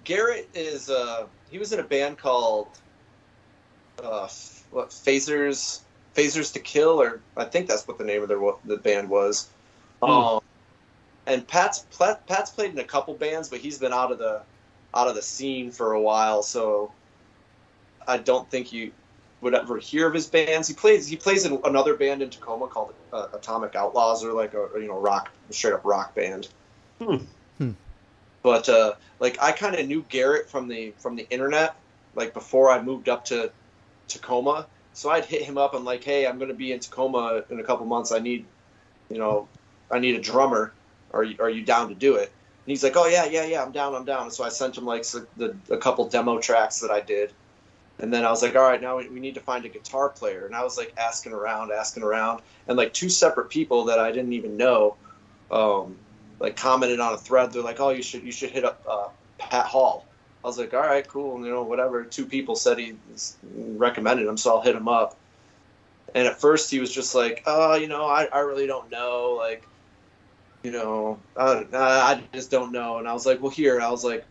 Garrett 0.04 0.48
is 0.54 0.90
uh 0.90 1.26
he 1.50 1.58
was 1.58 1.72
in 1.72 1.80
a 1.80 1.84
band 1.84 2.18
called 2.18 2.68
uh 4.02 4.28
what 4.70 4.90
Phasers 4.90 5.80
Phasers 6.14 6.52
to 6.54 6.60
Kill 6.60 7.00
or 7.00 7.20
I 7.36 7.44
think 7.44 7.68
that's 7.68 7.86
what 7.86 7.98
the 7.98 8.04
name 8.04 8.22
of 8.22 8.28
their 8.28 8.40
the 8.64 8.76
band 8.76 9.08
was. 9.08 9.48
Um, 10.02 10.40
and 11.26 11.46
Pat's 11.46 11.86
Pat's 12.26 12.50
played 12.50 12.72
in 12.72 12.78
a 12.78 12.84
couple 12.84 13.14
bands, 13.14 13.48
but 13.48 13.60
he's 13.60 13.78
been 13.78 13.92
out 13.92 14.12
of 14.12 14.18
the 14.18 14.42
out 14.96 15.08
of 15.08 15.14
the 15.14 15.22
scene 15.22 15.70
for 15.70 15.92
a 15.92 16.00
while, 16.00 16.42
so 16.42 16.90
I 18.08 18.16
don't 18.16 18.50
think 18.50 18.72
you 18.72 18.92
would 19.42 19.54
ever 19.54 19.76
hear 19.76 20.08
of 20.08 20.14
his 20.14 20.26
bands. 20.26 20.66
He 20.66 20.74
plays 20.74 21.06
he 21.06 21.16
plays 21.16 21.44
in 21.44 21.60
another 21.64 21.94
band 21.94 22.22
in 22.22 22.30
Tacoma 22.30 22.66
called 22.66 22.94
uh, 23.12 23.28
Atomic 23.34 23.76
Outlaws, 23.76 24.24
or 24.24 24.32
like 24.32 24.54
a 24.54 24.68
you 24.76 24.88
know 24.88 24.98
rock 24.98 25.30
straight 25.50 25.74
up 25.74 25.84
rock 25.84 26.14
band. 26.14 26.48
Hmm. 26.98 27.16
Hmm. 27.58 27.72
But 28.42 28.68
uh, 28.68 28.94
like 29.20 29.40
I 29.40 29.52
kind 29.52 29.76
of 29.76 29.86
knew 29.86 30.04
Garrett 30.08 30.48
from 30.48 30.66
the 30.66 30.94
from 30.98 31.16
the 31.16 31.28
internet, 31.28 31.76
like 32.14 32.32
before 32.32 32.70
I 32.70 32.80
moved 32.80 33.08
up 33.10 33.26
to 33.26 33.52
Tacoma. 34.08 34.66
So 34.94 35.10
I'd 35.10 35.26
hit 35.26 35.42
him 35.42 35.58
up 35.58 35.74
and 35.74 35.84
like, 35.84 36.02
hey, 36.04 36.26
I'm 36.26 36.38
going 36.38 36.48
to 36.48 36.54
be 36.54 36.72
in 36.72 36.80
Tacoma 36.80 37.44
in 37.50 37.60
a 37.60 37.62
couple 37.62 37.84
months. 37.84 38.12
I 38.12 38.18
need, 38.18 38.46
you 39.10 39.18
know, 39.18 39.46
I 39.90 39.98
need 39.98 40.14
a 40.14 40.20
drummer. 40.22 40.72
Are 41.12 41.22
you, 41.22 41.36
are 41.38 41.50
you 41.50 41.62
down 41.62 41.90
to 41.90 41.94
do 41.94 42.16
it? 42.16 42.32
And 42.66 42.72
he's 42.72 42.82
like, 42.82 42.96
oh 42.96 43.06
yeah, 43.06 43.26
yeah, 43.26 43.44
yeah, 43.44 43.62
I'm 43.62 43.70
down, 43.70 43.94
I'm 43.94 44.04
down. 44.04 44.28
So 44.32 44.42
I 44.42 44.48
sent 44.48 44.76
him 44.76 44.84
like 44.84 45.04
so 45.04 45.24
the, 45.36 45.56
a 45.70 45.76
couple 45.76 46.08
demo 46.08 46.40
tracks 46.40 46.80
that 46.80 46.90
I 46.90 47.00
did, 47.00 47.32
and 48.00 48.12
then 48.12 48.24
I 48.24 48.30
was 48.30 48.42
like, 48.42 48.56
all 48.56 48.62
right, 48.62 48.82
now 48.82 48.96
we, 48.98 49.08
we 49.08 49.20
need 49.20 49.36
to 49.36 49.40
find 49.40 49.64
a 49.64 49.68
guitar 49.68 50.08
player. 50.08 50.46
And 50.46 50.54
I 50.56 50.64
was 50.64 50.76
like 50.76 50.92
asking 50.98 51.32
around, 51.32 51.70
asking 51.70 52.02
around, 52.02 52.42
and 52.66 52.76
like 52.76 52.92
two 52.92 53.08
separate 53.08 53.50
people 53.50 53.84
that 53.84 54.00
I 54.00 54.10
didn't 54.10 54.32
even 54.32 54.56
know, 54.56 54.96
um, 55.52 55.96
like 56.40 56.56
commented 56.56 56.98
on 56.98 57.14
a 57.14 57.18
thread. 57.18 57.52
They're 57.52 57.62
like, 57.62 57.78
oh, 57.78 57.90
you 57.90 58.02
should 58.02 58.24
you 58.24 58.32
should 58.32 58.50
hit 58.50 58.64
up 58.64 58.84
uh, 58.88 59.08
Pat 59.38 59.66
Hall. 59.66 60.04
I 60.42 60.48
was 60.48 60.58
like, 60.58 60.74
all 60.74 60.80
right, 60.80 61.06
cool, 61.06 61.44
you 61.44 61.52
know, 61.52 61.62
whatever. 61.62 62.02
Two 62.02 62.26
people 62.26 62.56
said 62.56 62.78
he 62.78 62.96
recommended 63.54 64.26
him, 64.26 64.36
so 64.36 64.56
I'll 64.56 64.60
hit 64.60 64.74
him 64.74 64.88
up. 64.88 65.16
And 66.16 66.26
at 66.26 66.40
first 66.40 66.68
he 66.68 66.80
was 66.80 66.92
just 66.92 67.14
like, 67.14 67.44
oh, 67.46 67.76
you 67.76 67.86
know, 67.86 68.06
I, 68.06 68.24
I 68.32 68.40
really 68.40 68.66
don't 68.66 68.90
know, 68.90 69.36
like, 69.38 69.66
you 70.62 70.72
know, 70.72 71.18
I, 71.36 71.64
I 71.72 72.22
just 72.32 72.50
don't 72.50 72.72
know. 72.72 72.98
And 72.98 73.08
I 73.08 73.12
was 73.12 73.26
like, 73.26 73.40
well, 73.40 73.50
here, 73.50 73.80
I 73.80 73.90
was 73.90 74.04
like, 74.04 74.24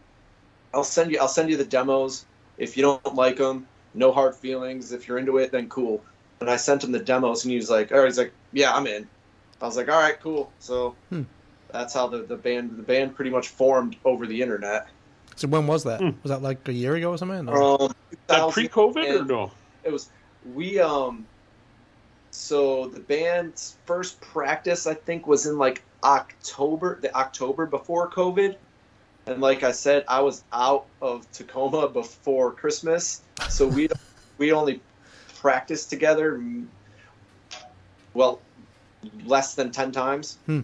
I'll 0.73 0.83
send 0.83 1.11
you, 1.11 1.19
I'll 1.19 1.27
send 1.27 1.49
you 1.49 1.57
the 1.57 1.65
demos. 1.65 2.25
If 2.57 2.75
you 2.77 2.83
don't 2.83 3.15
like 3.15 3.37
them, 3.37 3.65
no 3.93 4.11
hard 4.11 4.35
feelings. 4.35 4.91
If 4.91 5.07
you're 5.07 5.17
into 5.17 5.37
it, 5.37 5.51
then 5.51 5.69
cool. 5.69 6.01
And 6.41 6.49
I 6.49 6.57
sent 6.57 6.83
him 6.83 6.91
the 6.91 6.99
demos, 6.99 7.43
and 7.45 7.51
he 7.51 7.57
was 7.57 7.69
like, 7.69 7.91
all 7.91 7.99
right, 7.99 8.05
he's 8.05 8.17
like, 8.17 8.33
yeah, 8.51 8.73
I'm 8.75 8.87
in. 8.87 9.07
I 9.61 9.65
was 9.65 9.77
like, 9.77 9.89
all 9.89 9.99
right, 9.99 10.19
cool. 10.19 10.51
So 10.59 10.95
Hmm. 11.09 11.23
that's 11.71 11.93
how 11.93 12.07
the, 12.07 12.19
the 12.19 12.35
band 12.35 12.77
the 12.77 12.83
band 12.83 13.15
pretty 13.15 13.31
much 13.31 13.47
formed 13.47 13.95
over 14.03 14.27
the 14.27 14.41
internet. 14.41 14.87
So 15.37 15.47
when 15.47 15.67
was 15.67 15.83
that? 15.85 16.01
Hmm. 16.01 16.11
Was 16.23 16.29
that 16.31 16.41
like 16.41 16.67
a 16.67 16.73
year 16.73 16.95
ago 16.95 17.11
or 17.11 17.17
something? 17.17 17.47
Or- 17.47 17.81
Um, 17.83 17.91
Is 18.11 18.17
that 18.27 18.49
pre-COVID 18.51 19.21
or 19.21 19.25
no? 19.25 19.51
it 19.83 19.91
was 19.91 20.09
we 20.53 20.79
um 20.79 21.25
so 22.31 22.87
the 22.87 22.99
band's 22.99 23.75
first 23.85 24.19
practice 24.21 24.85
i 24.87 24.93
think 24.93 25.25
was 25.27 25.45
in 25.45 25.57
like 25.57 25.83
october 26.03 26.99
the 27.01 27.15
october 27.15 27.65
before 27.65 28.09
covid. 28.09 28.55
And 29.27 29.41
like 29.41 29.63
i 29.63 29.71
said 29.71 30.05
i 30.07 30.21
was 30.21 30.43
out 30.53 30.85
of 31.01 31.29
tacoma 31.31 31.87
before 31.89 32.51
christmas. 32.51 33.21
So 33.49 33.67
we 33.67 33.89
we 34.37 34.51
only 34.51 34.81
practiced 35.35 35.89
together 35.89 36.37
mm, 36.37 36.67
well 38.13 38.41
less 39.25 39.55
than 39.55 39.71
10 39.71 39.91
times. 39.91 40.37
Hmm. 40.45 40.61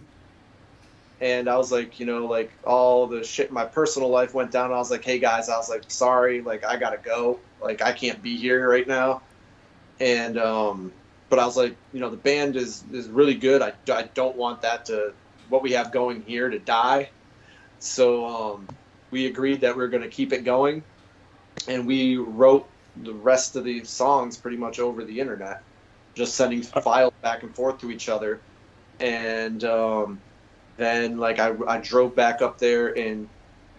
and 1.20 1.48
i 1.48 1.56
was 1.56 1.70
like 1.70 2.00
you 2.00 2.06
know 2.06 2.26
like 2.26 2.50
all 2.64 3.06
the 3.06 3.22
shit 3.22 3.48
in 3.48 3.54
my 3.54 3.64
personal 3.64 4.08
life 4.08 4.34
went 4.34 4.50
down. 4.50 4.72
I 4.72 4.76
was 4.76 4.90
like 4.90 5.04
hey 5.04 5.18
guys 5.18 5.48
i 5.48 5.56
was 5.56 5.68
like 5.68 5.84
sorry 5.88 6.40
like 6.40 6.64
i 6.64 6.76
gotta 6.76 6.98
go. 6.98 7.38
Like 7.60 7.82
i 7.82 7.92
can't 7.92 8.22
be 8.22 8.36
here 8.36 8.68
right 8.68 8.86
now. 8.86 9.22
And 10.00 10.38
um 10.38 10.92
but 11.28 11.38
i 11.38 11.46
was 11.46 11.56
like 11.56 11.76
you 11.92 12.00
know 12.00 12.10
the 12.10 12.16
band 12.16 12.56
is 12.56 12.84
is 12.92 13.08
really 13.08 13.34
good. 13.34 13.62
I, 13.62 13.72
I 13.92 14.02
don't 14.14 14.36
want 14.36 14.62
that 14.62 14.86
to 14.86 15.14
what 15.52 15.62
we 15.62 15.72
have 15.72 15.92
going 15.92 16.22
here 16.22 16.48
to 16.48 16.58
die 16.58 17.08
so 17.78 18.26
um 18.26 18.68
we 19.10 19.26
agreed 19.26 19.60
that 19.60 19.76
we 19.76 19.82
are 19.84 19.88
going 19.88 20.02
to 20.02 20.08
keep 20.08 20.32
it 20.32 20.44
going 20.44 20.82
and 21.68 21.86
we 21.86 22.16
wrote 22.16 22.66
the 22.96 23.12
rest 23.12 23.56
of 23.56 23.64
the 23.64 23.84
songs 23.84 24.36
pretty 24.36 24.56
much 24.56 24.78
over 24.78 25.04
the 25.04 25.20
internet, 25.20 25.62
just 26.14 26.34
sending 26.34 26.62
files 26.62 27.14
back 27.22 27.42
and 27.42 27.54
forth 27.54 27.78
to 27.80 27.90
each 27.90 28.08
other. 28.08 28.40
And 29.00 29.64
um, 29.64 30.20
then 30.76 31.18
like 31.18 31.38
I, 31.38 31.54
I 31.66 31.78
drove 31.78 32.14
back 32.14 32.42
up 32.42 32.58
there 32.58 32.88
in 32.88 33.28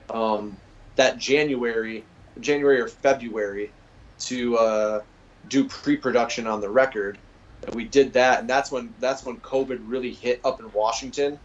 um, 0.09 0.57
that 0.95 1.17
January, 1.17 2.03
January 2.39 2.79
or 2.79 2.87
February, 2.87 3.71
to 4.19 4.57
uh, 4.57 5.01
do 5.49 5.65
pre-production 5.67 6.47
on 6.47 6.61
the 6.61 6.69
record. 6.69 7.17
And 7.65 7.75
we 7.75 7.85
did 7.85 8.13
that, 8.13 8.41
and 8.41 8.49
that's 8.49 8.71
when 8.71 8.93
that's 8.99 9.25
when 9.25 9.37
COVID 9.37 9.79
really 9.85 10.13
hit 10.13 10.41
up 10.43 10.59
in 10.59 10.71
Washington. 10.73 11.39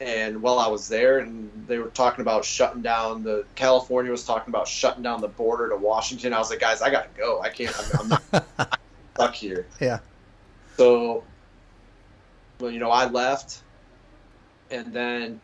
And 0.00 0.42
while 0.42 0.58
I 0.58 0.66
was 0.66 0.88
there, 0.88 1.20
and 1.20 1.50
they 1.68 1.78
were 1.78 1.88
talking 1.88 2.22
about 2.22 2.44
shutting 2.44 2.82
down 2.82 3.22
the 3.22 3.44
California 3.54 4.10
was 4.10 4.24
talking 4.24 4.50
about 4.50 4.66
shutting 4.66 5.02
down 5.02 5.20
the 5.20 5.28
border 5.28 5.68
to 5.68 5.76
Washington. 5.76 6.32
I 6.32 6.38
was 6.38 6.50
like, 6.50 6.60
guys, 6.60 6.82
I 6.82 6.90
gotta 6.90 7.08
go. 7.16 7.40
I 7.40 7.48
can't. 7.48 7.74
I'm, 7.78 8.00
I'm 8.00 8.08
not 8.08 8.78
stuck 9.14 9.34
here. 9.34 9.66
Yeah. 9.80 10.00
So, 10.76 11.22
well, 12.58 12.72
you 12.72 12.80
know, 12.80 12.90
I 12.90 13.08
left, 13.08 13.62
and 14.70 14.92
then 14.92 15.40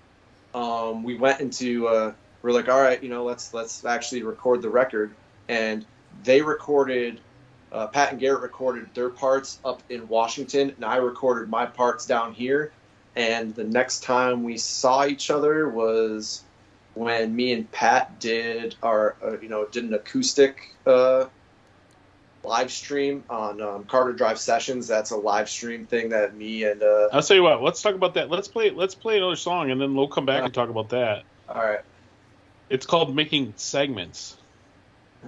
um, 0.53 1.05
we 1.05 1.16
went 1.16 1.40
into. 1.40 1.86
Uh, 1.86 2.12
we're 2.42 2.53
like, 2.53 2.68
all 2.68 2.80
right, 2.80 3.01
you 3.01 3.09
know, 3.09 3.24
let's 3.24 3.55
let's 3.55 3.84
actually 3.84 4.24
record 4.24 4.62
the 4.62 4.70
record, 4.70 5.14
and 5.48 5.86
they 6.24 6.42
recorded. 6.42 7.20
Uh, 7.70 7.86
Pat 7.86 8.11
and 8.11 8.18
Garrett 8.18 8.42
recorded 8.42 8.92
their 8.94 9.11
parts 9.11 9.61
up 9.64 9.80
in 9.90 10.09
Washington, 10.09 10.70
and 10.70 10.84
I 10.84 10.96
recorded 10.96 11.48
my 11.48 11.66
parts 11.66 12.05
down 12.05 12.34
here. 12.34 12.72
And 13.16 13.54
the 13.54 13.64
next 13.64 14.02
time 14.02 14.44
we 14.44 14.56
saw 14.56 15.04
each 15.04 15.30
other 15.30 15.68
was 15.68 16.42
when 16.94 17.34
me 17.34 17.52
and 17.52 17.70
Pat 17.70 18.20
did 18.20 18.76
our, 18.82 19.16
uh, 19.24 19.38
you 19.40 19.48
know, 19.48 19.66
did 19.66 19.84
an 19.84 19.94
acoustic 19.94 20.74
uh, 20.86 21.26
live 22.42 22.70
stream 22.70 23.24
on 23.28 23.61
um, 23.61 23.84
Carter 23.84 24.12
Drive 24.12 24.38
Sessions. 24.38 24.86
That's 24.86 25.11
a 25.11 25.16
live 25.16 25.48
stream 25.48 25.86
thing 25.86 26.11
that 26.11 26.34
me 26.36 26.64
and 26.64 26.82
uh, 26.82 27.08
I'll 27.12 27.22
tell 27.22 27.36
you 27.36 27.42
what. 27.42 27.62
Let's 27.62 27.82
talk 27.82 27.94
about 27.94 28.14
that. 28.14 28.30
Let's 28.30 28.48
play. 28.48 28.70
Let's 28.70 28.94
play 28.94 29.18
another 29.18 29.36
song, 29.36 29.70
and 29.70 29.80
then 29.80 29.94
we'll 29.94 30.08
come 30.08 30.26
back 30.26 30.44
and 30.44 30.54
talk 30.54 30.68
about 30.68 30.88
that. 30.90 31.24
all 31.48 31.62
right, 31.62 31.80
It's 32.68 32.86
called 32.86 33.14
making 33.14 33.54
segments. 33.56 34.36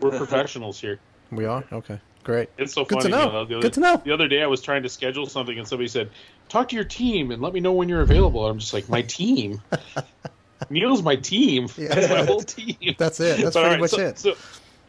We're 0.01 0.11
professionals 0.17 0.81
here. 0.81 0.99
We 1.31 1.45
are 1.47 1.65
okay. 1.73 2.01
Great. 2.25 2.51
It's 2.57 2.73
so 2.73 2.85
Good 2.85 3.03
funny. 3.03 3.11
to 3.13 3.17
know. 3.19 3.25
you 3.27 3.33
know, 3.33 3.45
the, 3.45 3.55
other, 3.57 3.63
Good 3.63 3.73
to 3.75 3.81
know. 3.81 4.03
the 4.05 4.13
other 4.13 4.29
day 4.29 4.43
I 4.43 4.47
was 4.47 4.61
trying 4.63 4.85
to 4.85 4.89
schedule 4.89 5.27
something, 5.27 5.59
and 5.59 5.67
somebody 5.67 5.89
said, 5.89 6.11
"Talk 6.49 6.69
to 6.69 6.77
your 6.77 6.85
team 6.85 7.31
and 7.33 7.43
let 7.43 7.53
me 7.53 7.61
know 7.61 7.73
when 7.73 7.89
you're 7.89 8.01
available." 8.03 8.47
I'm 8.47 8.59
just 8.59 8.73
like, 8.73 8.89
"My 8.89 9.03
team." 9.03 9.61
Neil's 10.71 11.03
my 11.03 11.17
team. 11.17 11.69
Yeah. 11.77 11.89
That's 11.95 12.09
my 12.09 12.25
whole 12.25 12.41
team. 12.43 12.95
That's 12.97 13.19
it. 13.21 13.41
That's 13.41 13.55
But, 13.55 13.63
pretty 13.63 13.69
right, 13.71 13.81
much 13.81 13.91
so, 13.91 14.01
it. 14.01 14.19
So, 14.19 14.35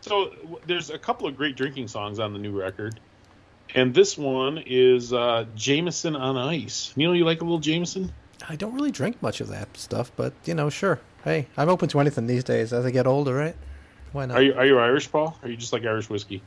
so 0.02 0.30
w- 0.30 0.60
there's 0.68 0.92
a 0.92 1.00
couple 1.00 1.28
of 1.28 1.36
great 1.36 1.56
drinking 1.56 1.88
songs 1.88 2.20
on 2.20 2.34
the 2.34 2.40
new 2.40 2.52
record, 2.58 3.00
and 3.74 3.94
this 3.94 4.16
one 4.18 4.62
is 4.66 5.12
uh, 5.14 5.46
Jameson 5.56 6.16
on 6.16 6.38
Ice. 6.38 6.94
Neil, 6.96 7.16
you 7.16 7.26
like 7.26 7.42
a 7.42 7.44
little 7.44 7.60
Jameson? 7.60 8.12
I 8.48 8.56
don't 8.56 8.74
really 8.76 8.92
drink 8.92 9.22
much 9.22 9.42
of 9.42 9.48
that 9.48 9.76
stuff, 9.76 10.12
but 10.16 10.34
you 10.46 10.54
know, 10.54 10.70
sure. 10.70 11.00
Hey, 11.24 11.48
I'm 11.58 11.70
open 11.70 11.90
to 11.90 12.00
anything 12.00 12.28
these 12.28 12.44
days 12.44 12.72
as 12.74 12.86
I 12.86 12.92
get 12.92 13.08
older, 13.08 13.34
right? 13.34 13.56
Why 14.12 14.28
not? 14.28 14.38
Are 14.38 14.44
you 14.44 14.54
are 14.54 14.66
you 14.66 14.78
Irish, 14.78 15.12
Paul? 15.12 15.38
Or 15.42 15.48
are 15.48 15.50
you 15.50 15.58
just 15.58 15.74
like 15.74 15.84
Irish 15.86 16.10
whiskey? 16.10 16.44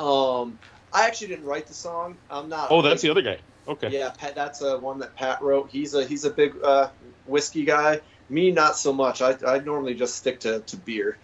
Um, 0.00 0.58
I 0.92 1.06
actually 1.06 1.28
didn't 1.28 1.46
write 1.46 1.66
the 1.66 1.74
song. 1.74 2.16
I'm 2.30 2.48
not. 2.48 2.70
Oh, 2.70 2.82
that's 2.82 3.02
the 3.02 3.10
other 3.10 3.22
guy. 3.22 3.38
Okay. 3.66 3.88
Yeah, 3.90 4.10
Pat, 4.10 4.34
that's 4.34 4.62
uh, 4.62 4.78
one 4.78 4.98
that 4.98 5.16
Pat 5.16 5.42
wrote. 5.42 5.70
He's 5.70 5.94
a 5.94 6.04
he's 6.04 6.24
a 6.24 6.30
big 6.30 6.54
uh, 6.62 6.88
whiskey 7.26 7.64
guy. 7.64 8.00
Me, 8.28 8.50
not 8.50 8.76
so 8.76 8.92
much. 8.92 9.20
I, 9.22 9.36
I 9.46 9.58
normally 9.58 9.94
just 9.94 10.16
stick 10.16 10.40
to, 10.40 10.60
to 10.60 10.76
beer. 10.76 11.18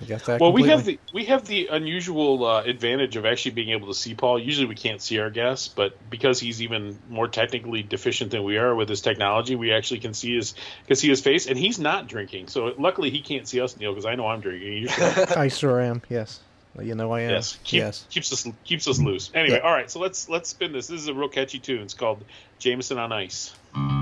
I 0.00 0.04
get 0.04 0.24
that 0.24 0.40
Well, 0.40 0.52
we 0.52 0.64
have 0.68 0.84
the 0.84 0.98
we 1.12 1.26
have 1.26 1.46
the 1.46 1.68
unusual 1.68 2.44
uh, 2.44 2.62
advantage 2.62 3.16
of 3.16 3.26
actually 3.26 3.52
being 3.52 3.70
able 3.70 3.88
to 3.88 3.94
see 3.94 4.14
Paul. 4.14 4.38
Usually, 4.38 4.66
we 4.66 4.74
can't 4.74 5.00
see 5.00 5.18
our 5.18 5.30
guests, 5.30 5.68
but 5.68 5.96
because 6.08 6.40
he's 6.40 6.62
even 6.62 6.98
more 7.08 7.28
technically 7.28 7.82
deficient 7.82 8.30
than 8.30 8.42
we 8.42 8.56
are 8.56 8.74
with 8.74 8.88
his 8.88 9.02
technology, 9.02 9.56
we 9.56 9.72
actually 9.72 10.00
can 10.00 10.14
see 10.14 10.36
his 10.36 10.54
can 10.86 10.96
see 10.96 11.08
his 11.08 11.20
face, 11.20 11.46
and 11.46 11.58
he's 11.58 11.78
not 11.78 12.08
drinking. 12.08 12.48
So 12.48 12.74
luckily, 12.78 13.10
he 13.10 13.20
can't 13.20 13.46
see 13.46 13.60
us, 13.60 13.76
Neil, 13.76 13.92
because 13.92 14.06
I 14.06 14.14
know 14.14 14.26
I'm 14.26 14.40
drinking. 14.40 14.72
You 14.72 14.88
sure? 14.88 15.26
I 15.38 15.48
sure 15.48 15.80
am. 15.80 16.02
Yes, 16.08 16.40
you 16.78 16.94
know 16.94 17.12
I 17.12 17.22
am. 17.22 17.30
yes, 17.30 17.58
keep, 17.64 17.78
yes. 17.78 18.06
keeps 18.10 18.32
us 18.32 18.46
keeps 18.64 18.86
us 18.88 18.98
loose. 19.00 19.30
Anyway, 19.34 19.56
Yeah. 19.56 19.62
all 19.68 19.72
right. 19.72 19.90
So 19.90 19.98
let's 20.00 20.28
let's 20.28 20.48
spin 20.50 20.72
this. 20.72 20.86
This 20.86 21.00
is 21.00 21.08
a 21.08 21.14
real 21.14 21.28
catchy 21.28 21.58
tune. 21.58 21.82
It's 21.82 21.94
called 21.94 22.24
Jameson 22.58 22.98
on 22.98 23.12
Ice. 23.12 23.54
Job 23.74 23.99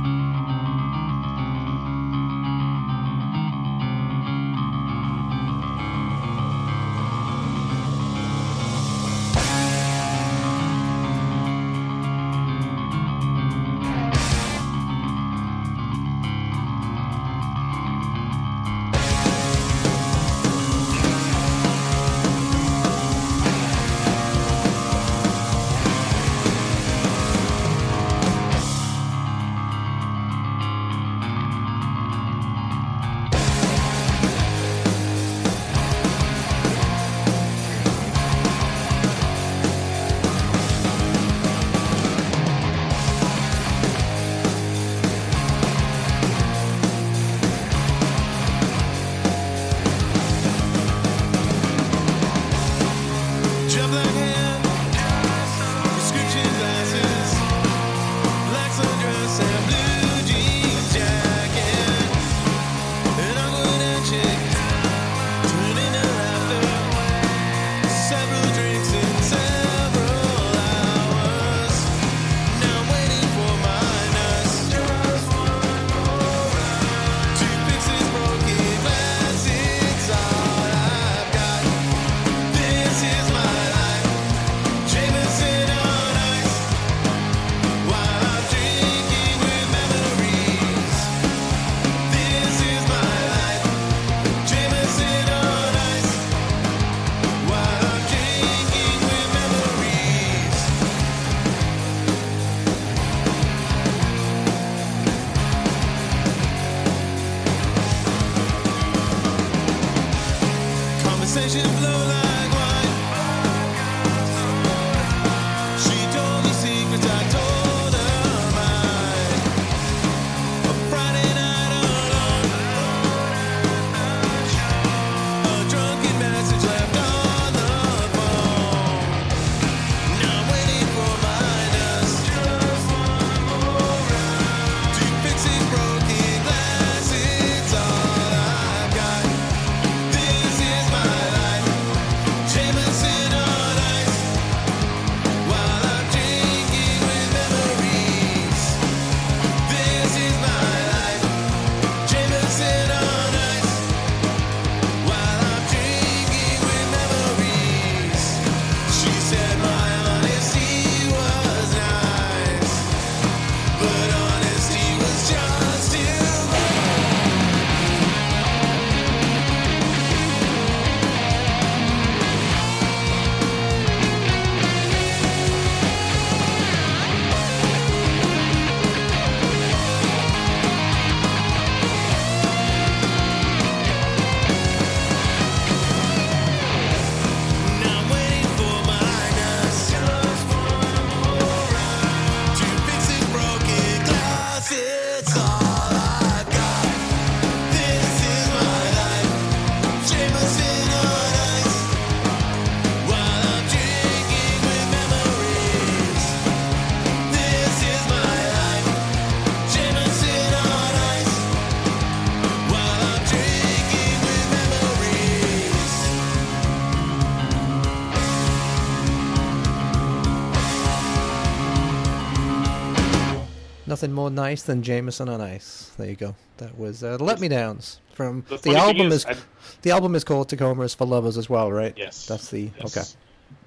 nothing 224.02 224.12
more 224.14 224.30
nice 224.30 224.62
than 224.62 224.82
Jameson 224.82 225.28
on 225.28 225.40
Ice. 225.40 225.90
There 225.98 226.08
you 226.08 226.14
go. 226.14 226.34
That 226.58 226.78
was 226.78 227.02
uh, 227.02 227.16
Let 227.18 227.40
Me 227.40 227.48
Downs 227.48 227.98
from 228.14 228.44
The 228.48 228.56
the, 228.58 228.76
album 228.76 229.08
is, 229.08 229.14
is, 229.14 229.26
I'd- 229.26 229.40
the 229.82 229.90
album 229.90 230.14
is 230.14 230.22
called 230.24 230.48
Tacoma 230.48 230.84
is 230.84 230.94
for 230.94 231.04
Lovers 231.04 231.36
as 231.36 231.50
well, 231.50 231.70
right? 231.72 231.94
Yes. 231.96 232.26
That's 232.26 232.48
the 232.50 232.70
Yes. 232.80 232.96
okay. 232.96 233.06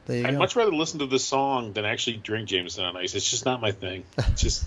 There 0.05 0.17
you 0.19 0.27
I'd 0.27 0.31
go. 0.33 0.39
much 0.39 0.55
rather 0.55 0.71
listen 0.71 0.99
to 0.99 1.05
this 1.05 1.25
song 1.25 1.73
than 1.73 1.83
actually 1.85 2.17
drink 2.17 2.47
Jameson 2.49 2.85
on 2.85 2.95
ice. 2.95 3.13
It's 3.13 3.29
just 3.29 3.45
not 3.45 3.59
my 3.61 3.71
thing. 3.71 4.03
It's 4.17 4.41
just 4.41 4.65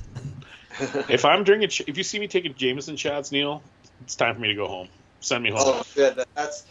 if 1.09 1.25
I'm 1.25 1.45
drinking, 1.45 1.71
if 1.87 1.97
you 1.97 2.05
see 2.05 2.19
me 2.19 2.29
taking 2.29 2.55
Jameson 2.55 2.97
shots, 2.97 3.33
Neil, 3.33 3.63
it's 4.03 4.17
time 4.17 4.35
for 4.35 4.41
me 4.43 4.49
to 4.49 4.55
go 4.55 4.69
home. 4.69 4.89
Send 5.21 5.43
me 5.45 5.51
home. 5.51 5.61
Oh, 5.65 5.83
yeah, 5.97 6.15
that's 6.35 6.67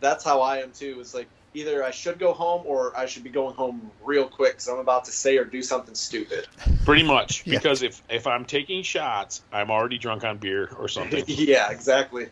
that's 0.00 0.24
how 0.24 0.40
I 0.40 0.58
am 0.58 0.72
too. 0.72 0.96
It's 1.00 1.12
like 1.14 1.28
either 1.54 1.82
I 1.84 1.90
should 1.92 2.18
go 2.18 2.32
home 2.32 2.62
or 2.66 2.96
I 2.96 3.06
should 3.06 3.24
be 3.24 3.30
going 3.30 3.54
home 3.54 3.90
real 4.04 4.26
quick 4.28 4.52
because 4.52 4.68
I'm 4.68 4.78
about 4.78 5.04
to 5.06 5.12
say 5.12 5.36
or 5.38 5.44
do 5.44 5.62
something 5.62 5.94
stupid. 5.94 6.46
Pretty 6.84 7.04
much, 7.04 7.46
Yeah. 7.46 7.58
because 7.58 7.82
if 7.82 8.02
if 8.10 8.26
I'm 8.26 8.44
taking 8.44 8.82
shots, 8.82 9.42
I'm 9.52 9.70
already 9.70 9.98
drunk 9.98 10.24
on 10.24 10.38
beer 10.38 10.68
or 10.78 10.88
something. 10.88 11.24
yeah, 11.28 11.70
exactly. 11.70 12.28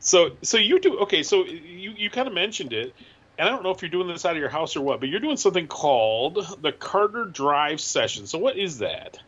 so 0.00 0.30
so 0.42 0.56
you 0.58 0.80
do 0.80 0.98
okay. 1.00 1.22
So 1.22 1.44
you 1.44 1.92
you 1.96 2.10
kind 2.10 2.26
of 2.26 2.34
mentioned 2.34 2.72
it, 2.72 2.94
and 3.38 3.48
I 3.48 3.52
don't 3.52 3.62
know 3.62 3.70
if 3.70 3.82
you're 3.82 3.90
doing 3.90 4.08
this 4.08 4.24
out 4.24 4.32
of 4.32 4.38
your 4.38 4.48
house 4.48 4.76
or 4.76 4.80
what, 4.80 5.00
but 5.00 5.08
you're 5.08 5.20
doing 5.20 5.36
something 5.36 5.66
called 5.66 6.58
the 6.62 6.72
Carter 6.72 7.24
Drive 7.26 7.80
Session. 7.80 8.26
So 8.26 8.38
what 8.38 8.56
is 8.56 8.78
that? 8.78 9.18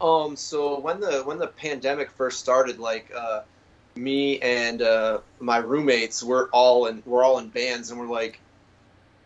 Um, 0.00 0.36
so 0.36 0.80
when 0.80 1.00
the 1.00 1.22
when 1.24 1.38
the 1.38 1.48
pandemic 1.48 2.10
first 2.12 2.38
started, 2.40 2.78
like 2.78 3.10
uh, 3.14 3.42
me 3.96 4.38
and 4.40 4.82
uh, 4.82 5.18
my 5.38 5.58
roommates 5.58 6.22
were 6.22 6.48
all 6.52 6.86
in 6.86 7.02
we're 7.06 7.24
all 7.24 7.38
in 7.38 7.48
bands, 7.48 7.90
and 7.90 8.00
we're 8.00 8.06
like, 8.06 8.40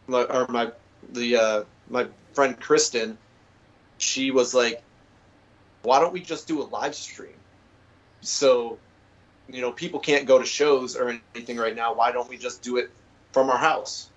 my, 0.07 0.23
or 0.23 0.47
my 0.49 0.73
the 1.12 1.37
uh, 1.37 1.65
my 1.89 2.07
friend 2.33 2.59
Kristen, 2.59 3.19
she 3.99 4.31
was 4.31 4.55
like, 4.55 4.83
why 5.83 6.01
don't 6.01 6.12
we 6.12 6.21
just 6.21 6.49
do 6.49 6.62
a 6.62 6.65
live 6.65 6.95
stream? 6.95 7.35
So, 8.23 8.79
you 9.49 9.61
know, 9.61 9.71
people 9.71 10.01
can't 10.01 10.27
go 10.27 10.39
to 10.39 10.47
shows 10.47 10.97
or 10.97 11.21
anything 11.35 11.59
right 11.59 11.77
now. 11.77 11.95
Why 11.95 12.11
don't 12.11 12.29
we 12.29 12.39
just 12.39 12.62
do 12.62 12.79
it 12.79 12.91
from 13.33 13.51
our 13.51 13.59
house? 13.59 14.09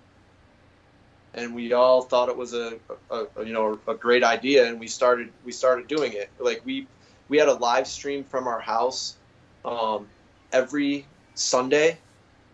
and 1.34 1.54
we 1.54 1.72
all 1.72 2.02
thought 2.02 2.28
it 2.28 2.36
was 2.36 2.54
a, 2.54 2.78
a, 3.10 3.26
a 3.36 3.44
you 3.44 3.52
know 3.52 3.78
a 3.86 3.94
great 3.94 4.24
idea 4.24 4.66
and 4.66 4.80
we 4.80 4.88
started 4.88 5.30
we 5.44 5.52
started 5.52 5.86
doing 5.86 6.12
it 6.12 6.30
like 6.38 6.62
we 6.64 6.86
we 7.28 7.38
had 7.38 7.48
a 7.48 7.54
live 7.54 7.86
stream 7.86 8.24
from 8.24 8.46
our 8.46 8.60
house 8.60 9.16
um, 9.64 10.06
every 10.52 11.04
sunday 11.34 11.96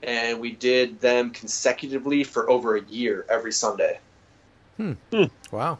and 0.02 0.40
we 0.40 0.50
did 0.52 1.00
them 1.00 1.30
consecutively 1.30 2.24
for 2.24 2.50
over 2.50 2.76
a 2.76 2.82
year 2.82 3.24
every 3.28 3.52
sunday 3.52 3.98
wow. 5.50 5.78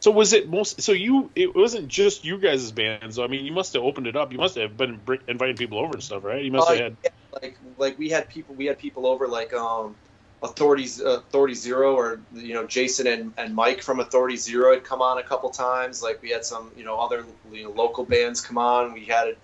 So 0.00 0.10
was 0.10 0.32
it 0.32 0.48
most? 0.48 0.82
So 0.82 0.92
you 0.92 1.30
it 1.34 1.54
wasn't 1.54 1.88
just 1.88 2.24
you 2.24 2.38
guys' 2.38 2.70
bands. 2.70 3.18
I 3.18 3.26
mean, 3.26 3.44
you 3.44 3.52
must 3.52 3.72
have 3.74 3.82
opened 3.82 4.06
it 4.06 4.16
up. 4.16 4.32
You 4.32 4.38
must 4.38 4.56
have 4.56 4.76
been 4.76 5.00
br- 5.04 5.16
inviting 5.26 5.56
people 5.56 5.78
over 5.78 5.94
and 5.94 6.02
stuff, 6.02 6.22
right? 6.24 6.44
You 6.44 6.52
must 6.52 6.68
Uh, 6.68 6.74
have 6.74 6.82
had. 6.82 6.96
yeah, 7.02 7.10
like 7.42 7.58
like 7.76 7.98
we 7.98 8.08
had 8.10 8.28
people 8.28 8.54
we 8.54 8.66
had 8.66 8.78
people 8.78 9.06
over 9.06 9.26
like 9.26 9.52
um 9.52 9.96
authorities 10.42 11.00
uh, 11.00 11.20
authority 11.26 11.54
zero 11.54 11.94
or 11.94 12.20
you 12.34 12.52
know 12.52 12.66
jason 12.66 13.06
and, 13.06 13.32
and 13.38 13.54
mike 13.54 13.80
from 13.80 14.00
authority 14.00 14.36
zero 14.36 14.74
had 14.74 14.84
come 14.84 15.00
on 15.00 15.16
a 15.16 15.22
couple 15.22 15.48
times 15.48 16.02
like 16.02 16.20
we 16.20 16.28
had 16.28 16.44
some 16.44 16.70
you 16.76 16.84
know 16.84 16.98
other 16.98 17.24
you 17.50 17.64
know, 17.64 17.70
local 17.70 18.04
bands 18.04 18.42
come 18.42 18.58
on 18.58 18.92
we 18.92 19.06
had 19.06 19.34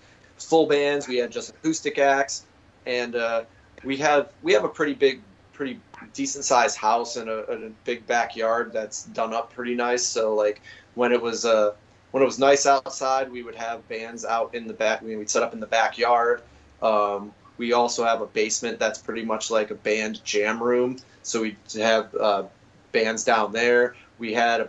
full 0.43 0.65
bands 0.65 1.07
we 1.07 1.17
had 1.17 1.31
just 1.31 1.49
acoustic 1.49 1.97
acts 1.97 2.45
and 2.85 3.15
uh, 3.15 3.43
we 3.83 3.97
have 3.97 4.29
we 4.41 4.53
have 4.53 4.63
a 4.63 4.69
pretty 4.69 4.93
big 4.93 5.21
pretty 5.53 5.79
decent 6.13 6.43
sized 6.43 6.77
house 6.77 7.15
and 7.15 7.29
a, 7.29 7.39
a 7.51 7.69
big 7.85 8.05
backyard 8.07 8.71
that's 8.73 9.03
done 9.05 9.33
up 9.33 9.53
pretty 9.53 9.75
nice 9.75 10.03
so 10.03 10.33
like 10.33 10.61
when 10.95 11.11
it 11.11 11.21
was 11.21 11.45
uh 11.45 11.73
when 12.11 12.21
it 12.21 12.25
was 12.25 12.39
nice 12.39 12.65
outside 12.65 13.31
we 13.31 13.43
would 13.43 13.55
have 13.55 13.87
bands 13.87 14.25
out 14.25 14.53
in 14.55 14.67
the 14.67 14.73
back 14.73 15.01
I 15.01 15.05
mean, 15.05 15.19
we'd 15.19 15.29
set 15.29 15.43
up 15.43 15.53
in 15.53 15.59
the 15.59 15.67
backyard 15.67 16.41
um, 16.83 17.33
we 17.57 17.73
also 17.73 18.03
have 18.03 18.21
a 18.21 18.25
basement 18.25 18.79
that's 18.79 18.99
pretty 18.99 19.23
much 19.23 19.49
like 19.49 19.71
a 19.71 19.75
band 19.75 20.23
jam 20.23 20.61
room. 20.61 20.97
So 21.23 21.41
we 21.41 21.55
have 21.75 22.13
uh, 22.15 22.43
bands 22.91 23.23
down 23.23 23.53
there. 23.53 23.95
We 24.19 24.33
had 24.33 24.61
uh 24.61 24.67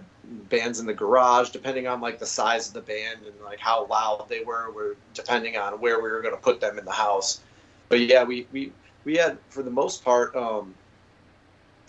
bands 0.48 0.80
in 0.80 0.86
the 0.86 0.94
garage, 0.94 1.50
depending 1.50 1.86
on 1.86 2.00
like 2.00 2.18
the 2.18 2.26
size 2.26 2.68
of 2.68 2.74
the 2.74 2.80
band 2.80 3.20
and 3.26 3.34
like 3.44 3.58
how 3.58 3.86
loud 3.86 4.26
they 4.28 4.42
were. 4.42 4.70
Were 4.70 4.96
depending 5.14 5.56
on 5.56 5.80
where 5.80 6.00
we 6.00 6.10
were 6.10 6.22
going 6.22 6.34
to 6.34 6.40
put 6.40 6.60
them 6.60 6.78
in 6.78 6.84
the 6.84 6.92
house. 6.92 7.40
But 7.88 8.00
yeah, 8.00 8.24
we 8.24 8.46
we 8.52 8.72
we 9.04 9.16
had 9.16 9.38
for 9.50 9.62
the 9.62 9.70
most 9.70 10.04
part. 10.04 10.34
Um, 10.36 10.74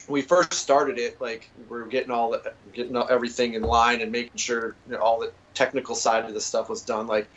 we 0.07 0.21
first 0.21 0.53
started 0.53 0.99
it 0.99 1.19
like 1.19 1.49
we 1.67 1.79
are 1.79 1.85
getting 1.85 2.11
all 2.11 2.31
the, 2.31 2.53
getting 2.73 2.95
everything 2.95 3.55
in 3.55 3.63
line 3.63 4.01
and 4.01 4.11
making 4.11 4.37
sure 4.37 4.75
you 4.87 4.93
know, 4.93 4.99
all 4.99 5.19
the 5.19 5.31
technical 5.55 5.95
side 5.95 6.25
of 6.25 6.33
the 6.33 6.41
stuff 6.41 6.69
was 6.69 6.83
done. 6.83 7.07
Like 7.07 7.27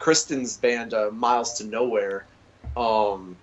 Kristen's 0.00 0.56
band, 0.56 0.92
uh, 0.92 1.10
Miles 1.12 1.54
to 1.58 1.64
Nowhere 1.64 2.26
um, 2.76 3.36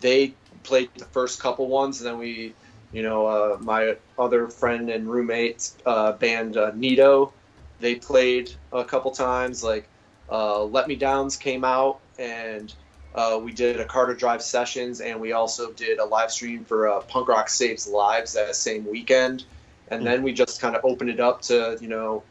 they 0.00 0.34
played 0.62 0.90
the 0.96 1.06
first 1.06 1.40
couple 1.40 1.68
ones, 1.68 2.00
and 2.00 2.08
then 2.08 2.18
we, 2.18 2.54
you 2.94 3.02
know, 3.02 3.26
uh, 3.26 3.58
my 3.60 3.96
other 4.16 4.46
friend 4.48 4.88
and 4.88 5.10
roommate 5.10 5.72
uh, 5.84 6.12
band 6.12 6.56
uh, 6.56 6.70
Nito, 6.76 7.32
they 7.80 7.96
played 7.96 8.52
a 8.72 8.84
couple 8.84 9.10
times. 9.10 9.64
Like 9.64 9.88
uh, 10.30 10.62
Let 10.62 10.86
Me 10.86 10.94
Downs 10.94 11.36
came 11.36 11.64
out, 11.64 11.98
and 12.20 12.72
uh, 13.16 13.40
we 13.42 13.52
did 13.52 13.80
a 13.80 13.84
Carter 13.84 14.14
Drive 14.14 14.42
sessions, 14.42 15.00
and 15.00 15.20
we 15.20 15.32
also 15.32 15.72
did 15.72 15.98
a 15.98 16.04
live 16.04 16.30
stream 16.30 16.64
for 16.64 16.88
uh, 16.88 17.00
Punk 17.00 17.26
Rock 17.28 17.48
Saves 17.48 17.88
Lives 17.88 18.34
that 18.34 18.54
same 18.54 18.88
weekend, 18.88 19.44
and 19.88 20.06
then 20.06 20.22
we 20.22 20.32
just 20.32 20.60
kind 20.60 20.76
of 20.76 20.84
opened 20.84 21.10
it 21.10 21.18
up 21.18 21.42
to 21.42 21.76
you 21.80 21.88
know 21.88 22.22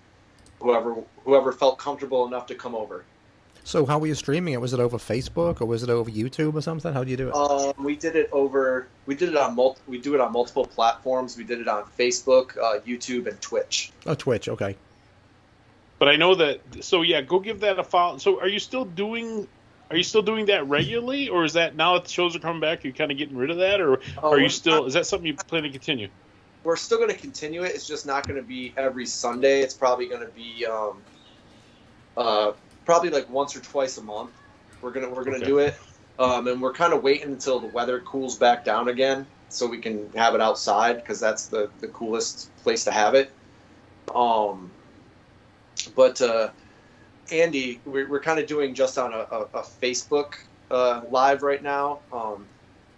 whoever 0.62 0.96
whoever 1.26 1.52
felt 1.52 1.78
comfortable 1.78 2.26
enough 2.26 2.48
to 2.48 2.56
come 2.56 2.74
over. 2.74 3.04
So 3.66 3.86
how 3.86 3.98
were 3.98 4.08
you 4.08 4.16
streaming 4.16 4.54
it? 4.54 4.62
Was 4.62 4.74
it 4.74 4.80
over 4.80 4.98
Facebook 4.98 5.62
or 5.62 5.66
was 5.66 5.84
it 5.84 5.90
over 5.90 6.10
YouTube 6.12 6.54
or 6.56 6.62
something? 6.62 6.94
How 6.94 7.04
do 7.04 7.10
you 7.12 7.18
do 7.18 7.30
it? 7.30 7.34
Um, 7.34 7.74
we 7.84 7.96
did 7.96 8.16
it 8.16 8.30
over. 8.32 8.88
We 9.06 9.16
did 9.16 9.30
it 9.30 9.38
on 9.38 9.56
mul- 9.56 9.78
We 9.88 10.00
do 10.00 10.14
it 10.16 10.22
on 10.22 10.34
multiple 10.34 10.66
platforms. 10.66 11.38
We 11.38 11.44
did 11.46 11.60
it 11.62 11.68
on 11.68 11.86
Facebook, 11.98 12.58
uh, 12.58 12.80
YouTube, 12.82 13.28
and 13.28 13.40
Twitch. 13.42 13.92
oh, 14.06 14.16
Twitch. 14.16 14.50
Okay. 14.50 14.76
But 15.98 16.10
I 16.10 16.18
know 16.18 16.36
that. 16.36 16.60
So 16.82 17.02
yeah, 17.04 17.22
go 17.22 17.40
give 17.40 17.62
that 17.62 17.80
a 17.80 17.84
follow. 17.84 18.18
So 18.18 18.40
are 18.42 18.48
you 18.50 18.60
still 18.60 18.84
doing? 18.86 19.48
Are 19.90 19.96
you 19.96 20.04
still 20.04 20.22
doing 20.24 20.48
that 20.48 20.68
regularly, 20.68 21.30
or 21.30 21.46
is 21.46 21.54
that 21.54 21.76
now 21.76 21.94
that 21.94 22.06
the 22.06 22.10
shows 22.10 22.36
are 22.36 22.40
coming 22.40 22.60
back, 22.60 22.84
you're 22.84 22.94
kind 22.94 23.12
of 23.12 23.18
getting 23.18 23.38
rid 23.38 23.52
of 23.52 23.58
that, 23.58 23.80
or 23.80 24.00
Oh, 24.22 24.32
are 24.32 24.40
you 24.40 24.50
still? 24.50 24.86
Is 24.86 24.94
that 24.96 25.06
something 25.06 25.28
you 25.28 25.36
plan 25.36 25.64
to 25.64 25.70
continue? 25.70 26.10
We're 26.64 26.78
still 26.78 26.98
going 26.98 27.12
to 27.12 27.18
continue 27.18 27.64
it. 27.64 27.76
It's 27.76 27.88
just 27.88 28.06
not 28.06 28.28
going 28.28 28.38
to 28.42 28.46
be 28.48 28.74
every 28.76 29.06
Sunday. 29.06 29.62
It's 29.62 29.74
probably 29.74 30.08
going 30.08 30.22
to 30.26 30.32
be 30.34 30.66
um, 30.66 31.02
uh, 32.18 32.54
probably 32.86 33.10
like 33.10 33.30
once 33.30 33.56
or 33.56 33.60
twice 33.60 33.98
a 33.98 34.02
month. 34.02 34.32
We're 34.82 34.92
gonna 34.92 35.10
we're 35.10 35.24
gonna 35.24 35.38
Okay. 35.38 35.46
do 35.46 35.60
it, 35.60 35.76
um, 36.20 36.48
and 36.48 36.62
we're 36.62 36.74
kind 36.74 36.94
of 36.94 37.04
waiting 37.04 37.32
until 37.32 37.60
the 37.60 37.68
weather 37.68 38.00
cools 38.02 38.38
back 38.38 38.66
down 38.66 38.90
again, 38.90 39.26
so 39.50 39.68
we 39.68 39.78
can 39.80 40.10
have 40.16 40.36
it 40.36 40.42
outside 40.42 40.98
because 40.98 41.20
that's 41.20 41.48
the 41.48 41.70
the 41.80 41.88
coolest 41.88 42.50
place 42.64 42.84
to 42.86 42.92
have 42.92 43.16
it. 43.16 43.32
Um, 44.14 44.72
but 45.96 46.22
uh, 46.22 46.50
Andy, 47.32 47.80
we're, 47.86 48.08
we're 48.10 48.20
kind 48.20 48.40
of 48.40 48.48
doing 48.48 48.74
just 48.74 48.98
on 48.98 49.14
a, 49.14 49.18
a, 49.20 49.40
a 49.54 49.62
Facebook 49.82 50.34
uh, 50.70 51.02
live 51.10 51.44
right 51.44 51.64
now. 51.64 52.00
Um, 52.12 52.46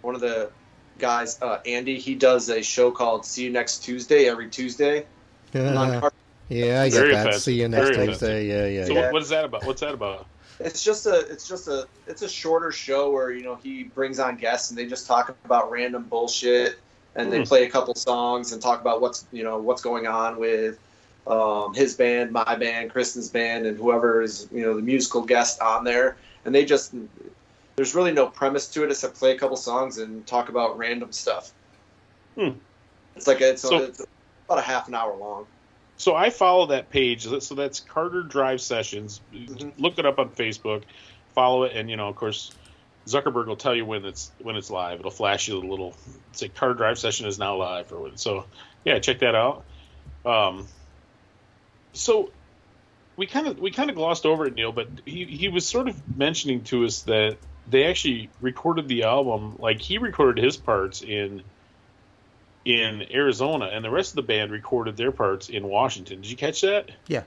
one 0.02 0.14
of 0.14 0.20
the 0.20 0.50
guys, 0.98 1.38
uh, 1.40 1.58
Andy, 1.66 1.98
he 1.98 2.14
does 2.14 2.48
a 2.48 2.62
show 2.62 2.90
called 2.90 3.24
"See 3.24 3.44
You 3.44 3.50
Next 3.50 3.78
Tuesday" 3.84 4.26
every 4.28 4.48
Tuesday. 4.48 5.06
on 5.54 6.00
Car- 6.00 6.12
yeah, 6.48 6.82
I 6.82 6.88
get 6.88 6.98
Very 6.98 7.12
that. 7.12 7.20
offensive. 7.26 7.42
See 7.42 7.60
you 7.60 7.68
next 7.68 7.96
Very 7.96 8.06
Tuesday. 8.08 8.46
Yeah, 8.46 8.66
yeah, 8.66 8.86
So 8.86 8.92
yeah. 8.94 9.00
what, 9.02 9.12
what 9.14 9.22
is 9.22 9.28
that 9.30 9.44
about? 9.44 9.64
What's 9.64 9.80
that 9.80 9.94
about? 9.94 10.26
it's 10.58 10.82
just 10.82 11.04
a 11.04 11.18
it's 11.30 11.46
just 11.46 11.68
a 11.68 11.86
it's 12.06 12.22
a 12.22 12.28
shorter 12.28 12.72
show 12.72 13.10
where 13.10 13.30
you 13.30 13.42
know 13.42 13.56
he 13.56 13.82
brings 13.84 14.18
on 14.18 14.36
guests 14.36 14.70
and 14.70 14.78
they 14.78 14.86
just 14.86 15.06
talk 15.06 15.34
about 15.44 15.70
random 15.70 16.02
bullshit 16.04 16.78
and 17.14 17.30
they 17.30 17.38
Hmm. 17.38 17.44
play 17.44 17.64
a 17.66 17.70
couple 17.70 17.94
songs 17.94 18.52
and 18.52 18.62
talk 18.62 18.80
about 18.80 19.02
what's 19.02 19.26
you 19.32 19.44
know 19.44 19.58
what's 19.58 19.82
going 19.82 20.06
on 20.06 20.38
with 20.38 20.78
um, 21.26 21.74
his 21.74 21.94
band, 21.94 22.30
my 22.32 22.54
band, 22.54 22.90
Kristen's 22.90 23.28
band, 23.28 23.66
and 23.66 23.76
whoever 23.76 24.22
is 24.22 24.48
you 24.50 24.62
know 24.62 24.74
the 24.74 24.82
musical 24.82 25.20
guest 25.22 25.60
on 25.60 25.84
there. 25.84 26.16
And 26.46 26.54
they 26.54 26.64
just 26.64 26.94
there's 27.74 27.94
really 27.94 28.12
no 28.12 28.26
premise 28.28 28.66
to 28.68 28.84
it 28.84 28.90
except 28.90 29.16
play 29.16 29.32
a 29.34 29.38
couple 29.38 29.56
songs 29.58 29.98
and 29.98 30.26
talk 30.26 30.48
about 30.48 30.78
random 30.78 31.12
stuff. 31.12 31.52
Hmm. 32.34 32.50
It's 33.14 33.26
like 33.26 33.40
a, 33.42 33.50
it's, 33.50 33.62
So- 33.62 33.76
it's 33.78 34.00
about 34.46 34.58
a 34.58 34.62
half 34.62 34.88
an 34.88 34.94
hour 34.94 35.14
long. 35.16 35.46
So 35.98 36.14
I 36.14 36.30
follow 36.30 36.66
that 36.66 36.90
page. 36.90 37.26
So 37.42 37.54
that's 37.54 37.80
Carter 37.80 38.22
Drive 38.22 38.60
Sessions. 38.60 39.20
Mhm. 39.32 39.72
Look 39.78 39.98
it 39.98 40.06
up 40.06 40.18
on 40.18 40.30
Facebook. 40.30 40.82
Follow 41.34 41.64
it, 41.64 41.76
and 41.76 41.90
you 41.90 41.96
know, 41.96 42.08
of 42.08 42.16
course, 42.16 42.50
Zuckerberg 43.06 43.46
will 43.46 43.56
tell 43.56 43.74
you 43.74 43.84
when 43.84 44.04
it's 44.04 44.30
when 44.38 44.56
it's 44.56 44.70
live. 44.70 45.00
It'll 45.00 45.10
flash 45.10 45.48
you 45.48 45.58
a 45.58 45.60
little. 45.60 45.94
Say 46.32 46.48
Carter 46.48 46.74
Drive 46.74 46.98
Session 46.98 47.26
is 47.26 47.38
now 47.38 47.56
live, 47.56 47.92
or 47.92 48.00
what. 48.00 48.18
So 48.18 48.44
yeah, 48.84 48.98
check 48.98 49.20
that 49.20 49.34
out. 49.34 49.64
Um, 50.24 50.66
so 51.92 52.30
we 53.16 53.26
kind 53.26 53.46
of 53.46 53.58
we 53.58 53.70
kind 53.70 53.90
of 53.90 53.96
glossed 53.96 54.26
over 54.26 54.46
it, 54.46 54.54
Neil, 54.54 54.72
but 54.72 54.88
he 55.04 55.24
he 55.24 55.48
was 55.48 55.66
sort 55.66 55.88
of 55.88 56.16
mentioning 56.16 56.64
to 56.64 56.84
us 56.84 57.02
that 57.02 57.36
they 57.68 57.84
actually 57.84 58.28
recorded 58.40 58.88
the 58.88 59.04
album. 59.04 59.56
Like 59.58 59.80
he 59.80 59.98
recorded 59.98 60.42
his 60.42 60.56
parts 60.56 61.02
in 61.02 61.42
in 62.66 63.06
Arizona, 63.12 63.66
and 63.66 63.84
the 63.84 63.90
rest 63.90 64.10
of 64.10 64.16
the 64.16 64.22
band 64.22 64.50
recorded 64.50 64.96
their 64.96 65.12
parts 65.12 65.48
in 65.48 65.66
Washington. 65.68 66.20
Did 66.20 66.30
you 66.30 66.36
catch 66.36 66.62
that? 66.62 66.90
Yeah. 67.06 67.22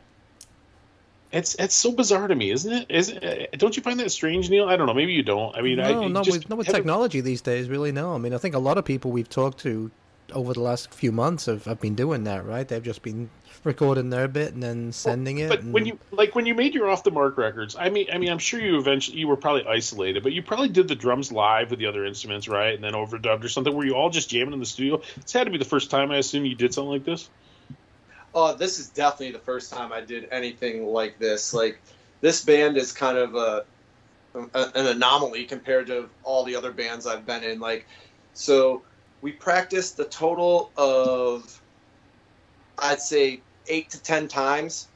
It's 1.31 1.55
it's 1.55 1.75
so 1.75 1.91
bizarre 1.91 2.27
to 2.27 2.35
me, 2.35 2.51
isn't 2.51 2.73
it? 2.73 2.87
Isn't 2.89 3.23
it, 3.23 3.49
uh, 3.53 3.57
don't 3.57 3.77
you 3.77 3.83
find 3.83 3.99
that 3.99 4.11
strange, 4.11 4.49
Neil? 4.49 4.67
I 4.67 4.75
don't 4.75 4.87
know. 4.87 4.93
Maybe 4.93 5.13
you 5.13 5.23
don't. 5.23 5.55
I 5.55 5.61
mean, 5.61 5.79
I 5.79 5.91
No, 5.91 6.07
not 6.07 6.25
just 6.25 6.39
with, 6.39 6.49
not 6.49 6.57
with 6.57 6.67
technology 6.67 7.21
these 7.21 7.41
days, 7.41 7.69
really. 7.69 7.91
No, 7.91 8.15
I 8.15 8.17
mean, 8.17 8.33
I 8.33 8.37
think 8.37 8.55
a 8.55 8.59
lot 8.59 8.77
of 8.77 8.83
people 8.83 9.11
we've 9.11 9.29
talked 9.29 9.59
to 9.59 9.91
over 10.33 10.53
the 10.53 10.61
last 10.61 10.93
few 10.93 11.11
months 11.11 11.45
have, 11.45 11.65
have 11.65 11.79
been 11.81 11.95
doing 11.95 12.23
that, 12.25 12.45
right? 12.45 12.67
They've 12.67 12.83
just 12.83 13.01
been 13.01 13.29
recording 13.65 14.09
their 14.09 14.27
bit 14.29 14.53
and 14.53 14.63
then 14.63 14.91
sending 14.93 15.37
it. 15.39 15.49
But 15.49 15.61
and- 15.61 15.73
when 15.73 15.85
you 15.85 15.99
like 16.11 16.33
when 16.35 16.45
you 16.45 16.55
made 16.55 16.73
your 16.73 16.89
off 16.89 17.03
the 17.03 17.11
mark 17.11 17.37
records, 17.37 17.75
I 17.77 17.89
mean, 17.89 18.07
I 18.13 18.17
mean, 18.17 18.29
I'm 18.29 18.39
sure 18.39 18.59
you 18.59 18.77
eventually 18.77 19.17
you 19.19 19.27
were 19.27 19.35
probably 19.35 19.65
isolated, 19.65 20.23
but 20.23 20.31
you 20.31 20.41
probably 20.41 20.69
did 20.69 20.87
the 20.87 20.95
drums 20.95 21.31
live 21.31 21.69
with 21.69 21.79
the 21.79 21.85
other 21.87 22.05
instruments, 22.05 22.47
right? 22.47 22.73
And 22.73 22.83
then 22.83 22.93
overdubbed 22.93 23.43
or 23.43 23.49
something. 23.49 23.73
Were 23.75 23.85
you 23.85 23.95
all 23.95 24.09
just 24.09 24.29
jamming 24.29 24.53
in 24.53 24.59
the 24.59 24.65
studio? 24.65 25.01
It's 25.17 25.33
had 25.33 25.43
to 25.45 25.51
be 25.51 25.57
the 25.57 25.65
first 25.65 25.91
time 25.91 26.11
I 26.11 26.17
assume 26.17 26.45
you 26.45 26.55
did 26.55 26.73
something 26.73 26.91
like 26.91 27.05
this. 27.05 27.29
Oh, 28.33 28.53
this 28.53 28.79
is 28.79 28.89
definitely 28.89 29.31
the 29.31 29.39
first 29.39 29.73
time 29.73 29.91
I 29.91 30.01
did 30.01 30.27
anything 30.31 30.85
like 30.85 31.17
this. 31.17 31.51
Like, 31.53 31.79
this 32.21 32.45
band 32.45 32.77
is 32.77 32.91
kind 32.91 33.17
of 33.17 33.33
a, 33.35 33.65
a- 34.35 34.71
an 34.75 34.85
anomaly 34.85 35.45
compared 35.45 35.87
to 35.87 36.07
all 36.23 36.43
the 36.43 36.55
other 36.55 36.71
bands 36.71 37.07
I've 37.07 37.25
been 37.25 37.43
in. 37.43 37.59
Like, 37.59 37.87
so 38.35 38.83
we 39.21 39.31
practiced 39.31 39.99
a 39.99 40.05
total 40.05 40.71
of, 40.77 41.61
I'd 42.77 43.01
say, 43.01 43.41
eight 43.67 43.89
to 43.91 44.01
ten 44.01 44.27
times 44.27 44.87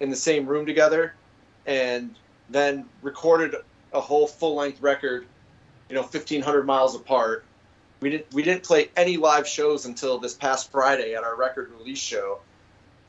in 0.00 0.10
the 0.10 0.16
same 0.16 0.46
room 0.46 0.66
together, 0.66 1.14
and 1.64 2.14
then 2.50 2.86
recorded 3.02 3.54
a 3.92 4.00
whole 4.00 4.26
full 4.26 4.56
length 4.56 4.80
record, 4.82 5.26
you 5.88 5.94
know, 5.94 6.02
fifteen 6.02 6.42
hundred 6.42 6.66
miles 6.66 6.94
apart. 6.94 7.44
We 8.00 8.10
didn't 8.10 8.34
we 8.34 8.42
didn't 8.42 8.62
play 8.62 8.90
any 8.96 9.16
live 9.16 9.48
shows 9.48 9.86
until 9.86 10.18
this 10.18 10.34
past 10.34 10.70
Friday 10.70 11.14
at 11.14 11.24
our 11.24 11.36
record 11.36 11.70
release 11.78 11.98
show, 11.98 12.40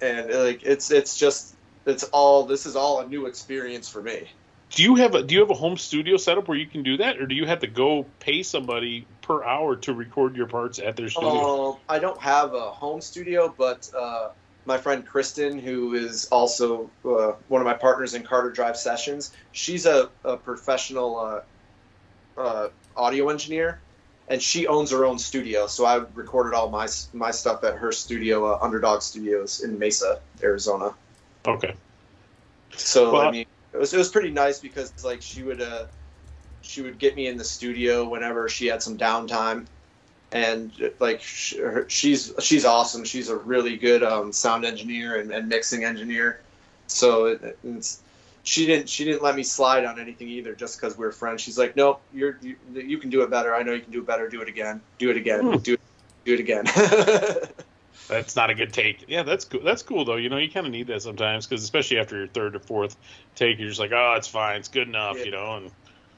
and 0.02 0.32
like 0.32 0.64
it's 0.64 0.92
it's 0.92 1.18
just 1.18 1.56
it's 1.86 2.04
all 2.06 2.46
this 2.46 2.66
is 2.66 2.76
all 2.76 3.02
a 3.02 3.08
new 3.08 3.26
experience 3.26 3.90
for 3.90 4.02
me. 4.02 4.30
Do 4.72 4.84
you 4.84 4.96
have 4.96 5.16
a 5.16 5.24
do 5.24 5.34
you 5.34 5.42
have 5.42 5.50
a 5.50 5.56
home 5.56 5.78
studio 5.78 6.18
setup 6.18 6.48
where 6.48 6.58
you 6.58 6.68
can 6.68 6.84
do 6.84 6.98
that, 6.98 7.20
or 7.20 7.26
do 7.26 7.36
you 7.36 7.46
have 7.46 7.60
to 7.60 7.68
go 7.68 8.06
pay 8.20 8.44
somebody 8.44 9.08
per 9.22 9.44
hour 9.44 9.76
to 9.78 9.94
record 9.94 10.36
your 10.36 10.48
parts 10.48 10.80
at 10.80 10.96
their 10.96 11.10
studio? 11.10 11.72
Um, 11.72 11.78
I 11.88 12.00
don't 12.00 12.20
have 12.20 12.54
a 12.54 12.72
home 12.72 13.02
studio, 13.02 13.54
but 13.58 13.90
uh, 13.98 14.30
my 14.66 14.78
friend 14.78 15.06
Kristen, 15.06 15.58
who 15.58 15.94
is 15.94 16.26
also 16.26 16.90
uh, 17.06 17.34
one 17.48 17.62
of 17.62 17.66
my 17.66 17.74
partners 17.74 18.14
in 18.14 18.24
Carter 18.24 18.52
Drive 18.52 18.76
Sessions, 18.76 19.32
she's 19.54 19.86
a, 19.86 20.10
a 20.26 20.36
professional 20.36 21.18
uh, 21.18 21.42
uh, 22.40 22.70
audio 22.98 23.30
engineer, 23.30 23.80
and 24.28 24.42
she 24.42 24.68
owns 24.68 24.92
her 24.92 25.06
own 25.06 25.18
studio. 25.18 25.68
So 25.68 25.86
I 25.86 26.04
recorded 26.14 26.54
all 26.54 26.70
my 26.70 26.88
my 27.14 27.32
stuff 27.32 27.64
at 27.64 27.76
her 27.76 27.94
studio, 27.94 28.54
uh, 28.54 28.60
Underdog 28.62 29.02
Studios 29.02 29.62
in 29.62 29.80
Mesa, 29.80 30.20
Arizona. 30.44 30.94
Okay. 31.48 31.74
So 32.76 33.14
Well, 33.14 33.22
I 33.22 33.32
mean, 33.32 33.46
it 33.78 33.80
was 33.80 33.94
it 33.94 33.98
was 33.98 34.10
pretty 34.10 34.32
nice 34.32 34.60
because 34.60 34.92
like 35.04 35.22
she 35.22 35.44
would 35.44 35.62
uh 35.62 35.86
she 36.62 36.82
would 36.82 36.98
get 36.98 37.16
me 37.16 37.28
in 37.28 37.38
the 37.38 37.44
studio 37.44 38.10
whenever 38.10 38.50
she 38.50 38.66
had 38.66 38.82
some 38.82 38.98
downtime, 38.98 39.68
and 40.32 40.72
like 41.00 41.22
sh- 41.22 41.56
her- 41.58 41.86
she's 41.88 42.34
she's 42.40 42.66
awesome. 42.66 43.04
She's 43.06 43.30
a 43.30 43.36
really 43.36 43.78
good 43.78 44.04
um, 44.04 44.34
sound 44.34 44.66
engineer 44.66 45.20
and, 45.20 45.32
and 45.32 45.48
mixing 45.48 45.84
engineer. 45.84 46.40
So 46.88 47.28
it, 47.28 47.58
it's 47.64 48.02
she 48.44 48.66
didn't 48.66 48.90
she 48.90 49.06
didn't 49.06 49.22
let 49.22 49.36
me 49.36 49.44
slide 49.44 49.86
on 49.86 50.00
anything 50.00 50.28
either 50.28 50.56
just 50.56 50.80
because 50.80 50.98
we 50.98 51.06
are 51.06 51.12
friends. 51.12 51.42
She's 51.42 51.58
like, 51.58 51.76
nope, 51.76 52.02
you're 52.14 52.38
you, 52.42 52.56
you 52.74 52.98
can 52.98 53.12
do 53.12 53.22
it 53.22 53.30
better. 53.30 53.54
I 53.54 53.62
know 53.62 53.74
you 53.74 53.82
can 53.82 53.92
do 53.92 54.00
it 54.00 54.08
better. 54.08 54.28
Do 54.28 54.42
it 54.42 54.50
again. 54.50 54.82
Do 54.98 55.12
it 55.12 55.18
again. 55.18 55.42
Hmm. 55.42 55.58
Do 55.58 55.74
it. 55.74 55.82
Do 56.26 56.34
it 56.34 56.40
again. 56.40 56.66
That's 58.08 58.36
not 58.36 58.50
a 58.50 58.56
good 58.56 58.72
take. 58.72 59.06
Yeah, 59.08 59.24
that's 59.24 59.46
cool. 59.46 59.62
That's 59.64 59.84
cool 59.84 60.06
though. 60.06 60.16
You 60.16 60.30
know, 60.30 60.38
you 60.38 60.50
kind 60.50 60.66
of 60.66 60.72
need 60.72 60.88
that 60.88 61.02
sometimes 61.02 61.46
because 61.46 61.64
especially 61.64 62.00
after 62.00 62.18
your 62.18 62.28
third 62.28 62.56
or 62.56 62.60
fourth 62.60 62.96
take, 63.36 63.60
you're 63.60 63.68
just 63.68 63.80
like, 63.80 63.92
oh, 63.92 64.14
it's 64.18 64.28
fine, 64.28 64.60
it's 64.60 64.70
good 64.70 64.88
enough, 64.88 65.18
Yeah. 65.18 65.24
you 65.26 65.32
know. 65.32 65.58
And 65.58 65.72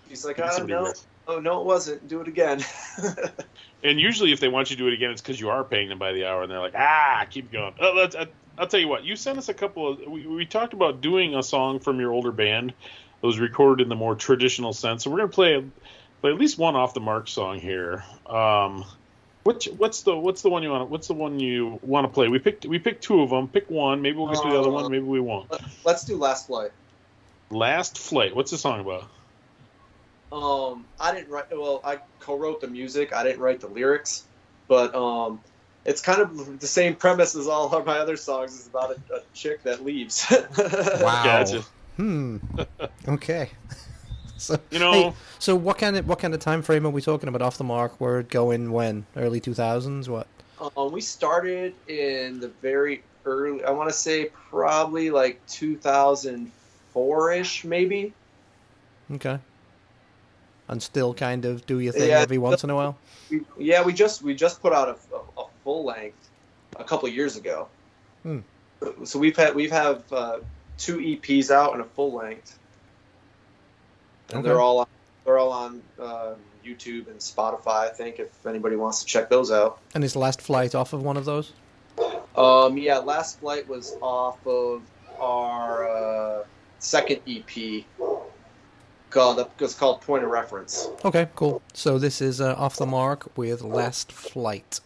He's 0.07 0.25
like, 0.25 0.37
Get 0.37 0.45
I 0.45 0.47
don't 0.49 0.57
somebody 0.57 0.73
know. 0.73 0.85
else. 0.87 1.05
Oh 1.27 1.39
no, 1.39 1.61
it 1.61 1.65
wasn't. 1.65 2.07
Do 2.07 2.21
it 2.21 2.27
again. 2.27 2.63
and 3.83 3.99
usually, 3.99 4.31
if 4.31 4.39
they 4.39 4.47
want 4.47 4.69
you 4.69 4.75
to 4.75 4.81
do 4.83 4.87
it 4.87 4.93
again, 4.93 5.11
it's 5.11 5.21
because 5.21 5.39
you 5.39 5.49
are 5.49 5.63
paying 5.63 5.89
them 5.89 5.99
by 5.99 6.11
the 6.11 6.25
hour, 6.25 6.41
and 6.41 6.51
they're 6.51 6.59
like, 6.59 6.73
ah, 6.75 7.25
keep 7.29 7.51
going. 7.51 7.73
Uh, 7.79 7.93
let's, 7.93 8.15
uh, 8.15 8.25
I'll 8.57 8.67
tell 8.67 8.79
you 8.79 8.87
what. 8.87 9.03
You 9.03 9.15
sent 9.15 9.37
us 9.37 9.47
a 9.49 9.53
couple 9.53 9.89
of. 9.91 9.99
We, 10.07 10.25
we 10.25 10.45
talked 10.45 10.73
about 10.73 11.01
doing 11.01 11.35
a 11.35 11.43
song 11.43 11.79
from 11.79 11.99
your 11.99 12.11
older 12.11 12.31
band 12.31 12.73
that 13.21 13.27
was 13.27 13.39
recorded 13.39 13.83
in 13.83 13.89
the 13.89 13.95
more 13.95 14.15
traditional 14.15 14.73
sense. 14.73 15.03
So 15.03 15.11
we're 15.11 15.17
gonna 15.17 15.29
play, 15.29 15.63
play 16.21 16.31
at 16.31 16.37
least 16.39 16.57
one 16.57 16.75
off 16.75 16.93
the 16.95 16.99
mark 16.99 17.27
song 17.27 17.59
here. 17.59 18.03
Um, 18.25 18.83
which 19.43 19.67
what's 19.77 20.03
the 20.03 20.15
what's 20.15 20.41
the 20.41 20.49
one 20.49 20.63
you 20.63 20.69
want? 20.69 20.89
What's 20.89 21.07
the 21.07 21.13
one 21.13 21.39
you 21.39 21.79
want 21.81 22.05
to 22.05 22.09
play? 22.09 22.27
We 22.27 22.39
picked 22.39 22.65
we 22.65 22.79
picked 22.79 23.03
two 23.03 23.21
of 23.21 23.29
them. 23.29 23.47
Pick 23.47 23.69
one. 23.69 24.01
Maybe 24.01 24.17
we'll 24.17 24.27
get 24.27 24.41
to 24.41 24.49
the 24.49 24.59
other 24.59 24.69
one. 24.69 24.91
Maybe 24.91 25.03
we 25.03 25.19
won't. 25.19 25.49
Let's 25.85 26.05
do 26.05 26.17
Last 26.17 26.47
Flight. 26.47 26.71
Last 27.51 27.97
flight. 27.97 28.35
What's 28.35 28.51
the 28.51 28.57
song 28.57 28.79
about? 28.81 29.09
Um, 30.31 30.85
I 30.99 31.13
didn't 31.15 31.31
write. 31.31 31.45
Well, 31.51 31.81
I 31.83 31.99
co-wrote 32.19 32.61
the 32.61 32.67
music. 32.67 33.13
I 33.13 33.23
didn't 33.23 33.39
write 33.39 33.61
the 33.61 33.67
lyrics, 33.67 34.23
but 34.67 34.93
um, 34.93 35.39
it's 35.85 36.01
kind 36.01 36.21
of 36.21 36.59
the 36.59 36.67
same 36.67 36.95
premise 36.95 37.35
as 37.35 37.47
all 37.47 37.73
of 37.73 37.85
my 37.85 37.97
other 37.97 38.17
songs. 38.17 38.55
It's 38.55 38.67
about 38.67 38.91
a, 38.91 39.15
a 39.15 39.21
chick 39.33 39.63
that 39.63 39.83
leaves. 39.83 40.25
Wow. 41.01 41.23
Gotcha. 41.23 41.63
Hmm. 41.95 42.37
Okay. 43.07 43.49
so 44.43 44.57
You 44.71 44.79
know- 44.79 44.91
hey, 44.91 45.13
so 45.37 45.55
what 45.55 45.77
kind 45.77 45.97
of 45.97 46.07
what 46.07 46.19
kind 46.19 46.33
of 46.33 46.39
time 46.39 46.61
frame 46.61 46.85
are 46.85 46.89
we 46.89 47.01
talking 47.01 47.27
about? 47.29 47.41
Off 47.41 47.57
the 47.57 47.63
mark, 47.63 47.99
we're 47.99 48.23
going 48.23 48.71
when 48.71 49.05
early 49.15 49.39
two 49.39 49.53
thousands. 49.53 50.09
What? 50.09 50.27
Um, 50.75 50.91
we 50.91 51.01
started 51.01 51.73
in 51.87 52.39
the 52.39 52.47
very 52.61 53.03
early. 53.25 53.63
I 53.63 53.71
want 53.71 53.89
to 53.89 53.95
say 53.95 54.29
probably 54.49 55.09
like 55.09 55.39
2004 55.47 57.31
ish, 57.33 57.63
maybe. 57.65 58.13
Okay. 59.11 59.39
And 60.67 60.81
still 60.83 61.13
kind 61.13 61.45
of 61.45 61.65
do 61.65 61.79
your 61.79 61.93
thing 61.93 62.09
Yeah, 62.09 62.19
every 62.19 62.37
once 62.37 62.63
in 62.63 62.69
a 62.69 62.75
while. 62.75 62.97
We, 63.29 63.41
yeah, 63.57 63.83
we 63.83 63.91
just 63.93 64.21
we 64.21 64.35
just 64.35 64.61
put 64.61 64.71
out 64.73 64.87
a, 64.89 65.15
a, 65.15 65.19
a 65.41 65.45
full 65.63 65.83
length 65.85 66.29
a 66.77 66.83
couple 66.83 67.09
years 67.09 67.35
ago. 67.37 67.67
Hmm. 68.23 68.39
So 69.03 69.19
we've 69.19 69.35
had 69.35 69.55
we've 69.55 69.71
have 69.71 70.03
uh, 70.13 70.39
two 70.77 70.97
EPs 70.97 71.51
out 71.51 71.73
and 71.73 71.81
a 71.81 71.85
full 71.85 72.13
length, 72.13 72.59
and 74.29 74.39
Okay. 74.39 74.47
they're 74.47 74.61
all 74.61 74.79
on, 74.79 74.87
they're 75.25 75.37
all 75.37 75.51
on 75.51 75.81
uh, 75.99 76.33
YouTube 76.65 77.07
and 77.07 77.19
Spotify. 77.19 77.87
I 77.87 77.89
think 77.89 78.19
if 78.19 78.45
anybody 78.45 78.75
wants 78.75 78.99
to 78.99 79.05
check 79.05 79.29
those 79.29 79.51
out. 79.51 79.79
And 79.93 80.03
his 80.03 80.15
last 80.15 80.41
flight 80.41 80.75
off 80.75 80.93
of 80.93 81.03
one 81.03 81.17
of 81.17 81.25
those? 81.25 81.53
Um, 82.35 82.77
yeah, 82.77 82.99
Last 82.99 83.39
Flight 83.41 83.67
was 83.67 83.97
off 84.01 84.37
of 84.47 84.83
our 85.19 85.89
uh, 85.89 86.43
second 86.79 87.19
EP 87.27 87.83
called 89.09 89.45
it's 89.59 89.73
called 89.73 90.01
Point 90.01 90.23
of 90.23 90.29
Reference. 90.29 90.87
Okay, 91.03 91.27
cool. 91.35 91.61
So 91.73 91.97
this 91.99 92.21
is 92.21 92.39
uh, 92.39 92.53
off 92.57 92.77
the 92.77 92.85
mark 92.85 93.35
with 93.37 93.61
last 93.61 94.11
flight. 94.11 94.79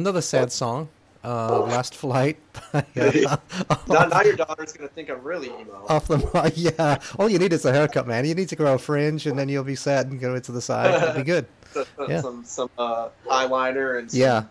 Another 0.00 0.20
another 0.20 0.22
sad 0.22 0.52
song. 0.52 0.88
Uh, 1.22 1.60
last 1.64 1.94
flight. 1.94 2.38
yeah. 2.94 3.36
Now, 3.88 4.06
now 4.06 4.22
your 4.22 4.36
daughter's 4.36 4.72
gonna 4.72 4.88
think 4.88 5.10
I'm 5.10 5.22
really 5.22 5.48
emo. 5.48 5.84
Off 5.88 6.08
the 6.08 6.18
mark, 6.34 6.54
yeah. 6.56 6.98
All 7.18 7.28
you 7.28 7.38
need 7.38 7.52
is 7.52 7.64
a 7.64 7.72
haircut, 7.72 8.06
man. 8.06 8.24
You 8.24 8.34
need 8.34 8.48
to 8.48 8.56
grow 8.56 8.74
a 8.74 8.78
fringe, 8.78 9.26
and 9.26 9.38
then 9.38 9.48
you'll 9.48 9.64
be 9.64 9.76
sad 9.76 10.06
and 10.06 10.18
go 10.18 10.34
into 10.34 10.52
the 10.52 10.62
side. 10.62 10.94
It'll 10.94 11.14
be 11.14 11.22
good. 11.22 11.46
yeah. 12.08 12.22
Some 12.22 12.44
some 12.44 12.70
uh, 12.78 13.10
eyeliner 13.26 13.98
and 13.98 14.10
some, 14.10 14.20
Yeah. 14.20 14.44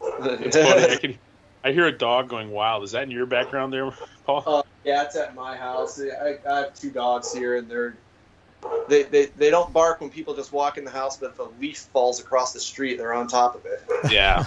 It's 0.00 0.56
funny. 0.56 0.92
I, 0.92 0.96
can, 0.96 1.18
I 1.64 1.72
hear 1.72 1.86
a 1.86 1.92
dog 1.92 2.28
going 2.28 2.50
wild. 2.50 2.84
Is 2.84 2.92
that 2.92 3.02
in 3.04 3.10
your 3.10 3.26
background 3.26 3.72
there, 3.72 3.90
Paul? 4.24 4.44
Uh, 4.46 4.62
yeah, 4.84 5.02
it's 5.02 5.16
at 5.16 5.34
my 5.34 5.56
house. 5.56 6.00
I, 6.00 6.38
I 6.48 6.58
have 6.60 6.74
two 6.74 6.90
dogs 6.90 7.32
here, 7.32 7.56
and 7.56 7.68
they're 7.68 7.94
they, 8.88 9.02
they 9.04 9.26
they 9.26 9.50
don't 9.50 9.72
bark 9.72 10.00
when 10.00 10.10
people 10.10 10.34
just 10.34 10.52
walk 10.52 10.78
in 10.78 10.84
the 10.84 10.90
house, 10.90 11.16
but 11.16 11.30
if 11.30 11.38
a 11.38 11.48
leaf 11.60 11.78
falls 11.92 12.20
across 12.20 12.52
the 12.52 12.60
street, 12.60 12.98
they're 12.98 13.14
on 13.14 13.26
top 13.26 13.54
of 13.54 13.66
it. 13.66 13.82
Yeah. 14.10 14.44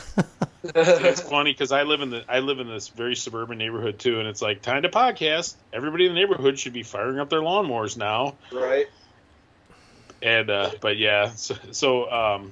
It's 0.75 1.21
funny 1.29 1.51
because 1.51 1.71
I 1.71 1.83
live 1.83 2.01
in 2.01 2.09
the 2.09 2.23
I 2.27 2.39
live 2.39 2.59
in 2.59 2.67
this 2.67 2.87
very 2.87 3.15
suburban 3.15 3.57
neighborhood 3.57 3.99
too, 3.99 4.19
and 4.19 4.27
it's 4.27 4.41
like 4.41 4.61
time 4.61 4.83
to 4.83 4.89
podcast. 4.89 5.55
Everybody 5.73 6.05
in 6.05 6.13
the 6.13 6.19
neighborhood 6.19 6.57
should 6.57 6.73
be 6.73 6.83
firing 6.83 7.19
up 7.19 7.29
their 7.29 7.41
lawnmowers 7.41 7.97
now. 7.97 8.35
right? 8.51 8.87
And 10.21 10.49
uh, 10.49 10.71
but 10.81 10.97
yeah, 10.97 11.31
so, 11.31 11.55
so 11.71 12.09
um, 12.11 12.51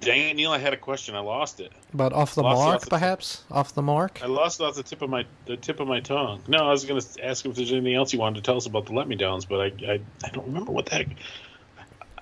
dang 0.00 0.28
it, 0.30 0.34
Neil, 0.36 0.52
I 0.52 0.58
had 0.58 0.72
a 0.74 0.76
question. 0.76 1.14
I 1.16 1.20
lost 1.20 1.60
it. 1.60 1.72
But 1.94 2.12
off 2.12 2.34
the 2.34 2.42
Lost 2.42 2.58
mark, 2.58 2.74
off 2.76 2.80
the- 2.82 2.90
perhaps? 2.90 3.44
Off 3.50 3.74
the 3.74 3.82
mark? 3.82 4.20
I 4.22 4.26
lost 4.26 4.60
it 4.60 4.64
off 4.64 4.74
the 4.76 4.82
tip 4.82 5.02
of 5.02 5.10
my 5.10 5.24
the 5.46 5.56
tip 5.56 5.80
of 5.80 5.88
my 5.88 6.00
tongue. 6.00 6.42
No, 6.46 6.58
I 6.58 6.70
was 6.70 6.84
going 6.84 7.00
to 7.00 7.24
ask 7.26 7.44
if 7.46 7.54
there's 7.56 7.72
anything 7.72 7.94
else 7.94 8.12
you 8.12 8.18
wanted 8.18 8.36
to 8.36 8.42
tell 8.42 8.56
us 8.56 8.66
about 8.66 8.86
the 8.86 8.92
Let 8.92 9.08
Me 9.08 9.16
Downs, 9.16 9.44
but 9.46 9.60
I 9.60 9.64
I, 9.92 10.00
I 10.24 10.28
don't 10.30 10.46
remember 10.46 10.72
what 10.72 10.86
the 10.86 10.96
heck. 10.96 11.08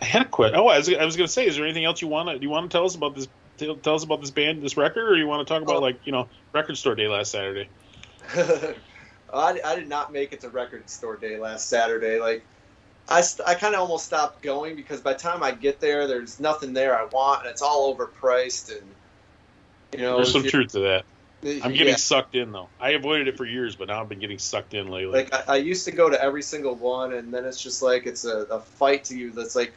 I 0.01 0.05
had 0.07 0.23
a 0.23 0.29
question. 0.29 0.59
Oh, 0.59 0.67
I 0.69 0.79
was, 0.79 0.93
I 0.93 1.05
was 1.05 1.17
going 1.17 1.27
to 1.29 1.33
say, 1.33 1.47
is 1.47 1.57
there 1.57 1.65
anything 1.65 1.85
else 1.85 2.03
you 2.03 2.09
want 2.09 2.29
to? 2.29 2.43
You 2.43 2.51
want 2.51 2.71
to 2.71 2.75
tell 2.77 2.85
us 2.85 2.95
about 2.97 3.15
this? 3.15 3.29
Tell, 3.57 3.77
tell 3.77 3.95
us 3.95 4.05
about 4.05 4.21
this 4.21 4.31
band, 4.31 4.63
this 4.63 4.77
record, 4.77 5.09
or 5.09 5.17
you 5.17 5.27
want 5.27 5.47
to 5.47 5.53
talk 5.53 5.63
about 5.63 5.77
Oh. 5.77 5.81
like 5.81 6.01
you 6.05 6.13
know 6.13 6.29
record 6.53 6.77
store 6.77 6.95
day 6.95 7.09
last 7.09 7.31
Saturday? 7.31 7.69
I, 8.35 9.61
I 9.65 9.75
did 9.75 9.89
not 9.89 10.13
make 10.13 10.33
it 10.33 10.41
to 10.43 10.49
record 10.49 10.89
store 10.89 11.17
day 11.17 11.39
last 11.39 11.69
Saturday. 11.69 12.21
Like, 12.21 12.45
I, 13.09 13.21
st- 13.21 13.49
I 13.49 13.55
kind 13.55 13.75
of 13.75 13.81
almost 13.81 14.07
stopped 14.07 14.43
going 14.43 14.77
because 14.77 15.01
by 15.01 15.13
the 15.13 15.19
time 15.19 15.43
I 15.43 15.51
get 15.51 15.81
there, 15.81 16.07
there's 16.07 16.41
nothing 16.41 16.73
there 16.73 16.99
I 16.99 17.05
want, 17.07 17.43
and 17.43 17.51
it's 17.51 17.63
all 17.63 17.95
overpriced. 17.95 18.71
And 18.77 18.87
you 19.93 20.01
know, 20.01 20.17
There's 20.17 20.33
some 20.33 20.45
truth 20.45 20.73
to 20.73 20.81
that. 20.81 21.05
I'm 21.63 21.73
getting 21.73 21.89
yeah. 21.89 21.97
sucked 21.97 22.35
in 22.37 22.53
though. 22.53 22.69
I 22.81 22.91
avoided 22.93 23.29
it 23.29 23.37
for 23.37 23.45
years, 23.45 23.77
but 23.77 23.89
now 23.89 24.01
I've 24.01 24.09
been 24.09 24.19
getting 24.21 24.39
sucked 24.39 24.73
in 24.73 24.89
lately. 24.89 25.23
Like 25.23 25.35
I, 25.35 25.55
I 25.55 25.57
used 25.57 25.85
to 25.85 25.93
go 25.93 26.09
to 26.09 26.21
every 26.23 26.43
single 26.43 26.75
one, 26.75 27.13
and 27.13 27.35
then 27.35 27.45
it's 27.45 27.63
just 27.63 27.83
like 27.83 28.07
it's 28.07 28.25
a, 28.25 28.45
a 28.45 28.61
fight 28.61 29.05
to 29.05 29.17
you. 29.17 29.31
That's 29.31 29.55
like, 29.55 29.75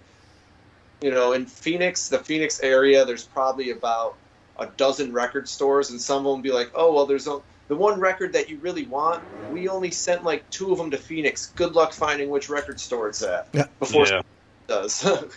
you 1.02 1.12
know, 1.12 1.34
in 1.34 1.45
Phoenix, 1.45 2.08
the 2.10 2.20
Phoenix 2.20 2.60
area, 2.62 3.06
there's 3.06 3.24
probably 3.26 3.72
about 3.72 4.16
a 4.60 4.66
dozen 4.78 5.14
record 5.14 5.48
stores, 5.48 5.91
and 5.91 6.02
some 6.02 6.26
of 6.26 6.34
them 6.34 6.41
be 6.41 6.52
like, 6.52 6.72
oh 6.76 6.93
well, 6.93 7.06
there's 7.06 7.28
a, 7.28 7.39
the 7.68 7.76
one 7.76 8.00
record 8.00 8.34
that 8.34 8.50
you 8.50 8.58
really 8.58 8.86
want. 8.86 9.22
We 9.50 9.70
only 9.70 9.91
sent 9.91 10.24
like 10.24 10.50
two 10.50 10.72
of 10.72 10.78
them 10.78 10.91
to 10.91 10.98
Phoenix. 10.98 11.54
Good 11.56 11.74
luck 11.74 11.93
finding 11.93 12.30
which 12.30 12.50
record 12.50 12.80
store 12.80 13.08
it's 13.10 13.22
at 13.22 13.48
Yeah. 13.54 13.68
before 13.80 14.08
yeah. 14.08 14.20
it 14.20 14.26
does. 14.68 14.93
so, 14.95 15.30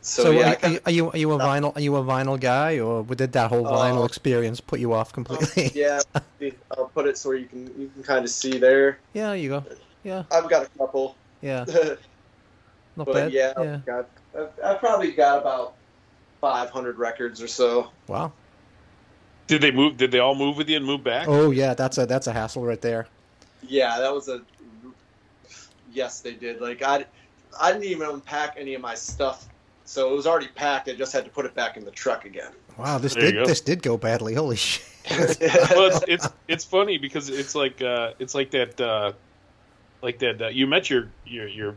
So, 0.00 0.30
yeah, 0.30 0.52
are, 0.52 0.54
kinda- 0.56 0.80
are 0.86 0.90
you 0.92 1.10
are 1.10 1.16
you 1.16 1.32
a 1.32 1.38
vinyl 1.38 1.76
are 1.76 1.80
you 1.80 1.94
a 1.96 2.02
vinyl 2.02 2.38
guy 2.40 2.78
or 2.80 3.04
did 3.04 3.32
that 3.32 3.50
whole 3.50 3.64
vinyl 3.64 4.02
Uh, 4.02 4.04
experience 4.04 4.60
put 4.60 4.80
you 4.80 4.92
off 4.92 5.12
completely? 5.12 5.70
yeah, 5.74 6.00
I'll 6.76 6.86
put 6.94 7.06
it 7.06 7.18
so 7.18 7.32
you 7.32 7.46
can 7.46 7.66
you 7.78 7.90
can 7.94 8.02
kind 8.02 8.24
of 8.24 8.30
see 8.30 8.58
there. 8.58 8.98
yeah, 9.12 9.32
you 9.34 9.48
go. 9.50 9.64
Yeah, 10.04 10.24
I've 10.32 10.48
got 10.48 10.66
a 10.66 10.78
couple. 10.78 11.16
yeah, 11.42 11.64
not 12.96 13.06
but 13.06 13.14
bad. 13.14 13.32
yeah, 13.32 13.52
yeah. 13.56 13.74
I've, 13.74 13.86
got, 13.86 14.08
I've, 14.36 14.48
I've 14.64 14.78
probably 14.80 15.12
got 15.12 15.40
about 15.40 15.74
500 16.40 16.98
records 16.98 17.40
or 17.40 17.48
so. 17.48 17.90
Wow. 18.06 18.32
Did 19.46 19.62
they 19.62 19.70
move? 19.70 19.96
Did 19.96 20.10
they 20.10 20.18
all 20.18 20.34
move 20.34 20.56
with 20.56 20.68
you 20.68 20.76
and 20.76 20.86
move 20.86 21.02
back? 21.04 21.28
Oh 21.28 21.50
yeah, 21.50 21.74
that's 21.74 21.98
a 21.98 22.06
that's 22.06 22.26
a 22.26 22.32
hassle 22.32 22.64
right 22.64 22.80
there. 22.80 23.06
Yeah, 23.66 23.98
that 23.98 24.12
was 24.12 24.28
a. 24.28 24.40
Yes, 25.92 26.20
they 26.20 26.32
did. 26.32 26.60
Like 26.60 26.82
I, 26.82 27.04
I 27.60 27.72
didn't 27.72 27.84
even 27.84 28.08
unpack 28.08 28.54
any 28.56 28.74
of 28.74 28.80
my 28.80 28.94
stuff, 28.94 29.48
so 29.84 30.10
it 30.10 30.16
was 30.16 30.26
already 30.26 30.48
packed. 30.48 30.88
I 30.88 30.94
just 30.94 31.12
had 31.12 31.24
to 31.24 31.30
put 31.30 31.44
it 31.44 31.54
back 31.54 31.76
in 31.76 31.84
the 31.84 31.90
truck 31.90 32.24
again. 32.24 32.52
Wow, 32.78 32.98
this 32.98 33.14
There 33.14 33.30
did 33.30 33.46
this 33.46 33.60
did 33.60 33.82
go 33.82 33.96
badly. 33.96 34.34
Holy 34.34 34.56
shit. 34.56 34.86
well, 35.10 35.88
it's, 35.88 36.04
it's 36.08 36.28
it's 36.48 36.64
funny 36.64 36.96
because 36.96 37.28
it's 37.28 37.54
like 37.54 37.82
uh, 37.82 38.12
it's 38.18 38.34
like 38.34 38.52
that 38.52 38.80
uh, 38.80 39.12
like 40.00 40.18
that 40.20 40.40
uh, 40.40 40.48
you 40.48 40.66
met 40.66 40.88
your 40.88 41.08
your 41.26 41.48
your 41.48 41.74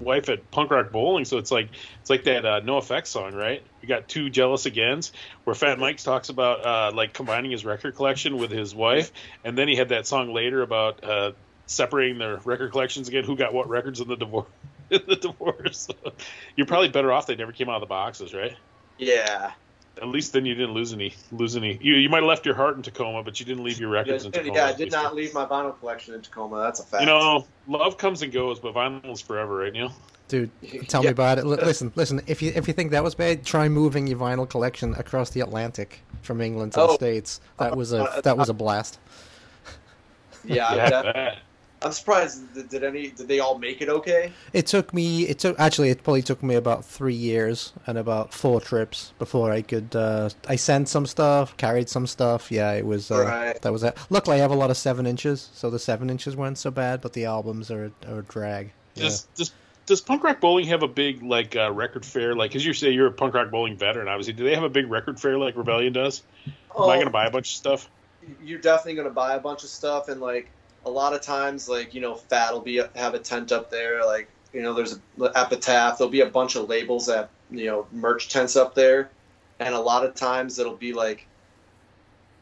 wife 0.00 0.28
at 0.28 0.50
punk 0.50 0.70
rock 0.70 0.92
bowling, 0.92 1.24
so 1.24 1.38
it's 1.38 1.50
like 1.50 1.68
it's 2.00 2.10
like 2.10 2.24
that 2.24 2.44
uh, 2.44 2.60
NOFX 2.60 3.06
song, 3.08 3.34
right? 3.34 3.62
we 3.82 3.88
got 3.88 4.08
two 4.08 4.30
jealous 4.30 4.66
agains 4.66 5.12
where 5.44 5.54
Fat 5.54 5.78
Mike 5.78 5.98
talks 5.98 6.28
about 6.28 6.64
uh, 6.64 6.94
like 6.94 7.12
combining 7.12 7.50
his 7.50 7.64
record 7.64 7.94
collection 7.96 8.36
with 8.36 8.50
his 8.50 8.74
wife, 8.74 9.12
and 9.44 9.56
then 9.56 9.68
he 9.68 9.76
had 9.76 9.90
that 9.90 10.06
song 10.06 10.32
later 10.32 10.62
about 10.62 11.02
uh, 11.04 11.32
separating 11.66 12.18
their 12.18 12.36
record 12.38 12.70
collections 12.70 13.08
again. 13.08 13.24
Who 13.24 13.36
got 13.36 13.54
what 13.54 13.68
records 13.68 14.00
in 14.00 14.08
the 14.08 14.16
divorce? 14.16 14.46
In 14.90 15.02
the 15.06 15.16
divorce, 15.16 15.86
you're 16.56 16.66
probably 16.66 16.88
better 16.88 17.12
off 17.12 17.26
they 17.26 17.36
never 17.36 17.52
came 17.52 17.68
out 17.68 17.74
of 17.74 17.80
the 17.82 17.86
boxes, 17.88 18.32
right? 18.32 18.56
yeah, 18.96 19.52
At 20.00 20.08
least 20.08 20.32
then 20.32 20.46
you 20.46 20.54
didn't 20.54 20.74
lose 20.74 20.92
any 20.92 21.14
lose 21.32 21.56
any. 21.56 21.78
You 21.80 21.94
you 21.94 22.08
might 22.08 22.18
have 22.18 22.28
left 22.28 22.46
your 22.46 22.54
heart 22.54 22.76
in 22.76 22.82
Tacoma, 22.82 23.22
but 23.22 23.38
you 23.40 23.46
didn't 23.46 23.64
leave 23.64 23.78
your 23.80 23.92
yeah, 23.94 24.00
records 24.00 24.24
in 24.24 24.32
Tacoma. 24.32 24.54
Yeah, 24.54 24.66
I 24.66 24.72
did 24.72 24.90
not 24.92 25.14
leave 25.14 25.34
my 25.34 25.44
vinyl 25.46 25.78
collection 25.78 26.14
in 26.14 26.22
Tacoma. 26.22 26.60
That's 26.60 26.80
a 26.80 26.84
fact. 26.84 27.02
You 27.02 27.06
know, 27.06 27.46
love 27.66 27.98
comes 27.98 28.22
and 28.22 28.32
goes, 28.32 28.58
but 28.60 28.74
vinyl 28.74 29.10
is 29.12 29.20
forever, 29.20 29.56
right, 29.56 29.72
Neil? 29.72 29.92
Dude, 30.28 30.50
tell 30.88 31.02
Yeah. 31.02 31.08
me 31.08 31.12
about 31.12 31.38
it. 31.38 31.44
L- 31.44 31.50
listen, 31.50 31.90
listen. 31.96 32.20
If 32.26 32.42
you 32.42 32.52
if 32.54 32.68
you 32.68 32.74
think 32.74 32.90
that 32.90 33.02
was 33.02 33.14
bad, 33.14 33.44
try 33.44 33.68
moving 33.68 34.06
your 34.06 34.18
vinyl 34.18 34.48
collection 34.48 34.94
across 34.94 35.30
the 35.30 35.40
Atlantic 35.40 36.00
from 36.22 36.40
England 36.40 36.72
to 36.72 36.80
the 36.80 36.86
Oh. 36.88 36.94
states. 36.96 37.40
That 37.58 37.76
was 37.76 37.92
a 37.92 38.04
Uh, 38.04 38.20
that 38.20 38.36
was 38.36 38.48
a 38.50 38.54
blast. 38.54 38.98
yeah, 40.44 40.74
Yeah, 40.74 40.90
that- 40.90 41.14
that- 41.14 41.38
I'm 41.80 41.92
surprised. 41.92 42.54
Did, 42.54 42.68
did 42.68 42.82
any? 42.84 43.10
Did 43.10 43.28
they 43.28 43.38
all 43.38 43.56
make 43.58 43.80
it 43.80 43.88
okay? 43.88 44.32
It 44.52 44.66
took 44.66 44.92
me. 44.92 45.22
It 45.28 45.38
took 45.38 45.58
actually. 45.60 45.90
It 45.90 46.02
probably 46.02 46.22
took 46.22 46.42
me 46.42 46.56
about 46.56 46.84
three 46.84 47.14
years 47.14 47.72
and 47.86 47.96
about 47.96 48.34
four 48.34 48.60
trips 48.60 49.12
before 49.18 49.52
I 49.52 49.62
could. 49.62 49.94
Uh, 49.94 50.30
I 50.48 50.56
sent 50.56 50.88
some 50.88 51.06
stuff, 51.06 51.56
carried 51.56 51.88
some 51.88 52.06
stuff. 52.06 52.50
Yeah, 52.50 52.72
it 52.72 52.84
was. 52.84 53.10
Uh, 53.10 53.24
Right. 53.24 53.62
That 53.62 53.72
was 53.72 53.82
it. 53.84 53.96
Luckily, 54.10 54.36
I 54.36 54.40
have 54.40 54.50
a 54.50 54.56
lot 54.56 54.70
of 54.70 54.76
seven 54.76 55.06
inches, 55.06 55.50
so 55.54 55.70
the 55.70 55.78
seven 55.78 56.10
inches 56.10 56.34
weren't 56.34 56.58
so 56.58 56.70
bad. 56.70 57.00
But 57.00 57.12
the 57.12 57.26
albums 57.26 57.70
are, 57.70 57.92
are 58.08 58.18
a 58.18 58.22
drag. 58.22 58.72
Yeah. 58.94 59.04
Does, 59.04 59.22
does 59.36 59.52
does 59.86 60.00
punk 60.00 60.22
rock 60.24 60.40
bowling 60.40 60.66
have 60.66 60.82
a 60.82 60.88
big 60.88 61.22
like 61.22 61.54
uh, 61.56 61.70
record 61.72 62.04
fair? 62.04 62.34
Like, 62.34 62.50
because 62.50 62.66
you 62.66 62.74
say 62.74 62.90
you're 62.90 63.06
a 63.06 63.12
punk 63.12 63.34
rock 63.34 63.50
bowling 63.50 63.76
veteran, 63.76 64.08
obviously. 64.08 64.32
Do 64.34 64.44
they 64.44 64.54
have 64.54 64.64
a 64.64 64.68
big 64.68 64.90
record 64.90 65.18
fair 65.20 65.38
like 65.38 65.56
Rebellion 65.56 65.92
does? 65.92 66.22
Am 66.46 66.52
I 66.52 66.54
Oh, 66.74 66.86
going 66.86 67.04
to 67.04 67.10
buy 67.10 67.26
a 67.26 67.30
bunch 67.30 67.50
of 67.50 67.56
stuff? 67.56 67.88
you're 68.44 68.58
definitely 68.60 68.94
going 68.94 69.08
to 69.08 69.14
buy 69.14 69.34
a 69.36 69.40
bunch 69.40 69.62
of 69.62 69.70
stuff 69.70 70.08
and 70.08 70.20
like 70.20 70.50
a 70.84 70.90
lot 70.90 71.12
of 71.12 71.20
times 71.20 71.68
like 71.68 71.94
you 71.94 72.00
know 72.00 72.14
fat 72.14 72.52
will 72.52 72.60
be 72.60 72.80
have 72.94 73.14
a 73.14 73.18
tent 73.18 73.52
up 73.52 73.70
there 73.70 74.04
like 74.04 74.28
you 74.52 74.62
know 74.62 74.72
there's 74.72 74.98
a 75.20 75.32
epitaph 75.34 75.98
there'll 75.98 76.10
be 76.10 76.22
a 76.22 76.26
bunch 76.26 76.56
of 76.56 76.68
labels 76.68 77.08
at 77.08 77.30
you 77.50 77.66
know 77.66 77.86
merch 77.92 78.28
tents 78.28 78.56
up 78.56 78.74
there. 78.74 79.10
And 79.60 79.74
a 79.74 79.80
lot 79.80 80.04
of 80.04 80.14
times 80.14 80.58
it'll 80.58 80.76
be 80.76 80.92
like 80.92 81.26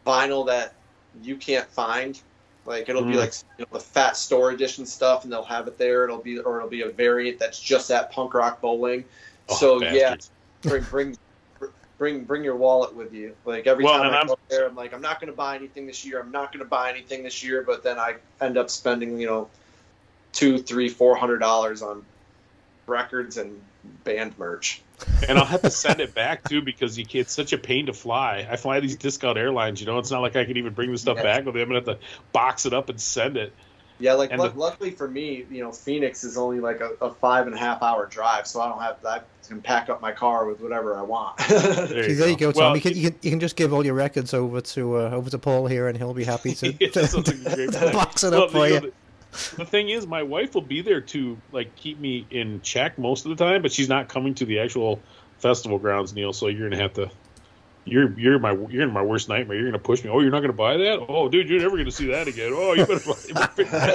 vinyl 0.06 0.46
that 0.46 0.74
you 1.22 1.36
can't 1.36 1.66
find. 1.66 2.20
Like 2.66 2.88
it'll 2.88 3.04
be 3.04 3.14
Mm. 3.14 3.20
like 3.20 3.32
you 3.58 3.64
know 3.64 3.78
the 3.78 3.84
fat 3.84 4.16
store 4.16 4.50
edition 4.50 4.84
stuff 4.86 5.24
and 5.24 5.32
they'll 5.32 5.42
have 5.44 5.66
it 5.68 5.78
there. 5.78 6.04
It'll 6.04 6.18
be 6.18 6.38
or 6.38 6.58
it'll 6.58 6.68
be 6.68 6.82
a 6.82 6.90
variant 6.90 7.38
that's 7.38 7.60
just 7.60 7.90
at 7.90 8.12
punk 8.12 8.34
rock 8.34 8.60
bowling. 8.60 9.04
Oh, 9.48 9.54
so 9.54 9.82
yeah 9.82 10.16
bring 10.62 10.82
bring 10.84 11.16
bring 11.98 12.24
bring 12.24 12.44
your 12.44 12.56
wallet 12.56 12.94
with 12.94 13.12
you. 13.14 13.34
Like 13.44 13.66
every 13.66 13.84
Well, 13.84 13.98
time 14.02 14.12
I 14.12 14.16
I'm- 14.16 14.26
go 14.26 14.38
there, 14.48 14.66
I'm 14.66 14.74
like, 14.76 14.92
I'm 14.94 15.00
not 15.02 15.20
going 15.20 15.30
to 15.32 15.36
buy 15.36 15.56
anything 15.56 15.86
this 15.86 16.04
year. 16.04 16.20
I'm 16.20 16.30
not 16.30 16.52
going 16.52 16.64
to 16.64 16.68
buy 16.68 16.90
anything 16.90 17.22
this 17.22 17.42
year. 17.44 17.62
But 17.62 17.82
then 17.82 17.98
I 17.98 18.16
end 18.40 18.56
up 18.58 18.70
spending, 18.70 19.18
you 19.20 19.26
know, 19.26 19.48
two, 20.32 20.58
three, 20.58 20.88
four 20.88 21.16
hundred 21.16 21.38
dollars 21.38 21.82
on 21.82 22.04
records 22.86 23.36
and 23.36 23.60
band 24.04 24.38
merch. 24.38 24.82
and 25.28 25.38
I'll 25.38 25.44
have 25.44 25.62
to 25.62 25.70
send 25.70 26.00
it 26.00 26.14
back 26.14 26.48
too 26.48 26.62
because 26.62 26.98
you, 26.98 27.04
it's 27.12 27.32
such 27.32 27.52
a 27.52 27.58
pain 27.58 27.86
to 27.86 27.92
fly. 27.92 28.46
I 28.50 28.56
fly 28.56 28.80
these 28.80 28.96
discount 28.96 29.36
airlines, 29.38 29.80
you 29.80 29.86
know. 29.86 29.98
It's 29.98 30.10
not 30.10 30.22
like 30.22 30.36
I 30.36 30.44
can 30.44 30.56
even 30.56 30.72
bring 30.72 30.90
the 30.92 30.98
stuff 30.98 31.16
Yeah. 31.18 31.22
back 31.24 31.44
with 31.44 31.54
me. 31.54 31.60
I'm 31.62 31.68
gonna 31.68 31.80
have 31.80 31.84
to 31.86 31.98
box 32.32 32.64
it 32.66 32.72
up 32.72 32.88
and 32.88 33.00
send 33.00 33.36
it. 33.36 33.52
Yeah, 33.98 34.12
like 34.14 34.30
And 34.30 34.40
lu- 34.40 34.48
the- 34.50 34.58
luckily 34.58 34.90
for 34.90 35.08
me, 35.08 35.46
you 35.50 35.62
know, 35.62 35.72
Phoenix 35.72 36.22
is 36.24 36.36
only 36.36 36.60
like 36.60 36.80
a, 36.80 36.90
a 37.00 37.12
five 37.14 37.46
and 37.46 37.54
a 37.54 37.58
half 37.58 37.82
hour 37.82 38.06
drive, 38.06 38.46
so 38.46 38.60
I 38.60 38.68
don't 38.68 38.80
have 38.80 38.96
I 39.06 39.20
can 39.48 39.62
pack 39.62 39.88
up 39.88 40.00
my 40.02 40.12
car 40.12 40.44
with 40.46 40.60
whatever 40.60 40.96
I 40.96 41.02
want. 41.02 41.38
There 41.48 42.04
See, 42.08 42.14
there 42.14 42.28
you 42.28 42.36
go, 42.36 42.52
Tom. 42.52 42.62
Well, 42.62 42.76
you, 42.76 42.82
can, 42.82 42.94
you 42.96 43.10
can 43.10 43.18
you 43.22 43.30
can 43.30 43.40
just 43.40 43.56
give 43.56 43.72
all 43.72 43.84
your 43.86 43.94
records 43.94 44.34
over 44.34 44.60
to 44.60 44.96
uh, 44.98 45.10
over 45.12 45.30
to 45.30 45.38
Paul 45.38 45.66
here, 45.66 45.88
and 45.88 45.96
he'll 45.96 46.12
be 46.14 46.24
happy 46.24 46.54
to, 46.56 46.72
Yeah, 46.78 46.88
to, 46.90 47.06
sounds 47.06 47.28
like 47.28 47.52
a 47.52 47.54
great 47.56 47.70
plan. 47.70 47.92
box 47.92 48.22
it 48.24 48.32
Well, 48.32 48.42
up 48.44 48.50
for 48.50 48.66
you 48.68 48.74
you. 48.74 48.80
know, 48.80 48.86
the, 49.32 49.56
the 49.56 49.64
thing 49.64 49.88
is, 49.88 50.06
my 50.06 50.22
wife 50.22 50.54
will 50.54 50.62
be 50.62 50.82
there 50.82 51.00
to 51.00 51.38
like 51.52 51.74
keep 51.76 51.98
me 51.98 52.26
in 52.30 52.60
check 52.62 52.98
most 52.98 53.24
of 53.24 53.36
the 53.36 53.42
time, 53.42 53.62
but 53.62 53.72
she's 53.72 53.88
not 53.88 54.08
coming 54.08 54.34
to 54.34 54.44
the 54.44 54.58
actual 54.60 55.00
festival 55.38 55.78
grounds, 55.78 56.14
Neil. 56.14 56.32
So 56.32 56.48
you're 56.48 56.68
gonna 56.68 56.82
have 56.82 56.94
to. 56.94 57.10
You're 57.86 58.18
you're 58.18 58.38
my 58.38 58.52
you're 58.68 58.88
my 58.88 59.02
worst 59.02 59.28
nightmare. 59.28 59.56
You're 59.56 59.68
gonna 59.70 59.78
push 59.78 60.02
me. 60.02 60.10
Oh, 60.10 60.20
you're 60.20 60.32
not 60.32 60.40
gonna 60.40 60.52
buy 60.52 60.76
that? 60.76 61.06
Oh, 61.08 61.28
dude, 61.28 61.48
you're 61.48 61.60
never 61.60 61.76
gonna 61.76 61.90
see 61.90 62.06
that 62.08 62.26
again. 62.28 62.52
Oh, 62.52 62.74
you 62.74 62.84
better 62.84 63.00
buy 63.64 63.94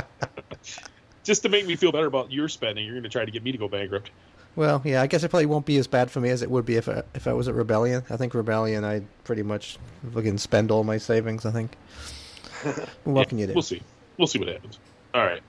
it. 0.00 0.04
Just 1.24 1.42
to 1.42 1.48
make 1.48 1.66
me 1.66 1.76
feel 1.76 1.92
better 1.92 2.06
about 2.06 2.32
your 2.32 2.48
spending, 2.48 2.86
you're 2.86 2.94
gonna 2.94 3.08
try 3.08 3.24
to 3.24 3.30
get 3.30 3.42
me 3.42 3.52
to 3.52 3.58
go 3.58 3.68
bankrupt. 3.68 4.10
Well, 4.54 4.82
yeah, 4.84 5.02
I 5.02 5.06
guess 5.06 5.24
it 5.24 5.30
probably 5.30 5.46
won't 5.46 5.66
be 5.66 5.76
as 5.78 5.86
bad 5.86 6.10
for 6.10 6.20
me 6.20 6.28
as 6.30 6.42
it 6.42 6.50
would 6.50 6.66
be 6.66 6.76
if 6.76 6.88
I, 6.88 7.02
if 7.14 7.26
I 7.26 7.32
was 7.32 7.48
at 7.48 7.54
Rebellion. 7.54 8.04
I 8.10 8.16
think 8.16 8.34
Rebellion, 8.34 8.84
I'd 8.84 9.06
pretty 9.24 9.42
much 9.42 9.78
fucking 10.12 10.38
spend 10.38 10.70
all 10.70 10.84
my 10.84 10.98
savings. 10.98 11.46
I 11.46 11.50
think. 11.50 11.76
what 13.04 13.22
Yeah, 13.22 13.24
can 13.24 13.38
you 13.38 13.46
do? 13.48 13.54
We'll 13.54 13.62
see. 13.62 13.82
We'll 14.18 14.26
see 14.26 14.38
what 14.38 14.48
happens. 14.48 14.78
All 15.14 15.24
right. 15.24 15.42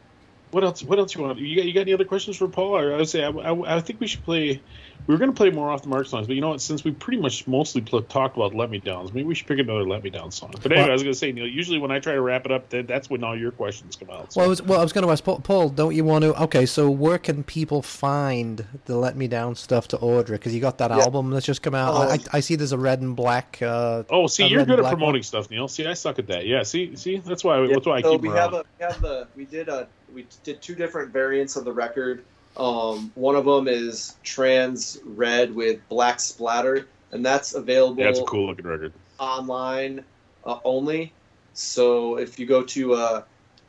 What 0.53 0.63
else? 0.63 0.83
What 0.83 0.99
else 0.99 1.15
you 1.15 1.21
want? 1.23 1.39
You 1.39 1.55
got, 1.55 1.65
you 1.65 1.73
got 1.73 1.81
any 1.81 1.93
other 1.93 2.05
questions 2.05 2.37
for 2.37 2.47
Paul? 2.47 2.77
Or 2.77 2.93
I 2.93 2.97
would 2.97 3.09
say 3.09 3.23
I, 3.23 3.29
I, 3.29 3.77
I 3.77 3.81
think 3.81 3.99
we 3.99 4.07
should 4.07 4.23
play. 4.23 4.61
We 5.05 5.13
were 5.13 5.17
going 5.17 5.31
to 5.31 5.35
play 5.35 5.49
more 5.49 5.69
off 5.69 5.81
the 5.81 5.89
mark 5.89 6.07
songs, 6.07 6.27
but 6.27 6.35
you 6.37 6.41
know 6.41 6.47
what? 6.49 6.61
Since 6.61 6.85
we 6.85 6.91
pretty 6.91 7.19
much 7.21 7.45
mostly 7.45 7.81
pl- 7.81 8.03
talked 8.03 8.37
about 8.37 8.55
Let 8.55 8.69
Me 8.69 8.79
Downs, 8.79 9.11
maybe 9.13 9.27
we 9.27 9.35
should 9.35 9.47
pick 9.47 9.59
another 9.59 9.85
Let 9.85 10.01
Me 10.01 10.09
Down 10.09 10.31
song. 10.31 10.51
But 10.61 10.67
anyway, 10.71 10.83
Well- 10.83 10.89
I 10.91 10.93
was 10.93 11.03
going 11.03 11.11
to 11.11 11.19
say, 11.19 11.33
Neil. 11.33 11.45
Usually 11.45 11.77
when 11.77 11.91
I 11.91 11.99
try 11.99 12.13
to 12.13 12.21
wrap 12.21 12.45
it 12.45 12.53
up, 12.53 12.69
then 12.69 12.85
that's 12.85 13.09
when 13.09 13.21
all 13.21 13.37
your 13.37 13.51
questions 13.51 13.97
come 13.97 14.09
out. 14.09 14.31
So. 14.31 14.39
Well, 14.39 14.45
I 14.45 14.49
was, 14.49 14.61
well, 14.61 14.79
I 14.79 14.83
was 14.83 14.93
going 14.93 15.05
to 15.05 15.11
ask 15.11 15.21
Paul, 15.21 15.39
Paul. 15.39 15.67
Don't 15.69 15.93
you 15.93 16.05
want 16.05 16.23
to? 16.23 16.41
Okay, 16.43 16.65
so 16.65 16.89
where 16.89 17.17
can 17.17 17.43
people 17.43 17.81
find 17.81 18.65
the 18.85 18.95
Let 18.95 19.17
Me 19.17 19.27
Down 19.27 19.55
stuff 19.55 19.89
to 19.89 19.97
order? 19.97 20.33
Because 20.33 20.55
you 20.55 20.61
got 20.61 20.77
that 20.77 20.91
Yeah. 20.91 20.99
album 20.99 21.31
that's 21.31 21.45
just 21.47 21.61
come 21.61 21.75
out. 21.75 21.93
I, 21.95 22.13
Um, 22.13 22.19
I 22.31 22.39
see 22.39 22.55
there's 22.55 22.71
a 22.71 22.77
red 22.77 23.01
and 23.01 23.13
black. 23.13 23.59
Uh, 23.61 24.03
oh, 24.09 24.27
see, 24.27 24.47
you're 24.47 24.63
good 24.63 24.79
at 24.79 24.83
black 24.83 24.93
promoting 24.93 25.23
stuff, 25.23 25.49
Neil. 25.49 25.67
See, 25.67 25.85
I 25.85 25.95
suck 25.95 26.19
at 26.19 26.27
that. 26.27 26.45
Yeah. 26.45 26.63
See, 26.63 26.95
see, 26.95 27.17
that's 27.17 27.43
why. 27.43 27.59
Yeah, 27.61 27.73
That's 27.73 27.85
why 27.85 27.97
I 27.97 28.01
so 28.01 28.11
keep 28.13 28.21
we 28.21 28.29
them 28.29 28.37
have 28.37 28.53
a 28.53 28.63
we 28.79 28.85
have 28.85 29.01
the 29.01 29.27
we 29.35 29.43
did 29.45 29.67
a 29.67 29.87
we 30.13 30.27
did 30.43 30.61
two 30.61 30.75
different 30.75 31.11
variants 31.11 31.55
of 31.55 31.65
the 31.65 31.71
record. 31.73 32.23
Um, 32.55 33.11
one 33.15 33.35
of 33.35 33.45
them 33.45 33.67
is 33.67 34.15
trans 34.23 34.99
red 35.03 35.53
with 35.55 35.79
black 35.89 36.19
splatter, 36.19 36.87
and 37.11 37.25
that's 37.25 37.53
available 37.55 38.03
Yeah, 38.03 38.09
it's 38.09 38.19
a 38.19 38.23
cool 38.23 38.47
looking 38.47 38.65
record. 38.67 38.93
online 39.19 40.03
uh, 40.45 40.59
only. 40.63 41.13
So 41.53 42.17
if 42.17 42.37
you 42.39 42.45
go 42.45 42.63
to 42.63 42.93
uh, 42.93 43.23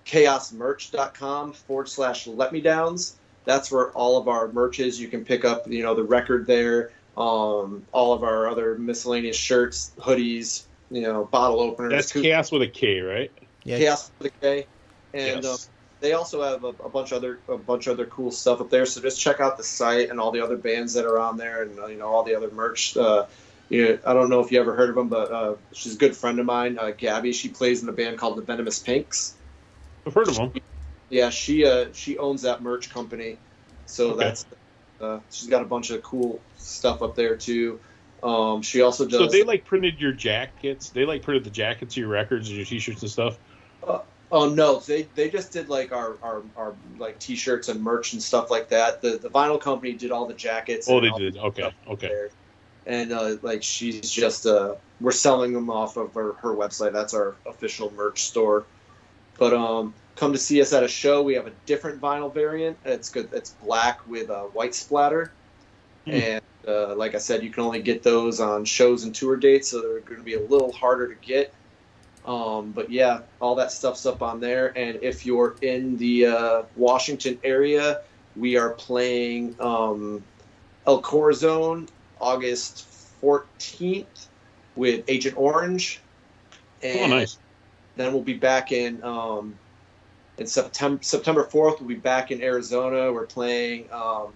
chaosmerch.com 0.07 1.53
forward 1.53 1.89
slash 1.89 2.27
let 2.27 2.53
me 2.53 2.61
downs, 2.61 3.17
that's 3.45 3.71
where 3.71 3.91
all 3.93 4.19
of 4.19 4.29
our 4.29 4.49
merch 4.53 4.81
is. 4.81 5.01
You 5.01 5.09
can 5.09 5.25
pick 5.25 5.45
up, 5.45 5.69
you 5.71 5.83
know, 5.83 5.95
the 5.95 6.05
record 6.05 6.47
there, 6.47 6.91
um, 7.17 7.85
all 7.93 8.13
of 8.13 8.23
our 8.23 8.49
other 8.49 8.77
miscellaneous 8.79 9.37
shirts, 9.37 9.93
hoodies, 9.99 10.65
you 10.91 11.03
know, 11.03 11.25
bottle 11.25 11.61
openers. 11.61 11.93
That's 11.93 12.13
coo- 12.13 12.23
Chaos 12.23 12.51
with 12.53 12.63
a 12.63 12.69
K, 12.69 13.01
right? 13.01 13.31
yeah, 13.65 13.79
Chaos 13.79 14.11
with 14.19 14.33
a 14.33 14.41
K. 14.41 14.67
And 15.13 15.45
uh, 15.45 15.49
yes. 15.51 15.71
They 16.05 16.13
also 16.13 16.43
have 16.43 16.65
a, 16.65 16.69
a 16.69 16.91
bunch 16.91 17.13
of 17.13 17.19
other 17.19 17.39
a 17.49 17.57
bunch 17.57 17.87
of 17.87 17.95
other 17.95 18.05
cool 18.05 18.31
stuff 18.31 18.61
up 18.61 18.69
there. 18.69 18.85
So 18.85 19.01
just 19.01 19.19
check 19.19 19.41
out 19.41 19.57
the 19.57 19.65
site 19.65 20.11
and 20.11 20.21
all 20.21 20.33
the 20.33 20.43
other 20.43 20.59
bands 20.59 20.93
that 20.95 21.07
are 21.07 21.19
on 21.19 21.39
there, 21.39 21.63
and 21.63 21.79
uh, 21.79 21.87
you 21.87 21.97
know 21.97 22.09
all 22.09 22.25
the 22.25 22.35
other 22.35 22.51
merch. 22.51 22.95
Uh, 22.95 23.27
you 23.71 23.89
know, 23.89 23.99
I 24.07 24.13
don't 24.13 24.29
know 24.29 24.41
if 24.41 24.53
you 24.53 24.61
ever 24.61 24.77
heard 24.77 24.91
of 24.91 24.97
them, 24.97 25.09
but 25.09 25.33
uh, 25.33 25.55
she's 25.73 25.95
a 25.95 25.99
good 25.99 26.15
friend 26.15 26.39
of 26.39 26.45
mine, 26.45 26.79
uh, 26.79 26.91
Gabby. 26.91 27.33
She 27.33 27.49
plays 27.49 27.83
in 27.83 27.89
a 27.89 27.93
band 27.93 28.19
called 28.19 28.37
the 28.37 28.43
Venomous 28.43 28.79
Pinks. 28.79 29.35
I've 30.07 30.13
heard 30.13 30.29
of 30.29 30.37
them. 30.37 30.53
Yeah, 31.09 31.31
she 31.31 31.65
uh, 31.65 31.87
she 31.95 32.19
owns 32.19 32.43
that 32.43 32.63
merch 32.63 32.91
company, 32.91 33.39
so 33.87 34.11
Okay. 34.11 34.25
that's 34.25 34.45
uh, 35.01 35.21
she's 35.31 35.49
got 35.49 35.63
a 35.63 35.67
bunch 35.67 35.91
of 35.91 36.03
cool 36.03 36.43
stuff 36.59 37.01
up 37.01 37.17
there 37.17 37.37
too. 37.37 37.81
Um, 38.23 38.61
she 38.61 38.83
also 38.83 39.07
does. 39.07 39.19
So 39.21 39.27
they 39.27 39.43
like 39.43 39.65
printed 39.65 40.01
your 40.01 40.13
jackets. 40.13 40.91
They 40.91 41.07
like 41.07 41.23
printed 41.23 41.45
the 41.45 41.51
jackets 41.51 41.95
of 41.95 41.99
your 41.99 42.09
records 42.09 42.49
and 42.49 42.59
your 42.59 42.67
T-shirts 42.67 43.01
and 43.01 43.11
stuff. 43.11 43.39
Oh 44.35 44.49
no, 44.49 44.81
they 44.81 45.03
they 45.15 45.31
just 45.31 45.53
did 45.53 45.69
like 45.69 45.93
our, 45.93 46.17
our, 46.21 46.43
our 46.57 46.75
like 46.99 47.21
t-shirts 47.21 47.69
and 47.69 47.81
merch 47.81 48.15
and 48.15 48.21
stuff 48.21 48.51
like 48.51 48.69
that. 48.71 49.01
The 49.01 49.17
the 49.17 49.31
vinyl 49.31 49.61
company 49.61 49.93
did 49.93 50.11
all 50.11 50.27
the 50.27 50.35
jackets. 50.35 50.89
Oh, 50.91 51.01
they 51.01 51.11
did. 51.11 51.37
Okay, 51.37 51.73
okay. 51.87 52.09
there. 52.09 52.31
And 52.85 53.13
uh, 53.13 53.37
like 53.43 53.63
she's 53.63 54.11
just 54.11 54.45
uh, 54.45 54.75
we're 55.01 55.13
selling 55.13 55.53
them 55.53 55.71
off 55.71 55.97
of 55.97 56.13
her, 56.15 56.33
her 56.33 56.53
website. 56.53 56.93
That's 56.93 57.15
our 57.15 57.37
official 57.47 57.93
merch 57.93 58.25
store. 58.25 58.65
But 59.39 59.55
um, 59.55 59.95
come 60.17 60.33
to 60.33 60.39
see 60.39 60.61
us 60.61 60.73
at 60.73 60.83
a 60.83 60.89
show. 60.89 61.23
We 61.23 61.35
have 61.35 61.47
a 61.47 61.53
different 61.65 62.01
vinyl 62.01 62.35
variant. 62.35 62.77
It's 62.85 63.11
good. 63.11 63.29
It's 63.33 63.51
black 63.51 64.05
with 64.09 64.31
a 64.31 64.49
white 64.53 64.75
splatter. 64.75 65.31
Hmm. 66.07 66.11
And 66.11 66.43
uh, 66.67 66.97
like 66.97 67.15
I 67.15 67.19
said, 67.19 67.45
you 67.45 67.51
can 67.51 67.63
only 67.63 67.83
get 67.83 68.03
those 68.03 68.41
on 68.41 68.65
shows 68.65 69.05
and 69.05 69.15
tour 69.15 69.37
dates, 69.37 69.69
so 69.69 69.81
they're 69.81 70.01
going 70.01 70.19
to 70.19 70.25
be 70.25 70.35
a 70.35 70.41
little 70.41 70.73
harder 70.73 71.07
to 71.07 71.15
get. 71.25 71.55
Um, 72.25 72.73
but 72.73 72.91
yeah, 72.91 73.21
all 73.41 73.55
that 73.57 73.71
stuff's 73.71 74.07
up 74.07 74.23
on 74.23 74.41
there. 74.41 74.77
And 74.79 74.99
if 75.03 75.27
you're 75.27 75.57
in 75.61 75.97
the 75.99 76.27
uh, 76.27 76.63
Washington 76.77 77.39
area, 77.45 78.01
we 78.37 78.57
are 78.57 78.71
playing 78.71 79.57
um, 79.61 80.25
El 80.87 81.03
Corazon 81.03 81.89
August 82.21 82.87
14th 83.23 84.27
with 84.77 85.05
Agent 85.09 85.37
Orange. 85.37 86.01
And 86.83 87.13
Oh, 87.13 87.17
nice. 87.17 87.39
then 87.97 88.13
we'll 88.13 88.23
be 88.23 88.35
back 88.35 88.73
in 88.73 89.03
um, 89.05 89.55
in 90.39 90.47
September. 90.47 91.03
September 91.03 91.45
4th, 91.45 91.81
we'll 91.81 91.89
be 91.89 91.95
back 91.95 92.31
in 92.31 92.43
Arizona. 92.43 93.13
We're 93.13 93.27
playing 93.27 93.91
um, 93.93 94.33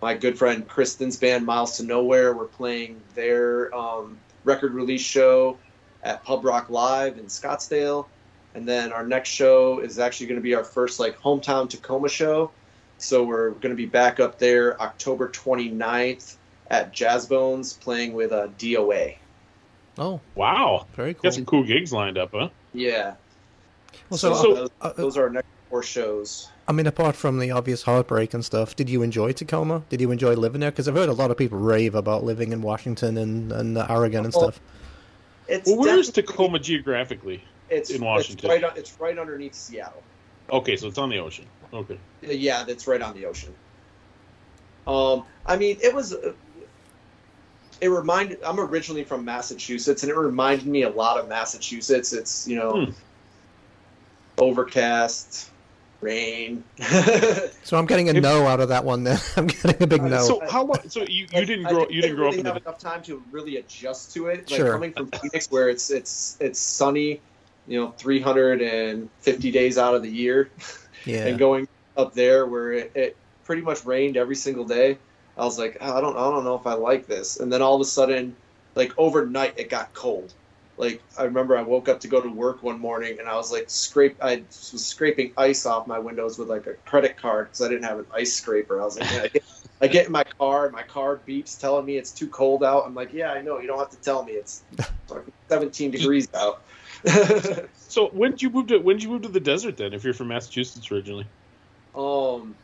my 0.00 0.14
good 0.14 0.38
friend 0.38 0.66
Kristen's 0.66 1.16
band, 1.16 1.44
Miles 1.44 1.76
to 1.78 1.82
Nowhere. 1.82 2.34
We're 2.34 2.44
playing 2.44 3.00
their 3.14 3.74
um, 3.74 4.18
record 4.44 4.72
release 4.72 5.02
show 5.02 5.58
at 6.06 6.22
Pub 6.24 6.44
Rock 6.44 6.70
Live 6.70 7.18
in 7.18 7.26
Scottsdale. 7.26 8.06
And 8.54 8.66
then 8.66 8.92
our 8.92 9.04
next 9.06 9.28
show 9.28 9.80
is 9.80 9.98
actually 9.98 10.28
going 10.28 10.40
to 10.40 10.42
be 10.42 10.54
our 10.54 10.64
first 10.64 10.98
like 11.00 11.18
hometown 11.18 11.68
Tacoma 11.68 12.08
show. 12.08 12.50
So 12.98 13.24
we're 13.24 13.50
going 13.50 13.70
to 13.70 13.76
be 13.76 13.84
back 13.86 14.20
up 14.20 14.38
there 14.38 14.80
October 14.80 15.28
29th 15.28 16.36
at 16.70 16.92
Jazz 16.92 17.26
Bones 17.26 17.74
playing 17.74 18.14
with 18.14 18.32
uh, 18.32 18.48
DOA. 18.58 19.16
Oh, 19.98 20.20
Wow, 20.34 20.86
very 20.94 21.14
cool. 21.14 21.22
got 21.24 21.34
some 21.34 21.44
cool 21.44 21.64
gigs 21.64 21.92
lined 21.92 22.18
up, 22.18 22.30
huh? 22.32 22.48
Yeah. 22.72 23.14
Well, 24.08 24.18
so, 24.18 24.34
So- 24.34 24.54
those, 24.54 24.68
uh, 24.80 24.86
uh, 24.86 24.92
those 24.94 25.16
are 25.16 25.24
our 25.24 25.30
next 25.30 25.48
four 25.68 25.82
shows. 25.82 26.48
I 26.68 26.72
mean, 26.72 26.86
apart 26.86 27.14
from 27.16 27.38
the 27.38 27.50
obvious 27.50 27.82
heartbreak 27.82 28.34
and 28.34 28.44
stuff, 28.44 28.74
did 28.74 28.88
you 28.90 29.02
enjoy 29.02 29.32
Tacoma? 29.32 29.82
Did 29.88 30.00
you 30.00 30.10
enjoy 30.10 30.34
living 30.34 30.60
there? 30.60 30.70
Because 30.70 30.88
I've 30.88 30.94
heard 30.94 31.08
a 31.08 31.12
lot 31.12 31.30
of 31.30 31.36
people 31.36 31.58
rave 31.58 31.94
about 31.94 32.24
living 32.24 32.52
in 32.52 32.60
Washington 32.62 33.16
and, 33.18 33.52
and 33.52 33.78
uh, 33.78 33.86
Oregon 33.88 34.24
and 34.24 34.34
Well, 34.34 34.50
stuff. 34.52 34.60
It's 35.48 35.68
Well, 35.68 35.78
where 35.78 35.98
is 35.98 36.10
Tacoma 36.10 36.58
geographically? 36.58 37.44
It's 37.68 37.90
in 37.90 38.02
Washington? 38.02 38.50
It's 38.50 38.62
right, 38.62 38.76
it's 38.76 39.00
right 39.00 39.18
underneath 39.18 39.54
Seattle. 39.54 40.02
Okay, 40.50 40.76
so 40.76 40.88
it's 40.88 40.98
on 40.98 41.10
the 41.10 41.18
ocean. 41.18 41.46
Okay. 41.72 41.98
Yeah, 42.22 42.64
that's 42.64 42.86
right 42.86 43.02
on 43.02 43.14
the 43.14 43.26
ocean. 43.26 43.52
Um, 44.86 45.24
I 45.44 45.56
mean, 45.56 45.78
it 45.82 45.94
was. 45.94 46.14
It 47.80 47.88
reminded. 47.88 48.38
I'm 48.44 48.58
originally 48.60 49.04
from 49.04 49.24
Massachusetts, 49.24 50.02
and 50.02 50.10
it 50.10 50.16
reminded 50.16 50.66
me 50.66 50.82
a 50.82 50.90
lot 50.90 51.18
of 51.18 51.28
Massachusetts. 51.28 52.12
It's 52.12 52.46
you 52.46 52.56
know, 52.56 52.86
Hmm. 52.86 52.90
overcast, 54.38 55.50
rain. 56.00 56.62
So 57.62 57.76
I'm 57.76 57.86
getting 57.86 58.08
a 58.08 58.12
no 58.12 58.46
out 58.46 58.60
of 58.60 58.68
that 58.68 58.84
one. 58.84 59.04
Then 59.04 59.18
I'm 59.36 59.46
getting 59.46 59.82
a 59.82 59.86
big 59.86 60.00
Uh, 60.00 60.08
no. 60.08 60.22
So 60.22 60.40
how 60.48 60.64
long? 60.64 60.88
So 60.88 61.00
you, 61.00 61.26
you 61.32 61.46
didn't 61.46 61.64
grow 61.64 61.80
didn't 61.80 61.92
you 61.92 62.02
didn't 62.02 62.16
grow 62.16 62.28
up 62.28 62.32
really 62.34 62.40
in 62.40 62.44
the 62.54 62.60
enough 62.60 62.78
time 62.78 63.02
to 63.04 63.22
really 63.30 63.56
adjust 63.56 64.12
to 64.14 64.26
it. 64.28 64.50
Like 64.50 64.58
Sure. 64.60 64.72
coming 64.72 64.92
from 64.92 65.08
Phoenix, 65.08 65.50
where 65.50 65.68
it's 65.68 65.90
it's 65.90 66.36
it's 66.40 66.60
sunny, 66.60 67.20
you 67.66 67.80
know, 67.80 67.90
350 67.98 69.50
days 69.50 69.78
out 69.78 69.94
of 69.94 70.02
the 70.02 70.10
year, 70.10 70.50
yeah. 71.04 71.26
and 71.26 71.38
going 71.38 71.68
up 71.96 72.14
there 72.14 72.46
where 72.46 72.72
it, 72.72 72.92
it 72.94 73.16
pretty 73.44 73.62
much 73.62 73.84
rained 73.84 74.16
every 74.16 74.36
single 74.36 74.64
day. 74.64 74.98
I 75.38 75.44
was 75.44 75.58
like, 75.58 75.76
"Oh, 75.80 75.96
I 75.98 76.00
don't, 76.00 76.16
I 76.16 76.30
don't 76.30 76.44
know 76.44 76.54
if 76.54 76.66
I 76.66 76.74
like 76.74 77.06
this. 77.06 77.38
And 77.38 77.52
then 77.52 77.60
all 77.62 77.74
of 77.74 77.80
a 77.80 77.84
sudden, 77.84 78.34
like 78.74 78.92
overnight, 78.98 79.58
it 79.58 79.68
got 79.68 79.92
cold. 79.94 80.32
Like 80.76 81.02
I 81.18 81.24
remember, 81.24 81.56
I 81.56 81.62
woke 81.62 81.88
up 81.88 82.00
to 82.00 82.08
go 82.08 82.20
to 82.20 82.28
work 82.28 82.62
one 82.62 82.78
morning, 82.80 83.16
and 83.18 83.28
I 83.28 83.36
was 83.36 83.50
like, 83.50 83.64
scrape. 83.68 84.18
I 84.22 84.44
was 84.72 84.86
scraping 84.86 85.32
ice 85.36 85.64
off 85.66 85.86
my 85.86 85.98
windows 85.98 86.38
with 86.38 86.48
like 86.48 86.66
a 86.66 86.74
credit 86.74 87.16
card 87.16 87.46
because 87.48 87.62
I 87.62 87.68
didn't 87.68 87.84
have 87.84 87.98
an 87.98 88.06
ice 88.14 88.34
scraper. 88.34 88.80
I 88.80 88.84
was 88.84 88.96
like, 88.96 89.10
yeah, 89.10 89.22
I, 89.22 89.28
get, 89.28 89.42
I 89.80 89.86
get 89.88 90.06
in 90.06 90.12
my 90.12 90.24
car, 90.38 90.66
and 90.66 90.74
my 90.74 90.82
car 90.82 91.22
beeps 91.26 91.58
telling 91.58 91.86
me 91.86 91.96
it's 91.96 92.12
too 92.12 92.28
cold 92.28 92.62
out. 92.62 92.84
I'm 92.86 92.94
like, 92.94 93.12
yeah, 93.12 93.32
I 93.32 93.40
know. 93.42 93.58
You 93.58 93.68
don't 93.68 93.78
have 93.78 93.90
to 93.90 94.00
tell 94.00 94.22
me. 94.24 94.32
It's 94.32 94.64
17 95.48 95.90
degrees 95.92 96.28
out. 96.34 96.64
So 97.74 98.08
when 98.10 98.32
did 98.32 98.42
you 98.42 98.50
move 98.50 98.66
to 98.68 98.78
when 98.78 98.96
did 98.96 99.02
you 99.04 99.10
move 99.10 99.22
to 99.22 99.28
the 99.28 99.40
desert 99.40 99.76
then? 99.76 99.94
If 99.94 100.04
you're 100.04 100.14
from 100.14 100.28
Massachusetts 100.28 100.90
originally. 100.90 101.30
um, 101.94 102.56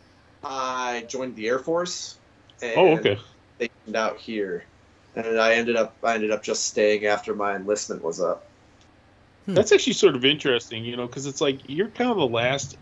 I 0.42 1.06
joined 1.08 1.36
the 1.36 1.48
Air 1.48 1.58
Force. 1.58 2.18
And 2.60 2.76
Oh, 2.76 2.92
okay. 2.98 3.18
stationed 3.56 3.96
out 3.96 4.18
here, 4.18 4.66
and 5.14 5.40
I 5.40 5.54
ended 5.54 5.76
up 5.76 5.94
I 6.02 6.14
ended 6.14 6.30
up 6.30 6.42
just 6.42 6.66
staying 6.66 7.06
after 7.06 7.34
my 7.34 7.56
enlistment 7.56 8.02
was 8.02 8.20
up. 8.20 8.46
Hmm. 9.46 9.54
That's 9.54 9.72
actually 9.72 9.94
sort 9.94 10.14
of 10.14 10.24
interesting, 10.24 10.84
you 10.84 10.96
know, 10.96 11.06
because 11.06 11.26
it's 11.26 11.40
like 11.40 11.60
you're 11.66 11.88
kind 11.88 12.10
of 12.10 12.16
the 12.16 12.26
last 12.26 12.76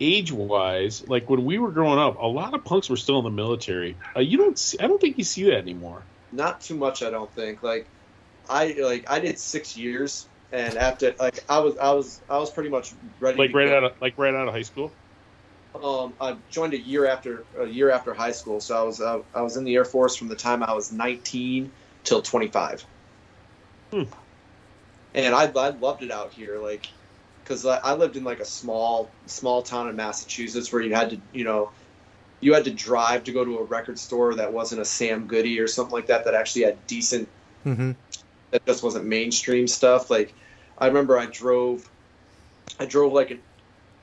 age 0.00 0.32
wise. 0.32 1.06
Like 1.08 1.28
when 1.30 1.44
we 1.44 1.58
were 1.58 1.70
growing 1.70 1.98
up, 1.98 2.20
a 2.20 2.26
lot 2.26 2.54
of 2.54 2.64
punks 2.64 2.90
were 2.90 2.96
still 2.96 3.18
in 3.18 3.24
the 3.24 3.30
military. 3.30 3.96
Uh, 4.14 4.20
you 4.20 4.38
don't 4.38 4.58
see, 4.58 4.78
I 4.78 4.86
don't 4.86 5.00
think 5.00 5.18
you 5.18 5.24
see 5.24 5.44
that 5.44 5.58
anymore. 5.58 6.02
Not 6.32 6.60
too 6.60 6.76
much, 6.76 7.02
I 7.02 7.10
don't 7.10 7.32
think. 7.32 7.62
Like 7.62 7.86
I 8.48 8.76
like 8.80 9.10
I 9.10 9.20
did 9.20 9.38
six 9.38 9.76
years, 9.76 10.26
and 10.52 10.76
after 10.76 11.14
like 11.18 11.44
I 11.48 11.60
was 11.60 11.76
I 11.78 11.92
was 11.92 12.20
I 12.28 12.38
was 12.38 12.50
pretty 12.50 12.70
much 12.70 12.92
ready. 13.20 13.38
Like 13.38 13.50
to 13.50 13.56
right 13.56 13.68
go. 13.68 13.76
out 13.76 13.84
of 13.84 14.00
like 14.00 14.18
right 14.18 14.34
out 14.34 14.48
of 14.48 14.54
high 14.54 14.62
school. 14.62 14.92
Um, 15.82 16.14
I 16.20 16.36
joined 16.50 16.74
a 16.74 16.78
year 16.78 17.06
after 17.06 17.44
a 17.58 17.66
year 17.66 17.90
after 17.90 18.14
high 18.14 18.32
school, 18.32 18.60
so 18.60 18.76
I 18.76 18.82
was 18.82 19.00
uh, 19.00 19.20
I 19.34 19.42
was 19.42 19.56
in 19.56 19.64
the 19.64 19.74
Air 19.74 19.84
Force 19.84 20.16
from 20.16 20.28
the 20.28 20.36
time 20.36 20.62
I 20.62 20.72
was 20.72 20.92
19 20.92 21.70
till 22.04 22.22
25. 22.22 22.84
Hmm. 23.90 24.02
And 25.14 25.34
I, 25.34 25.44
I 25.44 25.70
loved 25.70 26.02
it 26.02 26.10
out 26.10 26.32
here, 26.32 26.58
like, 26.58 26.86
because 27.42 27.64
I, 27.64 27.78
I 27.78 27.94
lived 27.94 28.16
in 28.16 28.24
like 28.24 28.40
a 28.40 28.44
small 28.44 29.10
small 29.26 29.62
town 29.62 29.88
in 29.88 29.96
Massachusetts 29.96 30.72
where 30.72 30.82
you 30.82 30.94
had 30.94 31.10
to, 31.10 31.18
you 31.32 31.44
know, 31.44 31.70
you 32.40 32.54
had 32.54 32.64
to 32.64 32.70
drive 32.70 33.24
to 33.24 33.32
go 33.32 33.44
to 33.44 33.58
a 33.58 33.64
record 33.64 33.98
store 33.98 34.34
that 34.34 34.52
wasn't 34.52 34.80
a 34.80 34.84
Sam 34.84 35.26
Goody 35.26 35.58
or 35.60 35.66
something 35.66 35.94
like 35.94 36.06
that 36.08 36.24
that 36.24 36.34
actually 36.34 36.64
had 36.64 36.86
decent 36.86 37.28
hmm 37.64 37.92
that 38.50 38.64
just 38.66 38.82
wasn't 38.82 39.04
mainstream 39.06 39.66
stuff. 39.66 40.10
Like 40.10 40.34
I 40.78 40.86
remember 40.86 41.18
I 41.18 41.26
drove, 41.26 41.88
I 42.78 42.86
drove 42.86 43.12
like 43.12 43.30
an, 43.30 43.40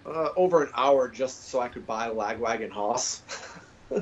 uh, 0.05 0.29
over 0.35 0.63
an 0.63 0.69
hour 0.75 1.09
just 1.09 1.49
so 1.49 1.59
I 1.59 1.67
could 1.69 1.85
buy 1.85 2.07
a 2.07 2.13
Lagwagon 2.13 2.71
Hoss. 2.71 3.23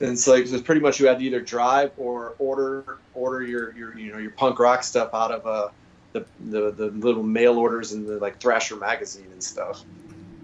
And 0.00 0.10
it's 0.10 0.26
like 0.26 0.44
it's 0.44 0.62
pretty 0.62 0.80
much 0.80 0.98
you 0.98 1.06
had 1.06 1.18
to 1.20 1.24
either 1.24 1.40
drive 1.40 1.92
or 1.96 2.34
order 2.38 2.98
order 3.12 3.42
your, 3.42 3.74
your 3.76 3.96
you 3.96 4.12
know 4.12 4.18
your 4.18 4.32
punk 4.32 4.58
rock 4.58 4.82
stuff 4.82 5.10
out 5.14 5.30
of 5.30 5.46
uh, 5.46 5.68
the, 6.12 6.26
the 6.38 6.72
the 6.72 6.86
little 6.86 7.22
mail 7.22 7.56
orders 7.58 7.92
in 7.92 8.04
the 8.04 8.18
like 8.18 8.40
Thrasher 8.40 8.76
magazine 8.76 9.30
and 9.32 9.42
stuff. 9.42 9.84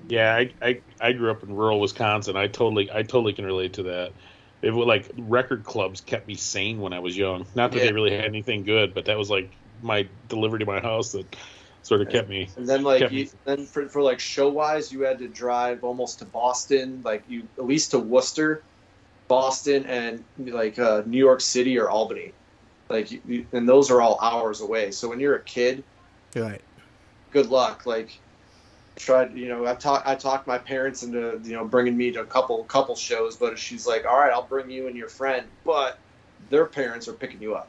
Yeah, 0.09 0.34
I, 0.34 0.55
I 0.62 0.82
I 1.01 1.12
grew 1.12 1.30
up 1.30 1.42
in 1.42 1.53
rural 1.55 1.80
Wisconsin. 1.80 2.36
I 2.36 2.46
totally 2.46 2.90
I 2.90 3.03
totally 3.03 3.32
can 3.32 3.44
relate 3.44 3.74
to 3.74 3.84
that. 3.84 4.14
It 4.62 4.70
was 4.70 4.86
like 4.86 5.11
record 5.16 5.64
clubs 5.64 6.01
kept 6.01 6.26
me 6.26 6.34
sane 6.34 6.80
when 6.80 6.92
I 6.92 7.01
was 7.01 7.16
young. 7.16 7.46
Not 7.55 7.72
that 7.72 7.78
Yeah. 7.78 7.84
they 7.86 7.92
really 7.92 8.11
had 8.11 8.24
anything 8.26 8.64
good, 8.64 8.94
but 8.94 9.07
that 9.07 9.18
was 9.18 9.30
like 9.30 9.57
my 9.80 10.09
delivery 10.26 10.61
to 10.61 10.66
my 10.66 10.80
house 10.80 11.12
that 11.12 11.34
sort 11.83 12.01
of 12.01 12.09
kept 12.11 12.28
me. 12.28 12.49
And 12.57 12.68
then 12.68 12.83
like 12.83 13.11
you, 13.11 13.28
then 13.45 13.66
for, 13.66 13.89
for 13.89 14.03
like 14.03 14.20
show 14.20 14.49
wise, 14.49 14.93
you 14.93 15.03
had 15.03 15.18
to 15.18 15.28
drive 15.28 15.83
almost 15.85 16.18
to 16.20 16.24
Boston, 16.24 17.01
like 17.05 17.22
you 17.28 17.43
at 17.59 17.66
least 17.66 17.91
to 17.93 17.99
Worcester, 17.99 18.62
Boston, 19.28 19.85
and 19.87 20.24
like 20.39 20.78
uh, 20.78 21.03
New 21.07 21.18
York 21.18 21.41
City 21.41 21.78
or 21.78 21.89
Albany. 21.89 22.33
Like 22.89 23.11
you, 23.11 23.20
you- 23.26 23.47
and 23.53 23.68
those 23.68 23.91
are 23.91 24.01
all 24.01 24.18
hours 24.20 24.61
away. 24.61 24.91
So 24.91 25.09
when 25.09 25.20
you're 25.20 25.37
a 25.37 25.43
kid, 25.43 25.83
Right. 26.37 26.61
good 27.33 27.47
luck. 27.49 27.87
Like 27.87 28.18
tried, 28.97 29.37
you 29.37 29.49
know, 29.49 29.66
I 29.66 29.74
talked 29.74 30.07
I 30.07 30.14
talked 30.14 30.47
my 30.47 30.59
parents 30.59 31.03
into 31.03 31.41
you 31.45 31.53
know 31.53 31.64
bringing 31.64 31.97
me 31.97 32.11
to 32.12 32.20
a 32.20 32.26
couple 32.26 32.62
couple 32.64 32.95
shows, 32.97 33.37
but 33.37 33.59
she's 33.59 33.87
like, 33.87 34.05
all 34.07 34.18
right, 34.18 34.33
I'll 34.33 34.47
bring 34.47 34.70
you 34.70 34.87
and 34.87 34.97
your 34.97 35.09
friend, 35.09 35.47
but 35.64 35.99
their 36.51 36.66
parents 36.66 37.09
are 37.09 37.12
picking 37.12 37.41
you 37.41 37.55
up. 37.55 37.68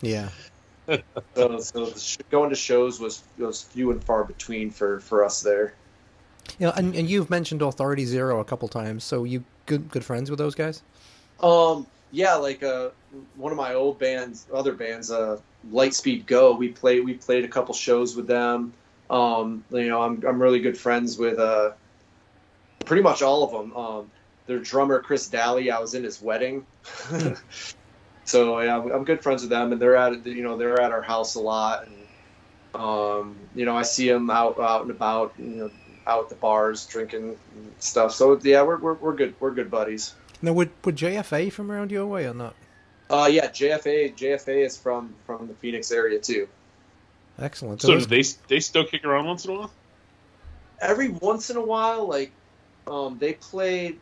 Yeah. 0.00 0.28
So, 0.86 1.58
so 1.60 1.86
the 1.86 1.98
sh- 1.98 2.18
going 2.30 2.50
to 2.50 2.56
shows 2.56 3.00
was 3.00 3.22
was 3.38 3.62
few 3.62 3.90
and 3.90 4.02
far 4.02 4.24
between 4.24 4.70
for 4.70 5.00
for 5.00 5.24
us 5.24 5.40
there. 5.42 5.74
You 6.58 6.66
know, 6.66 6.72
and, 6.76 6.94
and 6.94 7.08
you've 7.08 7.30
mentioned 7.30 7.62
Authority 7.62 8.04
Zero 8.04 8.40
a 8.40 8.44
couple 8.44 8.68
times, 8.68 9.04
so 9.04 9.24
you 9.24 9.44
good 9.66 9.90
good 9.90 10.04
friends 10.04 10.28
with 10.30 10.38
those 10.38 10.54
guys? 10.54 10.82
Um, 11.40 11.86
yeah, 12.10 12.34
like 12.34 12.62
uh, 12.62 12.90
one 13.36 13.52
of 13.52 13.58
my 13.58 13.74
old 13.74 13.98
bands, 13.98 14.46
other 14.52 14.72
bands, 14.72 15.10
uh, 15.10 15.38
Lightspeed 15.70 16.26
Go. 16.26 16.54
We 16.54 16.68
played 16.68 17.04
we 17.04 17.14
played 17.14 17.44
a 17.44 17.48
couple 17.48 17.74
shows 17.74 18.16
with 18.16 18.26
them. 18.26 18.72
Um, 19.08 19.64
you 19.70 19.88
know, 19.88 20.02
I'm 20.02 20.22
I'm 20.26 20.40
really 20.40 20.60
good 20.60 20.76
friends 20.76 21.16
with 21.16 21.38
uh, 21.38 21.72
pretty 22.84 23.02
much 23.02 23.22
all 23.22 23.44
of 23.44 23.50
them. 23.52 23.76
Um, 23.76 24.10
their 24.46 24.58
drummer 24.58 25.00
Chris 25.00 25.28
Daly, 25.28 25.70
I 25.70 25.78
was 25.78 25.94
in 25.94 26.04
his 26.04 26.20
wedding. 26.20 26.66
so 28.32 28.58
yeah, 28.60 28.78
I'm- 28.78 28.90
I'm 28.90 29.04
good 29.04 29.22
friends 29.22 29.42
with 29.42 29.50
them, 29.50 29.72
and 29.72 29.80
they're 29.80 29.96
at 29.96 30.24
you 30.26 30.42
know 30.42 30.56
they're 30.56 30.80
at 30.80 30.90
our 30.90 31.02
house 31.02 31.34
a 31.34 31.40
lot, 31.40 31.86
and 31.86 32.82
um, 32.82 33.36
you 33.54 33.64
know 33.66 33.76
I 33.76 33.82
see 33.82 34.08
them 34.08 34.30
out 34.30 34.58
out 34.58 34.82
and 34.82 34.90
about, 34.90 35.34
you 35.38 35.44
know, 35.44 35.70
out 36.06 36.24
at 36.24 36.28
the 36.30 36.34
bars 36.36 36.86
drinking 36.86 37.36
and 37.54 37.72
stuff. 37.78 38.12
So 38.12 38.40
yeah, 38.42 38.62
we're 38.62 38.78
we're, 38.78 38.94
we're 38.94 39.14
good 39.14 39.34
we're 39.38 39.52
good 39.52 39.70
buddies. 39.70 40.14
Now, 40.40 40.54
would 40.54 40.70
would 40.84 40.96
JFA 40.96 41.52
from 41.52 41.70
around 41.70 41.90
your 41.92 42.06
way 42.06 42.26
or 42.26 42.34
not? 42.34 42.54
Uh, 43.10 43.28
yeah, 43.30 43.48
JFA. 43.48 44.16
JFA 44.16 44.64
is 44.64 44.76
from 44.76 45.14
from 45.26 45.46
the 45.46 45.54
Phoenix 45.54 45.92
area 45.92 46.18
too. 46.18 46.48
Excellent. 47.38 47.82
So 47.82 47.88
those- 47.88 48.06
do 48.06 48.16
they 48.16 48.24
they 48.56 48.60
still 48.60 48.84
kick 48.86 49.04
around 49.04 49.26
once 49.26 49.44
in 49.44 49.50
a 49.52 49.58
while? 49.58 49.70
Every 50.80 51.10
once 51.10 51.48
in 51.50 51.56
a 51.56 51.62
while, 51.64 52.08
like, 52.08 52.32
um, 52.88 53.16
they 53.18 53.34
played, 53.34 54.00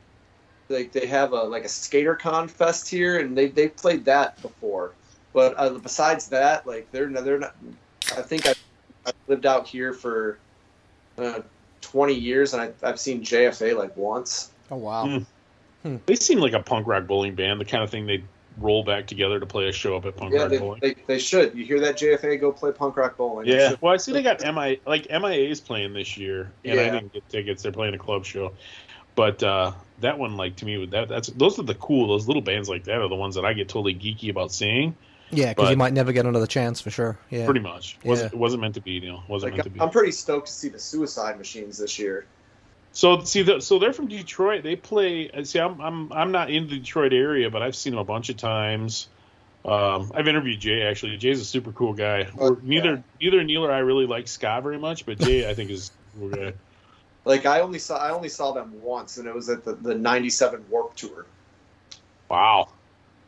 like 0.71 0.93
they 0.93 1.07
have 1.07 1.33
a 1.33 1.43
like 1.43 1.64
a 1.64 1.68
skater 1.68 2.14
con 2.14 2.49
fest 2.49 2.89
here, 2.89 3.18
and 3.18 3.37
they 3.37 3.49
they 3.49 3.68
played 3.68 4.05
that 4.07 4.41
before. 4.43 4.93
But 5.33 5.55
uh, 5.59 5.71
besides 5.79 6.29
that, 6.29 6.66
like 6.66 6.91
they're 6.93 7.09
they're 7.09 7.39
not. 7.39 7.55
I 8.16 8.23
think 8.23 8.47
I 8.47 8.55
I 9.07 9.12
lived 9.29 9.47
out 9.47 9.66
here 9.66 9.93
for 9.93 10.39
uh, 11.18 11.41
twenty 11.81 12.14
years, 12.14 12.55
and 12.55 12.62
I, 12.62 12.73
I've 12.89 13.01
seen 13.01 13.23
JFA 13.23 13.77
like 13.77 13.97
once. 13.97 14.51
oh 14.71 14.77
wow. 14.77 15.21
Hmm. 15.83 15.97
They 16.07 16.14
seem 16.14 16.41
like 16.41 16.53
a 16.53 16.61
punk 16.61 16.87
rock 16.87 17.07
bowling 17.07 17.35
band, 17.35 17.59
the 17.61 17.64
kind 17.64 17.83
of 17.83 17.89
thing 17.91 18.07
they'd 18.07 18.25
roll 18.59 18.85
back 18.85 19.07
together 19.07 19.41
to 19.41 19.47
play 19.47 19.66
a 19.68 19.73
show 19.73 19.97
up 19.97 20.05
at 20.05 20.14
punk 20.16 20.35
Yeah, 20.35 20.41
rock 20.43 20.51
they, 20.51 20.59
bowling. 20.59 20.81
they, 20.83 20.95
they 21.07 21.18
should. 21.18 21.55
You 21.57 21.64
hear 21.64 21.81
that 21.81 21.97
JFA? 21.97 22.39
Go 22.39 22.53
play 22.53 22.71
punk 22.73 22.99
rock 22.99 23.16
bowling. 23.16 23.47
Yeah, 23.47 23.77
well, 23.81 23.95
I 23.95 23.97
see 23.97 24.12
they 24.12 24.23
got 24.23 24.41
MI 24.43 24.79
like 24.87 25.09
MIA 25.11 25.49
is 25.49 25.61
playing 25.61 25.95
this 25.95 26.18
year, 26.18 26.53
and 26.64 26.79
I 26.79 26.91
didn't 26.91 27.12
get 27.14 27.27
tickets. 27.31 27.62
They're 27.62 27.73
playing 27.73 27.95
a 27.95 27.99
club 27.99 28.27
show, 28.27 28.53
but 29.21 29.43
uh, 29.43 29.73
that 30.01 30.18
one, 30.18 30.39
like 30.39 30.57
to 30.57 30.64
me, 30.64 30.79
with 30.79 30.93
that 30.93 31.11
that's 31.11 31.29
those 31.29 31.59
are 31.59 31.62
the 31.62 31.75
cool. 31.75 32.09
Those 32.09 32.27
little 32.27 32.41
bands 32.41 32.71
like 32.71 32.85
that 32.85 33.03
are 33.03 33.09
the 33.11 33.14
ones 33.14 33.35
that 33.35 33.45
I 33.45 33.53
get 33.53 33.68
totally 33.68 33.95
geeky 33.95 34.31
about 34.31 34.51
seeing. 34.51 34.97
Yeah, 35.31 35.51
because 35.51 35.68
you 35.68 35.77
might 35.77 35.93
never 35.93 36.12
get 36.14 36.25
another 36.25 36.47
chance 36.47 36.81
for 36.81 36.89
sure. 36.89 37.18
Yeah. 37.29 37.45
Pretty 37.45 37.61
much, 37.61 37.99
wasn't 38.03 38.33
Yeah. 38.33 38.37
it 38.39 38.41
wasn't 38.41 38.62
meant 38.62 38.77
to 38.77 38.81
be. 38.81 38.93
You 38.93 39.12
know, 39.12 39.23
wasn't 39.29 39.53
Like, 39.53 39.59
meant 39.59 39.64
to 39.64 39.71
be. 39.71 39.81
I'm 39.83 39.91
pretty 39.91 40.12
stoked 40.12 40.47
to 40.47 40.53
see 40.55 40.71
the 40.71 40.79
Suicide 40.79 41.37
Machines 41.37 41.77
this 41.77 41.99
year. 41.99 42.25
So 42.93 43.21
see, 43.21 43.43
the, 43.43 43.61
so 43.61 43.79
they're 43.79 43.93
from 43.93 44.09
Detroit. 44.09 44.62
They 44.62 44.75
play. 44.75 45.31
uh, 45.31 45.45
See, 45.45 45.61
I'm 45.61 45.79
I'm 45.83 46.11
I'm 46.14 46.33
not 46.33 46.49
in 46.49 46.66
the 46.66 46.79
Detroit 46.79 47.12
area, 47.12 47.51
but 47.51 47.61
I've 47.61 47.77
seen 47.77 47.93
them 47.93 48.01
a 48.01 48.05
bunch 48.05 48.31
of 48.31 48.39
times. 48.39 49.07
Um, 49.66 50.11
I've 50.14 50.29
interviewed 50.29 50.61
Jay 50.61 50.81
actually. 50.81 51.18
Jay's 51.18 51.43
a 51.43 51.45
super 51.45 51.73
cool 51.73 51.93
guy. 51.93 52.29
Oh, 52.41 52.57
neither 52.62 52.95
yeah. 52.95 53.03
neither 53.21 53.45
Neil 53.45 53.66
or 53.66 53.71
I 53.71 53.81
really 53.81 54.07
like 54.07 54.29
ska 54.29 54.61
very 54.62 54.79
much, 54.79 55.05
but 55.05 55.18
Jay 55.18 55.47
I 55.49 55.53
think 55.53 55.71
is 55.71 55.91
a 56.16 56.18
cool 56.18 56.29
guy. 56.31 56.55
Like 57.25 57.45
I 57.47 57.61
only 57.61 57.79
saw 57.79 57.97
I 57.99 58.11
only 58.11 58.29
saw 58.29 58.53
them 58.53 58.81
once, 58.83 59.18
and 59.18 59.27
it 59.29 59.35
was 59.35 59.49
at 59.49 59.64
the, 59.64 59.75
the 59.75 59.95
'97 59.95 60.64
Warp 60.71 60.95
Tour. 60.97 61.27
Wow. 62.29 62.68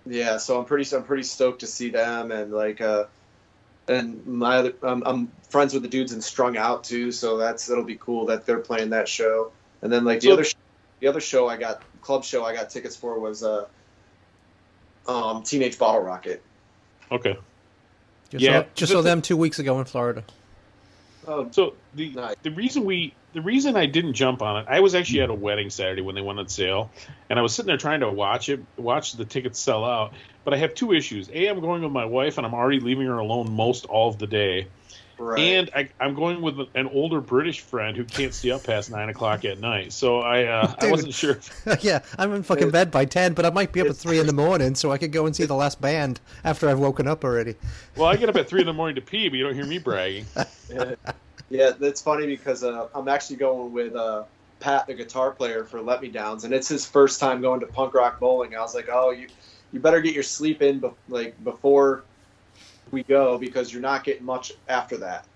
Yeah, 0.07 0.37
so 0.39 0.59
I'm 0.59 0.65
pretty 0.65 0.95
I'm 0.97 1.05
pretty 1.05 1.23
stoked 1.25 1.61
to 1.61 1.67
see 1.67 1.91
them, 1.91 2.33
and 2.33 2.53
like 2.53 2.81
uh, 2.81 3.05
and 3.89 4.27
my 4.27 4.57
other 4.59 4.73
I'm, 4.83 5.03
I'm 5.05 5.31
friends 5.51 5.75
with 5.75 5.83
the 5.83 5.89
dudes 5.89 6.13
in 6.13 6.21
Strung 6.21 6.57
Out 6.57 6.85
too, 6.85 7.13
so 7.13 7.37
that's 7.37 7.67
that'll 7.67 7.85
be 7.85 7.97
cool 7.97 8.27
that 8.27 8.47
they're 8.47 8.59
playing 8.61 8.91
that 8.91 9.09
show. 9.09 9.53
And 9.83 9.93
then 9.93 10.05
like 10.05 10.21
the 10.21 10.29
So- 10.29 10.33
other 10.35 10.45
sh- 10.45 10.55
the 11.01 11.09
other 11.09 11.21
show 11.21 11.49
I 11.49 11.57
got 11.57 11.83
club 12.01 12.25
show 12.25 12.45
I 12.45 12.55
got 12.55 12.71
tickets 12.71 12.97
for 12.97 13.19
was 13.21 13.43
uh, 13.45 13.67
um, 15.07 15.43
Teenage 15.43 15.79
Bottle 15.79 16.01
Rocket. 16.03 16.43
Okay. 17.11 17.37
Just 18.31 18.43
Yeah, 18.43 18.63
saw, 18.63 18.69
just 18.75 18.93
saw 18.93 19.03
them 19.03 19.21
two 19.21 19.37
weeks 19.37 19.59
ago 19.59 19.79
in 19.79 19.85
Florida. 19.85 20.25
Oh, 21.27 21.49
So 21.51 21.75
the 21.95 22.11
Nice. 22.11 22.37
the 22.43 22.51
reason 22.51 22.85
we 22.85 23.15
the 23.33 23.41
reason 23.41 23.77
I 23.77 23.87
didn't 23.87 24.15
jump 24.15 24.43
on 24.43 24.63
it, 24.63 24.67
I 24.69 24.81
was 24.81 24.95
actually 24.95 25.23
at 25.23 25.31
a 25.31 25.35
hmm. 25.35 25.41
wedding 25.41 25.71
Saturday 25.71 26.03
when 26.03 26.15
they 26.15 26.21
went 26.21 26.39
on 26.39 26.49
sale, 26.49 26.91
and 27.31 27.39
I 27.39 27.43
was 27.43 27.55
sitting 27.55 27.69
there 27.69 27.77
trying 27.77 28.01
to 28.01 28.11
watch 28.11 28.49
it, 28.49 28.61
watch 28.77 29.13
the 29.13 29.25
tickets 29.25 29.59
sell 29.59 29.85
out. 29.85 30.13
But 30.45 30.55
I 30.55 30.57
have 30.59 30.75
two 30.75 30.93
issues. 30.93 31.31
A, 31.33 31.47
I'm 31.47 31.61
going 31.61 31.83
with 31.83 31.93
my 31.93 32.05
wife, 32.05 32.37
and 32.37 32.47
I'm 32.47 32.55
already 32.55 32.81
leaving 32.81 33.07
her 33.07 33.19
alone 33.19 33.53
most 33.53 33.87
all 33.87 34.09
of 34.09 34.19
the 34.19 34.27
day. 34.27 34.67
Right. 35.19 35.39
And 35.39 35.71
I, 35.75 35.89
I'm 36.01 36.15
going 36.15 36.41
with 36.43 36.59
an 36.75 36.87
older 36.89 37.21
British 37.21 37.61
friend 37.61 37.97
who 37.97 38.05
can't 38.05 38.33
stay 38.35 38.51
up 38.51 38.65
past 38.65 38.91
nine 38.91 39.09
o'clock 39.09 39.45
at 39.45 39.59
night. 39.61 39.93
So 39.93 40.21
I 40.21 40.45
uh, 40.45 40.75
I 40.81 40.91
wasn't 40.91 41.15
sure. 41.15 41.33
If, 41.33 41.79
yeah, 41.85 42.01
I'm 42.19 42.33
in 42.35 42.43
fucking 42.43 42.69
It- 42.69 42.73
bed 42.73 42.91
by 42.91 43.05
ten, 43.05 43.35
but 43.35 43.45
I 43.47 43.51
might 43.51 43.73
be 43.73 43.81
up 43.81 43.89
at 43.89 43.97
three 43.97 44.19
in 44.19 44.27
the 44.27 44.33
morning, 44.33 44.75
so 44.75 44.91
I 44.93 44.99
could 44.99 45.13
go 45.13 45.27
and 45.27 45.35
see 45.35 45.45
the 45.45 45.55
last 45.55 45.81
band 45.81 46.21
after 46.45 46.69
I've 46.69 46.79
woken 46.79 47.07
up 47.07 47.25
already. 47.25 47.55
well, 47.97 48.07
I 48.09 48.17
get 48.17 48.29
up 48.29 48.37
at 48.37 48.49
three 48.49 48.61
in 48.61 48.67
the 48.67 48.73
morning 48.73 48.95
to 48.97 49.01
pee, 49.03 49.29
but 49.29 49.37
you 49.37 49.45
don't 49.45 49.55
hear 49.55 49.67
me 49.67 49.79
bragging. 49.79 50.27
Yeah, 50.71 50.95
yeah 51.51 51.71
that's 51.79 52.01
funny 52.01 52.25
because 52.27 52.65
uh, 52.65 52.89
I'm 52.95 53.09
actually 53.09 53.37
going 53.37 53.73
with 53.73 53.95
uh, 53.95 54.25
Pat, 54.61 54.87
the 54.87 54.95
guitar 54.95 55.33
player 55.33 55.65
for 55.65 55.83
Let 55.83 56.01
Me 56.01 56.09
Downs, 56.09 56.45
and 56.45 56.55
it's 56.55 56.69
his 56.69 56.87
first 56.87 57.21
time 57.21 57.43
going 57.43 57.61
to 57.61 57.67
punk 57.67 57.93
rock 57.93 58.19
bowling. 58.21 58.57
I 58.57 58.61
was 58.61 58.75
like, 58.75 58.89
oh, 58.91 59.11
you 59.11 59.29
you 59.73 59.81
better 59.81 60.01
get 60.01 60.15
your 60.15 60.23
sleep 60.23 60.63
in 60.63 60.79
be- 60.79 60.91
like 61.09 61.43
before 61.45 62.05
we 62.93 63.03
go 63.03 63.39
because 63.39 63.73
you're 63.73 63.83
not 63.83 64.05
getting 64.05 64.25
much 64.25 64.53
after 64.69 64.97
that 64.99 65.27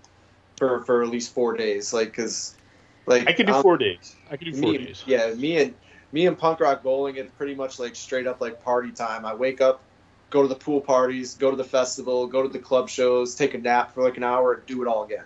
for 0.56 0.84
for 0.84 1.02
at 1.02 1.08
least 1.08 1.34
four 1.34 1.56
days. 1.56 1.92
Like, 1.92 2.12
cause 2.14 2.54
like 3.06 3.26
I 3.28 3.32
could 3.32 3.46
do 3.46 3.54
I'm- 3.54 3.62
four 3.62 3.76
days. 3.78 4.14
I 4.30 4.36
could 4.36 4.52
do 4.52 4.60
four 4.60 4.72
me, 4.72 4.78
days. 4.78 5.02
Yeah, 5.06 5.34
me 5.34 5.60
and 5.60 5.74
me 6.12 6.26
and 6.26 6.38
punk 6.38 6.60
rock 6.60 6.82
bowling, 6.84 7.16
it's 7.16 7.32
pretty 7.32 7.54
much 7.54 7.78
like 7.80 7.96
straight 7.96 8.26
up 8.26 8.40
like 8.40 8.62
party 8.62 8.92
time. 8.92 9.24
I 9.26 9.34
wake 9.34 9.60
up, 9.60 9.82
go 10.30 10.42
to 10.42 10.48
the 10.48 10.54
pool 10.54 10.80
parties, 10.80 11.34
go 11.34 11.50
to 11.50 11.56
the 11.56 11.64
festival, 11.64 12.26
go 12.26 12.42
to 12.42 12.48
the 12.48 12.58
club 12.60 12.88
shows, 12.88 13.34
take 13.34 13.54
a 13.54 13.58
nap 13.58 13.92
for 13.92 14.02
like 14.04 14.16
an 14.16 14.22
hour, 14.22 14.54
and 14.54 14.66
do 14.66 14.82
it 14.82 14.88
all 14.88 15.04
again. 15.04 15.24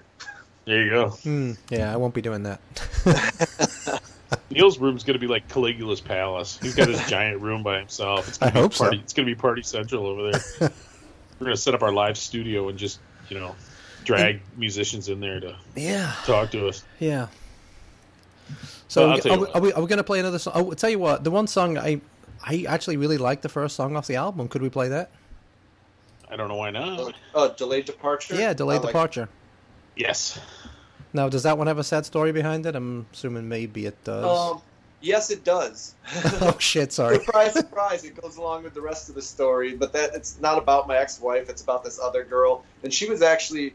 There 0.64 0.84
you 0.84 0.90
go. 0.90 1.08
Hmm. 1.10 1.52
Yeah, 1.70 1.92
I 1.92 1.96
won't 1.96 2.14
be 2.14 2.22
doing 2.22 2.44
that. 2.44 2.60
Neil's 4.50 4.78
room's 4.78 5.04
gonna 5.04 5.18
be 5.18 5.26
like 5.26 5.48
Caligula's 5.48 6.00
palace. 6.00 6.58
He's 6.60 6.74
got 6.74 6.88
his 6.88 7.04
giant 7.08 7.40
room 7.40 7.62
by 7.62 7.78
himself. 7.78 8.28
It's 8.28 8.38
gonna 8.38 8.50
I 8.50 8.54
be 8.54 8.60
hope 8.60 8.74
so. 8.74 8.90
It's 8.90 9.12
gonna 9.12 9.26
be 9.26 9.34
party 9.34 9.62
central 9.62 10.06
over 10.06 10.32
there. 10.32 10.70
We're 11.40 11.46
gonna 11.46 11.56
set 11.56 11.74
up 11.74 11.82
our 11.82 11.90
live 11.92 12.16
studio 12.18 12.68
and 12.68 12.78
just 12.78 13.00
you 13.30 13.40
know 13.40 13.56
drag 14.04 14.40
musicians 14.56 15.08
in 15.08 15.20
there 15.20 15.40
to 15.40 15.56
yeah, 15.74 16.14
talk 16.24 16.50
to 16.52 16.68
us. 16.68 16.84
yeah. 16.98 17.28
So 18.88 19.02
Well, 19.02 19.12
I'll 19.12 19.18
tell 19.18 19.32
are, 19.32 19.34
you 19.36 19.40
we, 19.40 19.46
what. 19.46 19.56
are 19.56 19.60
we 19.62 19.72
are 19.72 19.80
we 19.82 19.86
gonna 19.88 20.04
play 20.04 20.20
another 20.20 20.38
song? 20.38 20.52
Oh, 20.56 20.68
I'll 20.70 20.76
tell 20.76 20.90
you 20.90 20.98
what, 20.98 21.24
the 21.24 21.30
one 21.30 21.46
song 21.46 21.78
I 21.78 22.00
I 22.44 22.64
actually 22.68 22.96
really 22.98 23.18
like 23.18 23.40
the 23.42 23.48
first 23.48 23.74
song 23.76 23.96
off 23.96 24.06
the 24.06 24.16
album. 24.16 24.48
Could 24.48 24.62
we 24.62 24.68
play 24.70 24.88
that? 24.88 25.10
I 26.30 26.36
don't 26.36 26.48
know 26.48 26.56
why 26.56 26.70
not. 26.70 27.14
Oh, 27.34 27.52
delayed 27.54 27.86
departure. 27.86 28.36
Yeah, 28.36 28.52
delayed 28.52 28.80
I 28.80 28.82
like- 28.82 28.92
departure. 28.92 29.28
Yes. 29.96 30.38
Now, 31.12 31.28
does 31.28 31.42
that 31.42 31.58
one 31.58 31.66
have 31.66 31.78
a 31.78 31.84
sad 31.84 32.06
story 32.06 32.30
behind 32.30 32.64
it? 32.66 32.76
I'm 32.76 33.04
assuming 33.12 33.48
maybe 33.48 33.84
it 33.86 34.02
does. 34.04 34.24
Um, 34.54 34.62
Yes, 35.00 35.30
it 35.30 35.44
does. 35.44 35.94
oh 36.40 36.56
shit! 36.58 36.92
Sorry. 36.92 37.16
surprise, 37.16 37.54
surprise! 37.54 38.04
It 38.04 38.20
goes 38.20 38.36
along 38.36 38.64
with 38.64 38.74
the 38.74 38.82
rest 38.82 39.08
of 39.08 39.14
the 39.14 39.22
story, 39.22 39.74
but 39.74 39.92
that 39.94 40.14
it's 40.14 40.38
not 40.40 40.58
about 40.58 40.86
my 40.86 40.98
ex-wife. 40.98 41.48
It's 41.48 41.62
about 41.62 41.84
this 41.84 41.98
other 41.98 42.24
girl, 42.24 42.64
and 42.82 42.92
she 42.92 43.08
was 43.08 43.22
actually 43.22 43.74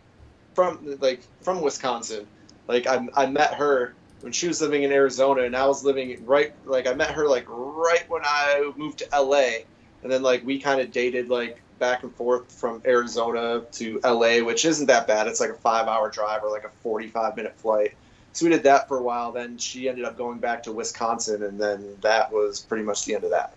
from 0.54 0.98
like 1.00 1.22
from 1.42 1.62
Wisconsin. 1.62 2.28
Like 2.68 2.88
I, 2.88 3.08
I 3.16 3.26
met 3.26 3.56
her 3.56 3.94
when 4.22 4.32
she 4.32 4.48
was 4.48 4.62
living 4.62 4.84
in 4.84 4.92
Arizona, 4.92 5.44
and 5.44 5.56
I 5.56 5.68
was 5.68 5.84
living 5.84 6.26
right 6.26 6.54
like 6.66 6.88
I 6.88 6.94
met 6.94 7.12
her 7.12 7.28
like 7.28 7.46
right 7.48 8.08
when 8.10 8.22
I 8.24 8.72
moved 8.76 9.00
to 9.00 9.08
LA, 9.20 9.64
and 10.04 10.12
then 10.12 10.22
like 10.22 10.46
we 10.46 10.60
kind 10.60 10.80
of 10.80 10.92
dated 10.92 11.30
like 11.30 11.62
back 11.80 12.04
and 12.04 12.16
forth 12.16 12.52
from 12.52 12.82
Arizona 12.86 13.62
to 13.74 14.00
LA, 14.04 14.40
which 14.44 14.64
isn't 14.66 14.88
that 14.88 15.08
bad. 15.08 15.28
It's 15.28 15.42
like 15.42 15.50
a 15.50 15.56
five-hour 15.56 16.10
drive 16.10 16.44
or 16.44 16.52
like 16.52 16.64
a 16.64 16.72
forty-five 16.82 17.36
minute 17.36 17.56
flight. 17.58 17.96
So 18.36 18.46
we 18.46 18.52
did 18.52 18.64
that 18.64 18.90
for 18.90 18.98
a 18.98 19.02
while. 19.02 19.32
Then 19.32 19.58
she 19.58 19.88
ended 19.88 20.04
up 20.04 20.18
going 20.18 20.40
back 20.40 20.62
to 20.64 20.74
Wisconsin, 20.74 21.44
and 21.44 21.58
then 21.58 21.96
that 22.02 22.30
was 22.34 22.60
pretty 22.60 22.84
much 22.84 23.06
the 23.06 23.16
end 23.16 23.24
of 23.24 23.30
that. 23.30 23.56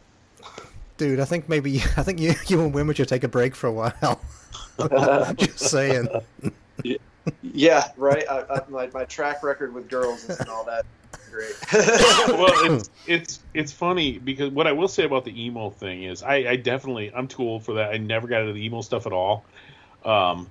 Dude, 0.98 1.18
I 1.18 1.24
think 1.24 1.48
maybe 1.48 1.76
I 1.96 2.04
think 2.04 2.20
you 2.20 2.34
you 2.46 2.62
and 2.62 2.72
Wimmer 2.72 2.94
should 2.94 3.08
take 3.08 3.24
a 3.24 3.28
break 3.28 3.56
for 3.56 3.66
a 3.66 3.72
while. 3.72 4.20
Just 5.36 5.58
saying. 5.58 6.08
Yeah, 7.42 7.88
right. 7.96 8.24
I, 8.30 8.44
I, 8.48 8.60
my 8.68 8.86
my 8.94 9.04
track 9.04 9.42
record 9.42 9.74
with 9.74 9.88
girls 9.90 10.28
isn't 10.28 10.48
all 10.48 10.64
that 10.66 10.86
great. 11.32 11.56
well, 12.38 12.52
it's 12.72 12.90
it's 13.08 13.40
it's 13.54 13.72
funny 13.72 14.18
because 14.18 14.52
what 14.52 14.68
I 14.68 14.72
will 14.72 14.86
say 14.86 15.02
about 15.02 15.24
the 15.24 15.44
emo 15.44 15.70
thing 15.70 16.04
is 16.04 16.22
I, 16.22 16.36
I 16.36 16.56
definitely 16.56 17.12
I'm 17.12 17.26
too 17.26 17.42
old 17.42 17.64
for 17.64 17.74
that. 17.74 17.90
I 17.90 17.96
never 17.96 18.28
got 18.28 18.42
into 18.42 18.52
the 18.52 18.64
emo 18.64 18.80
stuff 18.82 19.06
at 19.06 19.12
all. 19.12 19.44
Um, 20.04 20.48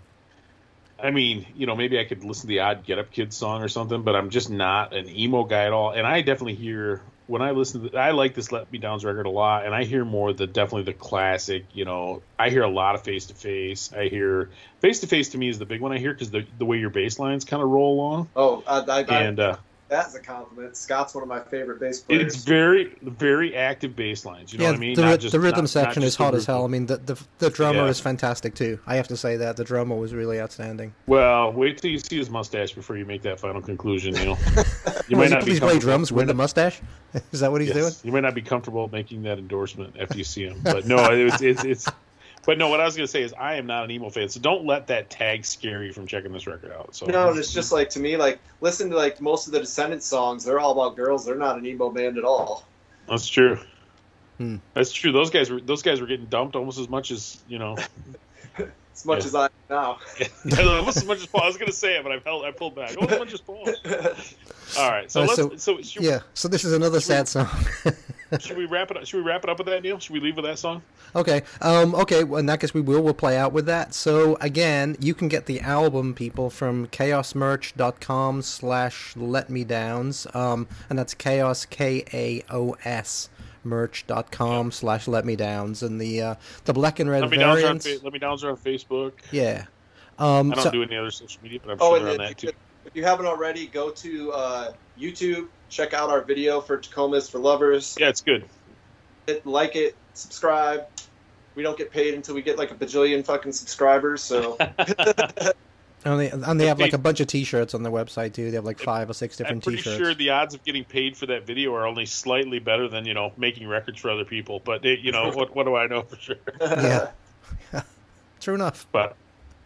I 1.01 1.11
mean, 1.11 1.45
you 1.55 1.67
know, 1.67 1.75
maybe 1.75 1.99
I 1.99 2.05
could 2.05 2.23
listen 2.23 2.43
to 2.43 2.47
the 2.47 2.59
odd 2.59 2.85
Get 2.85 2.97
Up 2.97 3.11
Kids 3.11 3.35
song 3.35 3.61
or 3.61 3.67
something, 3.67 4.01
but 4.01 4.15
I'm 4.15 4.29
just 4.29 4.49
not 4.49 4.95
an 4.95 5.09
emo 5.09 5.43
guy 5.43 5.65
at 5.65 5.73
all. 5.73 5.91
And 5.91 6.07
I 6.07 6.21
definitely 6.21 6.55
hear 6.55 7.01
when 7.27 7.41
I 7.41 7.51
listen 7.51 7.89
to 7.89 7.97
I 7.97 8.11
like 8.11 8.33
this 8.33 8.51
Let 8.51 8.71
Me 8.71 8.79
Down's 8.79 9.05
record 9.05 9.25
a 9.25 9.29
lot, 9.29 9.65
and 9.65 9.75
I 9.75 9.83
hear 9.83 10.03
more 10.03 10.33
the 10.33 10.47
definitely 10.47 10.83
the 10.83 10.93
classic. 10.93 11.65
You 11.73 11.85
know, 11.85 12.21
I 12.39 12.49
hear 12.49 12.63
a 12.63 12.69
lot 12.69 12.95
of 12.95 13.03
Face 13.03 13.27
to 13.27 13.35
Face. 13.35 13.91
I 13.93 14.07
hear 14.07 14.49
Face 14.79 15.01
to 15.01 15.07
Face 15.07 15.29
to 15.29 15.37
me 15.37 15.49
is 15.49 15.59
the 15.59 15.65
big 15.65 15.81
one 15.81 15.91
I 15.91 15.99
hear 15.99 16.13
because 16.13 16.31
the 16.31 16.45
the 16.57 16.65
way 16.65 16.77
your 16.77 16.89
bass 16.89 17.19
lines 17.19 17.45
kind 17.45 17.61
of 17.61 17.69
roll 17.69 17.95
along, 17.95 18.29
oh, 18.35 18.63
I, 18.65 18.79
I, 18.79 19.01
and 19.01 19.39
uh, 19.39 19.57
that's 19.89 20.15
a 20.15 20.19
compliment. 20.19 20.75
Scott's 20.75 21.13
one 21.15 21.21
of 21.23 21.27
my 21.29 21.39
favorite 21.39 21.79
bass 21.79 22.01
players. 22.01 22.35
it's 22.35 22.43
very 22.43 22.95
very 23.01 23.55
active 23.55 23.95
bass 23.95 24.25
lines. 24.25 24.51
You 24.51 24.59
know 24.59 24.65
yeah, 24.65 24.69
what 24.71 24.77
I 24.77 24.79
mean? 24.79 24.95
the, 24.95 25.01
Not 25.03 25.19
just- 25.19 25.31
the 25.31 25.39
rhythm 25.39 25.57
not- 25.57 25.61
not 25.63 25.69
section 25.69 26.03
is 26.03 26.07
just 26.09 26.17
the 26.17 26.23
hot 26.25 26.35
as 26.35 26.45
hell. 26.45 26.63
I 26.65 26.67
mean, 26.67 26.85
the 26.85 26.97
the, 26.97 27.21
the 27.39 27.49
drummer 27.49 27.83
Yeah. 27.83 27.89
is 27.89 27.99
fantastic 27.99 28.55
too. 28.55 28.79
I 28.85 28.95
have 28.95 29.07
to 29.09 29.17
say 29.17 29.37
that 29.37 29.57
the 29.57 29.63
drummer 29.63 29.95
was 29.95 30.13
really 30.13 30.39
outstanding. 30.41 30.93
Well, 31.05 31.51
wait 31.53 31.77
till 31.79 31.91
you 31.91 31.99
see 31.99 32.17
his 32.17 32.29
mustache 32.29 32.73
before 32.73 32.97
you 32.97 33.05
make 33.05 33.21
that 33.23 33.39
final 33.39 33.61
conclusion, 33.61 34.13
Neil. 34.13 34.37
You 35.09 35.15
Well, 35.15 35.29
might 35.29 35.35
not 35.35 35.43
he 35.47 35.53
be 35.53 35.59
plays 35.59 35.71
play 35.71 35.79
drums 35.79 36.09
you 36.09 36.17
with 36.17 36.25
might 36.27 36.31
a 36.31 36.35
mustache. 36.35 36.81
Is 37.31 37.39
that 37.39 37.49
what 37.49 37.61
he's 37.61 37.69
Yes. 37.73 37.77
doing? 37.77 37.93
You 38.03 38.11
might 38.11 38.27
not 38.27 38.35
be 38.35 38.41
comfortable 38.41 38.89
making 38.91 39.23
that 39.23 39.37
endorsement 39.39 39.95
after 39.97 40.17
you 40.17 40.25
see 40.25 40.43
him, 40.45 40.59
but 40.63 40.85
no, 40.85 40.97
it's, 41.11 41.41
it's 41.41 41.63
it's. 41.63 41.87
But 42.47 42.57
no, 42.57 42.69
what 42.69 42.79
I 42.79 42.85
was 42.85 42.95
gonna 42.95 43.07
say 43.07 43.23
is 43.23 43.33
I 43.33 43.55
am 43.55 43.67
not 43.67 43.83
an 43.83 43.91
emo 43.91 44.09
fan, 44.09 44.29
so 44.29 44.39
don't 44.39 44.65
let 44.65 44.87
that 44.87 45.09
tag 45.09 45.43
scare 45.43 45.83
you 45.83 45.91
from 45.91 46.07
checking 46.07 46.31
this 46.31 46.47
record 46.47 46.71
out. 46.71 46.95
So 46.95 47.05
No, 47.05 47.29
and 47.29 47.37
it's 47.37 47.51
just 47.51 47.73
like 47.73 47.89
to 47.89 47.99
me, 47.99 48.15
like 48.15 48.39
listen 48.61 48.89
to 48.89 48.95
like 48.95 49.19
most 49.19 49.47
of 49.47 49.53
the 49.53 49.59
Descendents 49.59 50.05
songs. 50.05 50.45
They're 50.45 50.57
all 50.57 50.71
about 50.71 50.95
girls. 50.95 51.25
They're 51.25 51.35
not 51.35 51.57
an 51.57 51.65
emo 51.65 51.89
band 51.89 52.17
at 52.17 52.23
all. 52.23 52.65
that's 53.05 53.27
true. 53.27 53.59
Hmm. 54.37 54.55
That's 54.73 54.93
true. 54.93 55.11
Those 55.11 55.29
guys 55.29 55.49
were 55.49 55.59
those 55.59 55.81
guys 55.81 55.99
were 55.99 56.07
getting 56.07 56.27
dumped 56.27 56.55
almost 56.55 56.79
as 56.79 56.87
much 56.87 57.11
as 57.11 57.37
you 57.49 57.59
know, 57.59 57.75
As 58.97 59.05
much 59.05 59.19
Yeah. 59.19 59.25
as 59.27 59.35
I 59.35 59.45
am 59.45 59.49
now. 59.69 59.99
almost 60.79 60.97
as 60.97 61.05
much 61.05 61.17
as 61.19 61.25
Paul. 61.27 61.43
I 61.43 61.47
was 61.47 61.57
gonna 61.57 61.71
say 61.71 61.97
it, 61.97 62.03
but 62.03 62.11
I 62.11 62.19
held 62.25 62.43
I 62.45 62.51
pulled 62.51 62.75
back. 62.75 62.95
Almost 62.97 63.13
as 63.13 63.19
much 63.19 63.33
as 63.33 63.41
Paul. 63.41 63.69
All 64.79 64.89
right, 64.91 65.09
so 65.11 65.21
Uh, 65.21 65.25
let's 65.25 65.35
so- 65.35 65.55
so, 65.55 65.81
should, 65.81 66.03
Yeah. 66.03 66.19
So 66.33 66.47
this 66.47 66.65
is 66.65 66.73
another 66.73 66.99
sad 66.99 67.27
song. 67.27 67.47
should 68.39 68.57
we 68.57 68.65
wrap 68.65 68.89
it 68.91 68.97
up? 68.97 69.05
Should 69.05 69.17
we 69.17 69.23
wrap 69.23 69.43
it 69.43 69.49
up 69.51 69.59
with 69.59 69.67
that, 69.67 69.83
Neil? 69.83 69.99
Should 69.99 70.13
we 70.13 70.19
leave 70.19 70.35
with 70.35 70.45
that 70.45 70.57
song? 70.59 70.81
Okay. 71.15 71.43
Um, 71.61 71.93
okay. 71.95 72.23
Well, 72.23 72.39
in 72.39 72.47
that 72.47 72.59
case, 72.59 72.73
we 72.73 72.81
will. 72.81 73.01
We'll 73.01 73.13
play 73.13 73.37
out 73.37 73.53
with 73.53 73.65
that. 73.67 73.93
So 73.93 74.35
again, 74.41 74.97
you 74.99 75.13
can 75.13 75.27
get 75.29 75.45
the 75.45 75.61
album, 75.61 76.13
people, 76.13 76.49
from 76.49 76.87
chaosmerch.com 76.87 78.41
slash 78.41 79.15
let 79.15 79.49
me 79.49 79.63
downs. 79.63 80.27
Um, 80.33 80.67
and 80.89 80.97
that's 80.99 81.13
chaos 81.13 81.65
K 81.65 82.03
A 82.13 82.43
O 82.49 82.75
S 82.83 83.29
merch.com 83.67 84.71
slash 84.71 85.07
let 85.07 85.25
me 85.25 85.35
downs 85.35 85.83
and 85.83 85.99
the 86.01 86.21
uh, 86.21 86.35
the 86.65 86.73
black 86.73 86.99
and 86.99 87.09
red 87.09 87.21
Let 87.21 87.31
me 87.31 87.37
downs 87.37 87.61
are 87.63 87.67
on 87.67 87.79
variants. 87.79 88.03
Let 88.03 88.13
me 88.13 88.19
downs 88.19 88.43
are 88.43 88.49
on 88.51 88.57
Facebook. 88.57 89.13
yeah. 89.31 89.65
Um, 90.19 90.51
I 90.51 90.55
don't 90.55 90.63
so- 90.63 90.71
do 90.71 90.81
any 90.83 90.95
other 90.97 91.11
social 91.11 91.41
media, 91.43 91.59
but 91.63 91.73
I'm 91.73 91.77
Oh, 91.79 91.89
sure 91.89 91.97
and 91.97 92.05
they're 92.05 92.11
on 92.13 92.17
that 92.17 92.31
if, 92.31 92.37
too. 92.37 92.51
if 92.85 92.95
you 92.95 93.03
haven't 93.03 93.27
already, 93.27 93.67
go 93.67 93.91
to 93.91 94.31
uh, 94.31 94.71
YouTube. 94.99 95.47
Check 95.69 95.93
out 95.93 96.09
our 96.09 96.21
video 96.21 96.59
for 96.61 96.77
Tacomas 96.77 97.29
for 97.29 97.39
Lovers. 97.39 97.95
Yeah, 97.99 98.09
it's 98.09 98.21
good. 98.21 98.45
Hit 99.27 99.45
like 99.45 99.75
it, 99.75 99.95
subscribe. 100.13 100.87
We 101.55 101.63
don't 101.63 101.77
get 101.77 101.91
paid 101.91 102.13
until 102.13 102.35
we 102.35 102.41
get 102.41 102.57
like 102.57 102.71
a 102.71 102.75
bajillion 102.75 103.25
fucking 103.25 103.51
subscribers. 103.51 104.21
So 104.23 104.57
and 106.05 106.19
they, 106.19 106.29
and 106.29 106.59
they 106.59 106.67
have 106.67 106.79
like 106.79 106.93
a 106.93 106.97
bunch 106.97 107.19
of 107.19 107.27
T-shirts 107.27 107.73
on 107.73 107.83
their 107.83 107.91
website 107.91 108.33
too. 108.33 108.49
They 108.49 108.55
have 108.55 108.65
like 108.65 108.79
five 108.79 109.09
or 109.09 109.13
six 109.13 109.39
I'm 109.39 109.43
different 109.43 109.63
pretty 109.63 109.77
T-shirts. 109.77 109.97
Pretty 109.97 110.11
sure 110.11 110.15
the 110.15 110.29
odds 110.29 110.53
of 110.53 110.63
getting 110.63 110.83
paid 110.83 111.17
for 111.17 111.25
that 111.27 111.45
video 111.45 111.73
are 111.75 111.85
only 111.85 112.05
slightly 112.05 112.59
better 112.59 112.87
than 112.87 113.05
you 113.05 113.13
know 113.13 113.33
making 113.37 113.67
records 113.67 113.99
for 113.99 114.09
other 114.09 114.25
people. 114.25 114.61
But 114.63 114.85
it, 114.85 114.99
you 114.99 115.11
know 115.11 115.31
what? 115.33 115.55
What 115.55 115.65
do 115.65 115.75
I 115.75 115.87
know 115.87 116.03
for 116.03 116.15
sure? 116.17 116.35
Yeah. 116.61 117.11
True 118.39 118.55
enough. 118.55 118.85
But 118.91 119.15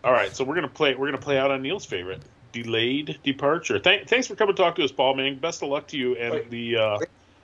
all 0.04 0.14
right, 0.14 0.36
so 0.36 0.44
we're 0.44 0.56
gonna 0.56 0.68
play. 0.68 0.96
We're 0.96 1.08
gonna 1.08 1.18
play 1.18 1.38
out 1.38 1.52
on 1.52 1.62
Neil's 1.62 1.86
favorite, 1.86 2.22
delayed 2.52 3.20
departure. 3.24 3.80
Thank, 3.80 4.08
thanks 4.08 4.28
for 4.28 4.36
coming 4.36 4.56
to 4.56 4.62
talk 4.62 4.76
to 4.76 4.84
us, 4.84 4.92
Paul. 4.92 5.16
Man, 5.16 5.38
best 5.38 5.62
of 5.62 5.70
luck 5.70 5.88
to 5.88 5.98
you 5.98 6.16
and 6.16 6.34
Wait. 6.34 6.50
the 6.50 6.78
uh, 6.78 7.00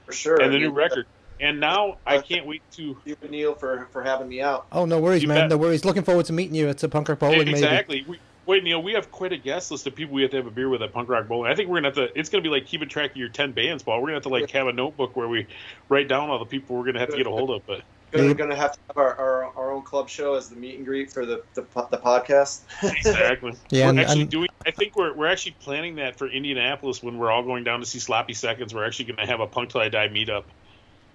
for 0.05 0.13
sure. 0.13 0.41
and 0.41 0.53
the 0.53 0.59
new 0.59 0.71
record. 0.71 1.05
And 1.39 1.59
now 1.59 1.97
I 2.05 2.17
can't 2.17 2.47
wait 2.47 2.63
to 2.73 2.97
You 3.05 3.15
and 3.21 3.29
Neil 3.29 3.53
for 3.53 3.87
for 3.91 4.01
having 4.01 4.27
me 4.27 4.41
out. 4.41 4.65
Oh 4.71 4.85
no 4.85 4.99
worries, 4.99 5.21
You 5.21 5.27
man. 5.27 5.41
bet. 5.41 5.49
No 5.51 5.57
worries. 5.57 5.85
Looking 5.85 6.03
forward 6.03 6.25
to 6.25 6.33
meeting 6.33 6.55
you 6.55 6.67
at 6.67 6.79
the 6.79 6.89
punker 6.89 7.09
Rock 7.09 7.19
Bowling. 7.19 7.39
Maybe. 7.39 7.51
exactly. 7.51 8.05
We, 8.07 8.19
wait, 8.47 8.63
Neil, 8.63 8.81
we 8.81 8.93
have 8.93 9.11
quite 9.11 9.33
a 9.33 9.37
guest 9.37 9.69
list 9.71 9.85
of 9.87 9.93
people 9.95 10.15
we 10.15 10.23
have 10.23 10.31
to 10.31 10.37
have 10.37 10.47
a 10.47 10.51
beer 10.51 10.69
with 10.69 10.81
at 10.81 10.93
Punk 10.93 11.09
Rock 11.09 11.27
Bowling. 11.27 11.51
I 11.51 11.55
think 11.55 11.69
we're 11.69 11.77
gonna 11.77 11.89
have 11.89 11.95
to. 11.95 12.19
It's 12.19 12.29
gonna 12.29 12.41
be 12.41 12.49
like 12.49 12.65
keeping 12.65 12.89
track 12.89 13.11
of 13.11 13.17
your 13.17 13.29
ten 13.29 13.51
bands, 13.51 13.83
Paul. 13.83 14.01
We're 14.01 14.07
gonna 14.07 14.15
have 14.15 14.23
to 14.23 14.29
like 14.29 14.49
have 14.51 14.67
a 14.67 14.73
notebook 14.73 15.15
where 15.15 15.27
we 15.27 15.47
write 15.89 16.07
down 16.07 16.29
all 16.29 16.39
the 16.39 16.45
people 16.45 16.77
we're 16.77 16.85
gonna 16.85 16.99
have 16.99 17.09
to 17.09 17.17
get 17.17 17.27
a 17.27 17.31
hold 17.31 17.51
of. 17.51 17.65
But 17.67 17.81
We're 18.13 18.33
gonna 18.33 18.55
have 18.55 18.71
to 18.73 18.79
have 18.87 18.97
our, 18.97 19.13
our, 19.15 19.43
our 19.57 19.71
own 19.71 19.81
club 19.83 20.07
show 20.09 20.35
as 20.35 20.49
the 20.49 20.55
meet 20.55 20.77
and 20.77 20.85
greet 20.85 21.11
for 21.11 21.25
the 21.25 21.43
the, 21.53 21.61
the 21.91 21.97
podcast. 21.97 22.61
exactly. 22.83 23.53
Yeah, 23.69 23.85
we're 23.85 23.89
and- 23.89 23.99
actually 23.99 24.21
and- 24.21 24.29
doing. 24.31 24.47
I 24.65 24.71
think 24.71 24.95
we're 24.95 25.13
we're 25.13 25.27
actually 25.27 25.55
planning 25.61 25.95
that 25.95 26.17
for 26.17 26.27
Indianapolis 26.27 27.01
when 27.03 27.17
we're 27.17 27.31
all 27.31 27.43
going 27.43 27.63
down 27.63 27.79
to 27.81 27.85
see 27.85 27.99
Sloppy 27.99 28.33
Seconds. 28.33 28.73
We're 28.73 28.85
actually 28.85 29.05
going 29.05 29.17
to 29.17 29.25
have 29.25 29.39
a 29.39 29.47
Punk 29.47 29.69
Till 29.69 29.79
I 29.81 29.87
Die 29.89 30.07
meetup. 30.09 30.43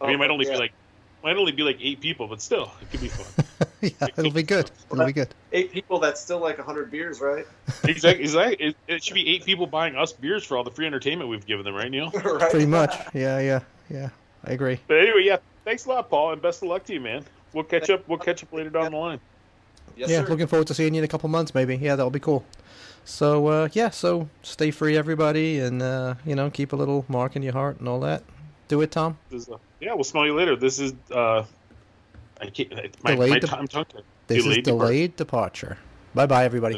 I 0.01 0.07
mean, 0.07 0.15
it 0.15 0.19
might 0.19 0.31
oh, 0.31 0.35
only 0.35 0.47
Oh, 0.47 0.51
Yeah. 0.51 0.55
be 0.57 0.61
like 0.61 0.73
might 1.23 1.37
only 1.37 1.53
be 1.53 1.63
like 1.63 1.79
eight 1.81 2.01
people, 2.01 2.27
but 2.27 2.41
still, 2.41 2.71
it 2.81 2.91
could 2.91 3.01
be 3.01 3.09
fun. 3.09 3.47
yeah, 3.81 4.09
it'll 4.17 4.31
be 4.31 4.43
good. 4.43 4.71
It'll 4.91 5.07
be 5.07 5.13
good. 5.13 5.35
eight 5.53 5.73
people. 5.73 5.99
That's 5.99 6.21
still 6.21 6.39
like 6.39 6.59
hundred 6.59 6.91
beers, 6.91 7.21
right? 7.21 7.47
exactly. 7.85 8.25
exactly. 8.25 8.67
It, 8.67 8.77
it 8.89 9.05
should 9.05 9.15
be 9.15 9.29
eight 9.29 9.45
people 9.45 9.67
buying 9.67 9.97
us 9.97 10.13
beers 10.13 10.45
for 10.45 10.57
all 10.57 10.65
the 10.65 10.71
free 10.71 10.87
entertainment 10.87 11.31
we've 11.31 11.47
given 11.47 11.65
them, 11.65 11.75
right, 11.75 11.91
Neil? 11.91 12.11
right. 12.25 12.51
Pretty 12.51 12.67
much. 12.67 12.95
Yeah, 13.15 13.39
yeah, 13.41 13.61
yeah. 13.91 14.11
I 14.45 14.53
agree. 14.53 14.81
But 14.87 14.99
anyway, 14.99 15.23
yeah. 15.25 15.39
Thanks 15.65 15.85
a 15.87 15.91
lot, 15.91 16.11
Paul, 16.11 16.33
and 16.33 16.43
best 16.43 16.63
of 16.63 16.69
luck 16.69 16.85
to 16.87 16.93
you, 16.93 17.01
man. 17.01 17.25
We'll 17.53 17.65
catch 17.65 17.89
up. 17.89 18.09
We'll 18.09 18.19
catch 18.19 18.43
up 18.43 18.53
later 18.53 18.71
down 18.71 18.91
the 18.91 18.97
line. 18.97 19.21
Yes, 19.97 20.11
yeah, 20.11 20.23
sir. 20.23 20.29
looking 20.29 20.47
forward 20.47 20.67
to 20.69 20.75
seeing 20.75 20.95
you 20.95 20.99
in 20.99 21.05
a 21.05 21.09
couple 21.09 21.29
months, 21.29 21.55
maybe. 21.55 21.77
Yeah, 21.77 21.97
that'll 21.97 22.11
be 22.11 22.19
cool. 22.19 22.45
So 23.05 23.47
uh, 23.49 23.69
yeah, 23.73 23.91
so 23.91 24.29
stay 24.43 24.71
free, 24.71 24.97
everybody, 24.97 25.59
and 25.59 25.83
uh, 25.83 26.15
you 26.25 26.35
know, 26.35 26.51
keep 26.51 26.73
a 26.73 26.77
little 26.77 27.05
mark 27.09 27.37
in 27.37 27.43
your 27.43 27.53
heart 27.53 27.79
and 27.79 27.89
all 27.89 28.01
that. 28.01 28.23
Do 28.73 28.81
it, 28.81 28.91
Tom. 28.91 29.19
This 29.29 29.43
is, 29.43 29.49
uh, 29.51 29.59
yeah, 29.81 29.93
we'll 29.93 30.03
smell 30.03 30.25
you 30.25 30.33
later. 30.33 30.57
This 30.57 30.79
is 30.79 30.95
uh, 31.11 31.45
I 32.41 32.47
can't. 32.47 32.73
My, 33.05 33.15
Delayed 33.15 33.31
my 33.31 33.39
de- 33.39 33.47
tongue. 33.47 33.85
This 34.29 34.45
Delayed 34.45 34.59
is 34.61 34.65
delayed 34.65 35.17
departure. 35.17 35.77
Bye, 36.15 36.25
bye, 36.25 36.47
everybody. 36.47 36.77